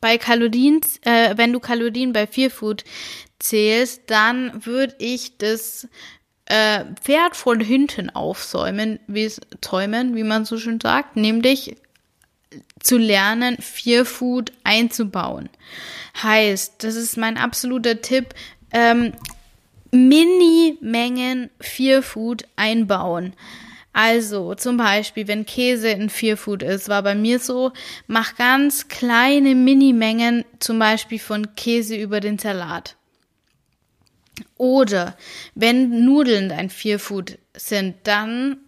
bei 0.00 0.18
Kalorien, 0.18 0.80
äh, 1.02 1.36
wenn 1.36 1.52
du 1.52 1.60
Kalorien 1.60 2.12
bei 2.12 2.26
Fear 2.26 2.50
Food 2.50 2.84
zählst, 3.42 4.02
dann 4.06 4.64
würde 4.64 4.94
ich 4.98 5.38
das 5.38 5.88
äh, 6.46 6.84
Pferd 7.02 7.36
von 7.36 7.60
hinten 7.60 8.10
aufsäumen, 8.10 9.00
wie 9.06 9.30
zäumen, 9.60 10.16
wie 10.16 10.24
man 10.24 10.44
so 10.44 10.58
schön 10.58 10.80
sagt, 10.80 11.16
nämlich 11.16 11.76
zu 12.80 12.98
lernen, 12.98 13.56
Fear 13.60 14.04
Food 14.04 14.52
einzubauen. 14.64 15.48
Heißt, 16.22 16.84
das 16.84 16.96
ist 16.96 17.16
mein 17.16 17.38
absoluter 17.38 18.00
Tipp, 18.00 18.34
ähm, 18.72 19.12
Mini-Mengen 19.90 21.50
Fear 21.60 22.02
Food 22.02 22.44
einbauen. 22.56 23.34
Also 23.92 24.54
zum 24.54 24.78
Beispiel, 24.78 25.28
wenn 25.28 25.44
Käse 25.44 25.90
in 25.90 26.08
Fear 26.08 26.38
Food 26.38 26.62
ist, 26.62 26.88
war 26.88 27.02
bei 27.02 27.14
mir 27.14 27.38
so, 27.38 27.72
mach 28.06 28.36
ganz 28.36 28.88
kleine 28.88 29.54
Mini-Mengen 29.54 30.44
zum 30.60 30.78
Beispiel 30.78 31.18
von 31.18 31.54
Käse 31.56 31.96
über 31.96 32.20
den 32.20 32.38
Salat. 32.38 32.96
Oder 34.56 35.16
wenn 35.54 36.04
Nudeln 36.04 36.48
dein 36.48 36.70
Fearfood 36.70 37.38
sind, 37.54 37.96
dann 38.04 38.58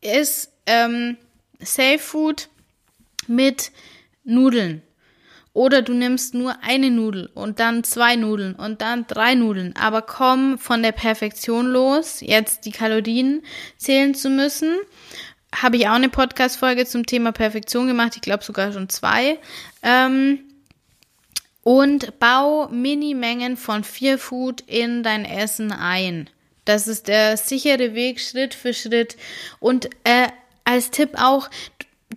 ist 0.00 0.52
ähm, 0.66 1.16
Safe 1.60 1.98
Food 1.98 2.48
mit 3.26 3.72
Nudeln. 4.24 4.82
Oder 5.54 5.82
du 5.82 5.92
nimmst 5.92 6.34
nur 6.34 6.56
eine 6.62 6.90
Nudel 6.90 7.30
und 7.34 7.60
dann 7.60 7.84
zwei 7.84 8.16
Nudeln 8.16 8.54
und 8.54 8.80
dann 8.80 9.06
drei 9.06 9.34
Nudeln. 9.34 9.74
Aber 9.76 10.00
komm 10.00 10.58
von 10.58 10.82
der 10.82 10.92
Perfektion 10.92 11.66
los, 11.66 12.20
jetzt 12.20 12.64
die 12.64 12.70
Kalorien 12.70 13.42
zählen 13.76 14.14
zu 14.14 14.30
müssen. 14.30 14.76
Habe 15.54 15.76
ich 15.76 15.86
auch 15.88 15.92
eine 15.92 16.08
Podcast-Folge 16.08 16.86
zum 16.86 17.04
Thema 17.04 17.32
Perfektion 17.32 17.86
gemacht. 17.86 18.12
Ich 18.16 18.22
glaube 18.22 18.42
sogar 18.42 18.72
schon 18.72 18.88
zwei. 18.88 19.38
Ähm, 19.82 20.38
und 21.62 22.18
bau 22.18 22.68
Minimengen 22.68 23.56
von 23.56 23.84
Fear 23.84 24.18
Food 24.18 24.62
in 24.62 25.02
dein 25.02 25.24
Essen 25.24 25.72
ein. 25.72 26.28
Das 26.64 26.86
ist 26.86 27.08
der 27.08 27.36
sichere 27.36 27.94
Weg, 27.94 28.20
Schritt 28.20 28.54
für 28.54 28.74
Schritt. 28.74 29.16
Und 29.58 29.86
äh, 30.04 30.28
als 30.64 30.90
Tipp 30.90 31.10
auch, 31.16 31.50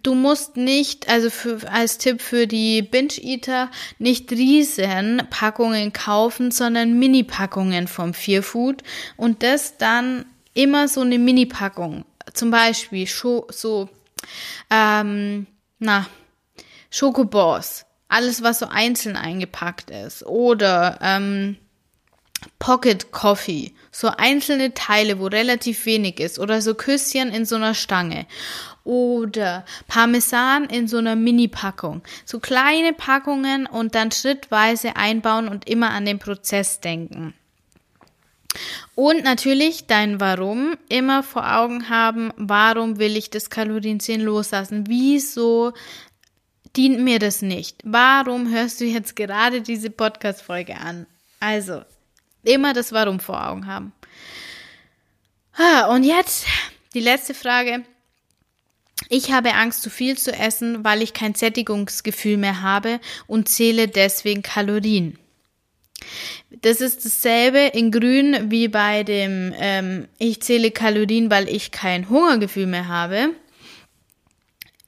du 0.03 0.13
musst 0.13 0.55
nicht, 0.55 1.09
also 1.09 1.29
für, 1.29 1.59
als 1.71 1.97
Tipp 1.97 2.21
für 2.21 2.45
die 2.45 2.81
Binge-Eater, 2.81 3.71
nicht 3.97 4.31
riesen 4.31 5.23
Packungen 5.29 5.93
kaufen, 5.93 6.51
sondern 6.51 6.99
Mini-Packungen 6.99 7.87
vom 7.87 8.13
Fear 8.13 8.43
Food. 8.43 8.83
Und 9.17 9.41
das 9.41 9.77
dann 9.77 10.25
immer 10.53 10.87
so 10.87 11.01
eine 11.01 11.17
Mini-Packung. 11.17 12.05
Zum 12.33 12.51
Beispiel 12.51 13.07
so, 13.07 13.89
ähm, 14.69 15.47
na, 15.79 16.07
Schokobors 16.91 17.85
alles, 18.15 18.41
was 18.41 18.59
so 18.59 18.67
einzeln 18.67 19.17
eingepackt 19.17 19.91
ist. 19.91 20.25
Oder 20.25 20.97
ähm, 21.01 21.57
Pocket 22.59 23.11
Coffee, 23.11 23.73
so 23.91 24.07
einzelne 24.07 24.73
Teile, 24.73 25.19
wo 25.19 25.27
relativ 25.27 25.85
wenig 25.85 26.19
ist. 26.19 26.39
Oder 26.39 26.61
so 26.61 26.75
Küsschen 26.75 27.29
in 27.29 27.45
so 27.45 27.55
einer 27.55 27.73
Stange. 27.73 28.25
Oder 28.85 29.65
Parmesan 29.87 30.65
in 30.65 30.87
so 30.87 30.97
einer 30.97 31.15
Mini-Packung. 31.15 32.03
So 32.23 32.39
kleine 32.39 32.93
Packungen 32.93 33.65
und 33.65 33.95
dann 33.95 34.11
schrittweise 34.11 34.95
einbauen 34.95 35.49
und 35.49 35.67
immer 35.67 35.89
an 35.89 36.05
den 36.05 36.19
Prozess 36.19 36.79
denken. 36.79 37.33
Und 38.95 39.23
natürlich 39.23 39.87
dein 39.87 40.21
Warum 40.21 40.77
immer 40.87 41.23
vor 41.23 41.57
Augen 41.57 41.89
haben, 41.89 42.31
warum 42.37 42.97
will 42.97 43.17
ich 43.17 43.29
das 43.29 43.49
Kalorienzählen 43.49 44.21
loslassen? 44.21 44.85
Wieso 44.87 45.73
dient 46.75 46.99
mir 46.99 47.19
das 47.19 47.41
nicht. 47.41 47.81
Warum 47.83 48.51
hörst 48.51 48.81
du 48.81 48.85
jetzt 48.85 49.15
gerade 49.15 49.61
diese 49.61 49.89
Podcast-Folge 49.89 50.77
an? 50.77 51.07
Also, 51.39 51.83
immer 52.43 52.73
das 52.73 52.91
Warum 52.91 53.19
vor 53.19 53.47
Augen 53.47 53.67
haben. 53.67 53.93
Und 55.89 56.03
jetzt 56.03 56.45
die 56.93 56.99
letzte 56.99 57.33
Frage. 57.33 57.83
Ich 59.09 59.31
habe 59.31 59.53
Angst, 59.53 59.81
zu 59.81 59.89
viel 59.89 60.17
zu 60.17 60.31
essen, 60.31 60.83
weil 60.83 61.01
ich 61.01 61.13
kein 61.13 61.35
Sättigungsgefühl 61.35 62.37
mehr 62.37 62.61
habe 62.61 62.99
und 63.27 63.49
zähle 63.49 63.87
deswegen 63.87 64.41
Kalorien. 64.41 65.19
Das 66.49 66.81
ist 66.81 67.05
dasselbe 67.05 67.59
in 67.59 67.91
Grün 67.91 68.51
wie 68.51 68.67
bei 68.67 69.03
dem 69.03 69.53
ähm, 69.57 70.07
Ich 70.17 70.41
zähle 70.41 70.71
Kalorien, 70.71 71.29
weil 71.29 71.49
ich 71.49 71.71
kein 71.71 72.09
Hungergefühl 72.09 72.67
mehr 72.67 72.87
habe. 72.87 73.31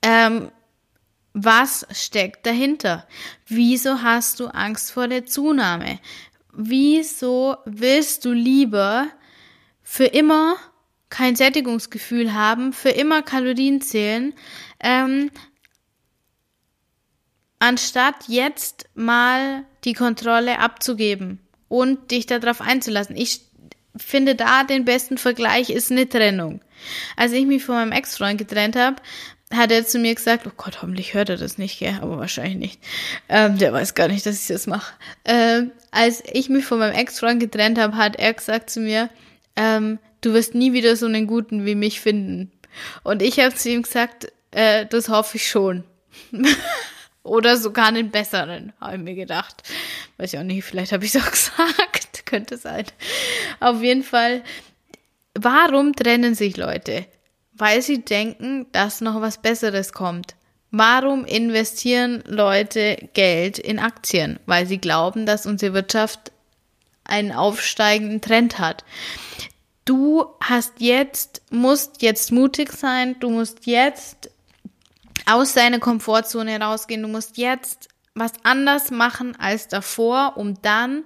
Ähm, 0.01 0.51
was 1.39 1.85
steckt 1.91 2.47
dahinter? 2.47 3.07
Wieso 3.45 4.01
hast 4.01 4.39
du 4.39 4.47
Angst 4.47 4.91
vor 4.91 5.07
der 5.07 5.25
Zunahme? 5.27 5.99
Wieso 6.51 7.57
willst 7.65 8.25
du 8.25 8.31
lieber 8.31 9.07
für 9.83 10.05
immer 10.05 10.55
kein 11.09 11.35
Sättigungsgefühl 11.35 12.33
haben, 12.33 12.73
für 12.73 12.89
immer 12.89 13.21
Kalorien 13.21 13.81
zählen, 13.81 14.33
ähm, 14.79 15.29
anstatt 17.59 18.27
jetzt 18.27 18.89
mal 18.95 19.63
die 19.83 19.93
Kontrolle 19.93 20.59
abzugeben 20.59 21.39
und 21.67 22.11
dich 22.11 22.25
darauf 22.25 22.61
einzulassen. 22.61 23.15
Ich 23.15 23.41
finde 23.95 24.35
da 24.35 24.63
den 24.63 24.85
besten 24.85 25.17
Vergleich 25.17 25.69
ist 25.69 25.91
eine 25.91 26.09
Trennung. 26.09 26.61
Als 27.15 27.31
ich 27.31 27.45
mich 27.45 27.63
von 27.63 27.75
meinem 27.75 27.91
Ex-Freund 27.91 28.37
getrennt 28.37 28.75
habe, 28.75 29.01
hat 29.53 29.71
er 29.71 29.85
zu 29.85 29.97
mir 29.99 30.13
gesagt, 30.13 30.45
oh 30.45 30.51
Gott, 30.57 30.81
hoffentlich 30.81 31.13
hört 31.13 31.29
er 31.29 31.37
das 31.37 31.57
nicht, 31.57 31.79
gell? 31.79 31.97
aber 32.01 32.17
wahrscheinlich 32.17 32.57
nicht. 32.57 32.81
Ähm, 33.29 33.57
der 33.57 33.71
weiß 33.71 33.95
gar 33.95 34.09
nicht, 34.09 34.25
dass 34.25 34.41
ich 34.41 34.47
das 34.47 34.67
mache. 34.67 34.93
Ähm, 35.23 35.71
als 35.91 36.21
ich 36.31 36.49
mich 36.49 36.65
von 36.65 36.79
meinem 36.79 36.95
Ex-Freund 36.95 37.39
getrennt 37.39 37.79
habe, 37.79 37.95
hat 37.95 38.17
er 38.17 38.33
gesagt 38.33 38.69
zu 38.69 38.81
mir, 38.81 39.09
ähm, 39.55 39.99
du 40.21 40.33
wirst 40.33 40.53
nie 40.53 40.73
wieder 40.73 40.95
so 40.95 41.05
einen 41.05 41.27
Guten 41.27 41.65
wie 41.65 41.75
mich 41.75 42.01
finden. 42.01 42.51
Und 43.03 43.21
ich 43.21 43.39
habe 43.39 43.55
zu 43.55 43.69
ihm 43.69 43.83
gesagt, 43.83 44.31
äh, 44.51 44.85
das 44.85 45.09
hoffe 45.09 45.37
ich 45.37 45.47
schon. 45.47 45.83
Oder 47.23 47.57
sogar 47.57 47.87
einen 47.87 48.09
besseren, 48.09 48.73
habe 48.79 48.95
ich 48.95 49.01
mir 49.01 49.15
gedacht. 49.15 49.63
Weiß 50.17 50.33
ich 50.33 50.39
auch 50.39 50.43
nicht, 50.43 50.63
vielleicht 50.63 50.91
habe 50.91 51.05
ich 51.05 51.15
es 51.15 51.21
auch 51.21 51.31
gesagt. 51.31 52.25
Könnte 52.25 52.57
sein. 52.57 52.85
Auf 53.61 53.81
jeden 53.81 54.03
Fall, 54.03 54.43
warum 55.33 55.93
trennen 55.93 56.35
sich 56.35 56.57
Leute? 56.57 57.05
Weil 57.57 57.81
sie 57.81 58.03
denken, 58.03 58.67
dass 58.71 59.01
noch 59.01 59.21
was 59.21 59.41
Besseres 59.41 59.93
kommt. 59.93 60.35
Warum 60.71 61.25
investieren 61.25 62.23
Leute 62.27 63.09
Geld 63.13 63.57
in 63.57 63.79
Aktien? 63.79 64.39
Weil 64.45 64.65
sie 64.65 64.77
glauben, 64.77 65.25
dass 65.25 65.45
unsere 65.45 65.73
Wirtschaft 65.73 66.31
einen 67.05 67.31
aufsteigenden 67.31 68.21
Trend 68.21 68.59
hat. 68.59 68.83
Du 69.85 70.25
hast 70.41 70.73
jetzt, 70.79 71.41
musst 71.49 72.01
jetzt 72.01 72.31
mutig 72.31 72.73
sein, 72.73 73.15
du 73.21 73.29
musst 73.29 73.65
jetzt 73.65 74.29
aus 75.25 75.53
deiner 75.53 75.79
Komfortzone 75.79 76.59
rausgehen. 76.59 77.01
Du 77.01 77.07
musst 77.07 77.37
jetzt 77.37 77.89
was 78.15 78.33
anders 78.43 78.91
machen 78.91 79.35
als 79.39 79.67
davor, 79.67 80.33
um 80.37 80.61
dann 80.61 81.03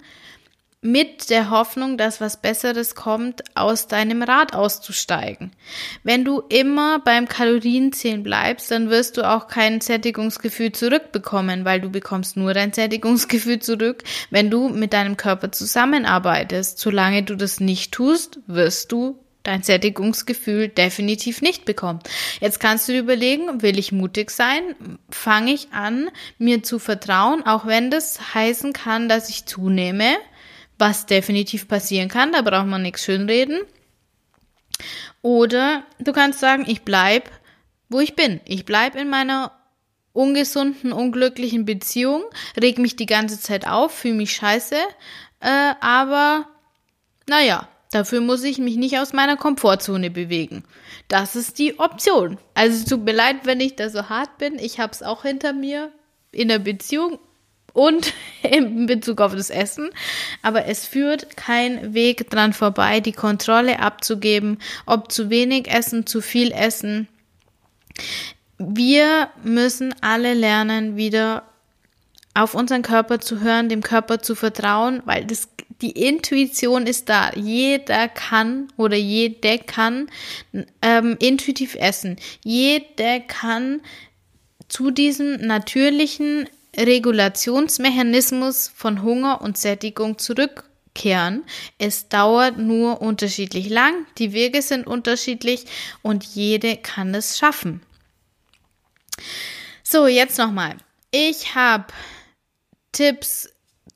mit 0.82 1.30
der 1.30 1.52
Hoffnung, 1.52 1.98
dass 1.98 2.22
was 2.22 2.42
Besseres 2.42 2.96
kommt, 2.96 3.44
aus 3.56 3.88
deinem 3.88 4.24
Rad 4.24 4.56
auszusteigen. 4.56 5.52
Wenn 6.04 6.26
du 6.26 6.42
immer 6.50 7.00
beim 7.00 7.28
Kalorienzählen 7.28 8.24
bleibst, 8.24 8.72
dann 8.72 8.90
wirst 8.90 9.18
du 9.18 9.30
auch 9.30 9.48
kein 9.48 9.80
Sättigungsgefühl 9.80 10.72
zurückbekommen, 10.72 11.66
weil 11.66 11.82
du 11.82 11.92
bekommst 11.92 12.36
nur 12.36 12.56
dein 12.56 12.74
Sättigungsgefühl 12.74 13.60
zurück, 13.60 14.04
wenn 14.32 14.50
du 14.50 14.70
mit 14.70 14.94
deinem 14.94 15.18
Körper 15.18 15.52
zusammenarbeitest. 15.52 16.80
Solange 16.80 17.22
du 17.22 17.36
das 17.36 17.60
nicht 17.60 17.92
tust, 17.92 18.40
wirst 18.48 18.92
du 18.92 19.20
dein 19.44 19.64
Sättigungsgefühl 19.64 20.68
definitiv 20.68 21.42
nicht 21.42 21.66
bekommt. 21.66 22.10
Jetzt 22.40 22.60
kannst 22.60 22.88
du 22.88 22.94
dir 22.94 23.00
überlegen, 23.00 23.62
will 23.62 23.80
ich 23.80 23.92
mutig 23.92 24.32
sein? 24.32 24.76
Fange 25.10 25.54
ich 25.54 25.72
an, 25.72 26.10
mir 26.38 26.64
zu 26.64 26.80
vertrauen, 26.80 27.46
auch 27.46 27.66
wenn 27.66 27.90
das 27.90 28.34
heißen 28.34 28.74
kann, 28.74 29.10
dass 29.10 29.30
ich 29.30 29.46
zunehme, 29.46 30.18
was 30.82 31.06
definitiv 31.06 31.70
passieren 31.70 32.10
kann, 32.10 32.34
da 32.34 32.42
braucht 32.42 32.68
man 32.68 32.82
nichts 32.82 33.06
schönreden. 33.06 33.62
Oder 35.22 35.84
du 36.00 36.12
kannst 36.12 36.40
sagen, 36.40 36.66
ich 36.68 36.82
bleib, 36.82 37.30
wo 37.88 38.00
ich 38.00 38.16
bin. 38.16 38.42
Ich 38.46 38.66
bleib 38.66 38.96
in 38.96 39.10
meiner 39.10 39.52
ungesunden, 40.12 40.92
unglücklichen 40.92 41.64
Beziehung, 41.64 42.24
reg 42.60 42.80
mich 42.80 42.98
die 42.98 43.06
ganze 43.06 43.40
Zeit 43.40 43.66
auf, 43.66 43.94
fühle 43.94 44.16
mich 44.16 44.34
scheiße, 44.34 44.76
äh, 45.40 45.74
aber 45.80 46.48
naja, 47.30 47.70
Dafür 47.92 48.22
muss 48.22 48.44
ich 48.44 48.58
mich 48.58 48.78
nicht 48.78 48.98
aus 49.00 49.12
meiner 49.12 49.36
Komfortzone 49.36 50.10
bewegen. 50.10 50.64
Das 51.10 51.36
ist 51.36 51.60
die 51.60 51.78
Option. 51.78 52.38
Also 52.54 52.88
tut 52.88 53.04
mir 53.04 53.12
leid, 53.12 53.42
wenn 53.44 53.60
ich 53.60 53.76
da 53.76 53.90
so 53.90 54.08
hart 54.08 54.38
bin. 54.38 54.58
Ich 54.60 54.80
habe 54.80 54.94
es 54.94 55.04
auch 55.04 55.24
hinter 55.24 55.52
mir 55.52 55.92
in 56.32 56.48
der 56.48 56.60
Beziehung 56.60 57.20
und 57.74 58.14
in 58.44 58.86
Bezug 58.86 59.22
auf 59.22 59.36
das 59.36 59.50
Essen. 59.50 59.90
Aber 60.42 60.66
es 60.66 60.88
führt 60.88 61.38
kein 61.38 61.94
Weg 61.94 62.30
dran 62.30 62.54
vorbei, 62.54 63.00
die 63.00 63.14
Kontrolle 63.14 63.80
abzugeben, 63.80 64.60
ob 64.86 65.12
zu 65.12 65.30
wenig 65.30 65.70
essen, 65.70 66.06
zu 66.06 66.22
viel 66.22 66.52
essen. 66.52 67.08
Wir 68.58 69.30
müssen 69.44 69.96
alle 70.02 70.34
lernen, 70.34 70.96
wieder 70.96 71.44
auf 72.34 72.54
unseren 72.54 72.82
Körper 72.82 73.20
zu 73.20 73.42
hören, 73.42 73.70
dem 73.70 73.82
Körper 73.82 74.22
zu 74.22 74.36
vertrauen, 74.36 75.02
weil 75.06 75.26
das 75.26 75.50
die 75.82 75.92
Intuition 75.92 76.86
ist 76.86 77.10
da. 77.10 77.32
Jeder 77.34 78.08
kann 78.08 78.68
oder 78.78 78.96
jede 78.96 79.58
kann 79.58 80.10
ähm, 80.82 81.18
intuitiv 81.20 81.76
essen. 81.76 82.18
Jeder 82.44 83.20
kann 83.20 83.82
zu 84.68 84.92
diesem 84.92 85.42
natürlichen 85.42 86.48
Regulationsmechanismus 86.78 88.72
von 88.74 89.02
Hunger 89.02 89.42
und 89.42 89.58
Sättigung 89.58 90.18
zurückkehren. 90.18 91.44
Es 91.78 92.08
dauert 92.10 92.58
nur 92.58 93.02
unterschiedlich 93.02 93.70
lang, 93.70 94.06
die 94.18 94.34
Wege 94.34 94.62
sind 94.62 94.88
unterschiedlich 94.88 95.66
und 96.02 96.24
jede 96.24 96.78
kann 96.78 97.14
es 97.14 97.38
schaffen. 97.38 97.82
So, 99.84 100.08
jetzt 100.08 100.38
nochmal. 100.38 100.78
Ich 101.12 101.56
habe 101.56 101.88
Tipps 102.94 103.50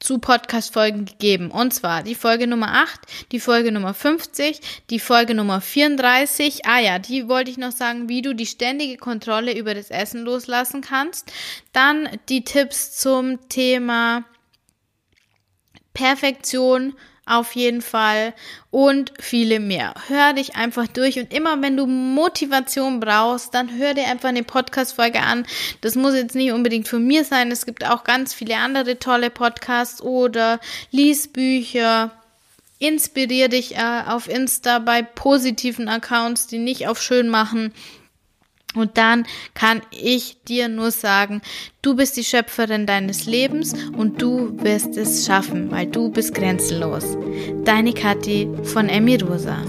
zu 0.06 0.20
Podcast-Folgen 0.20 1.06
gegeben. 1.06 1.50
Und 1.50 1.74
zwar 1.74 2.04
die 2.04 2.14
Folge 2.14 2.46
Nummer 2.46 2.76
8, 2.76 3.02
die 3.32 3.40
Folge 3.40 3.72
Nummer 3.72 3.96
50, 3.96 4.62
die 4.92 5.00
Folge 5.00 5.34
Nummer 5.34 5.62
34. 5.62 6.66
Ah 6.66 6.80
ja, 6.80 7.00
die 7.00 7.28
wollte 7.28 7.50
ich 7.50 7.58
noch 7.58 7.72
sagen, 7.72 8.08
wie 8.08 8.22
du 8.22 8.36
die 8.36 8.46
ständige 8.46 8.98
Kontrolle 8.98 9.58
über 9.58 9.74
das 9.74 9.90
Essen 9.90 10.22
loslassen 10.22 10.82
kannst. 10.82 11.34
Dann 11.74 12.08
die 12.30 12.44
Tipps 12.44 12.96
zum 12.98 13.50
Thema 13.50 14.24
Perfektion 15.96 16.94
auf 17.26 17.56
jeden 17.56 17.82
Fall 17.82 18.34
und 18.70 19.14
viele 19.20 19.60
mehr. 19.60 19.96
Hör 20.08 20.34
dich 20.34 20.56
einfach 20.56 20.88
durch 20.88 21.18
und 21.18 21.34
immer 21.34 21.62
wenn 21.62 21.76
du 21.76 21.88
Motivation 21.88 23.00
brauchst, 23.00 23.54
dann 23.54 23.76
hör 23.78 23.94
dir 23.94 24.06
einfach 24.06 24.30
eine 24.30 24.44
Podcast-Folge 24.44 25.22
an. 25.22 25.46
Das 25.82 25.96
muss 25.96 26.14
jetzt 26.14 26.36
nicht 26.36 26.52
unbedingt 26.52 26.88
von 26.88 27.06
mir 27.06 27.24
sein. 27.24 27.52
Es 27.52 27.66
gibt 27.66 27.86
auch 27.86 28.04
ganz 28.04 28.34
viele 28.34 28.58
andere 28.58 29.00
tolle 29.00 29.32
Podcasts 29.32 30.02
oder 30.02 30.60
lies 30.92 31.28
Bücher. 31.28 32.12
Inspirier 32.78 33.48
dich 33.48 33.76
äh, 33.76 34.04
auf 34.06 34.28
Insta 34.28 34.80
bei 34.80 35.02
positiven 35.02 35.88
Accounts, 35.88 36.48
die 36.48 36.60
nicht 36.60 36.88
auf 36.88 37.02
schön 37.02 37.30
machen. 37.30 37.74
Und 38.76 38.98
dann 38.98 39.26
kann 39.54 39.82
ich 39.92 40.38
dir 40.48 40.68
nur 40.68 40.92
sagen, 40.92 41.42
du 41.82 41.96
bist 41.96 42.18
die 42.18 42.24
Schöpferin 42.24 42.86
deines 42.86 43.26
Lebens 43.26 43.74
und 43.98 44.22
du 44.22 44.52
wirst 44.62 44.98
es 44.98 45.26
schaffen, 45.26 45.72
weil 45.72 45.88
du 45.88 46.10
bist 46.10 46.34
grenzenlos. 46.34 47.18
Deine 47.64 47.94
Kathi 47.94 48.50
von 48.64 48.90
Emi 48.90 49.16
Rosa. 49.16 49.64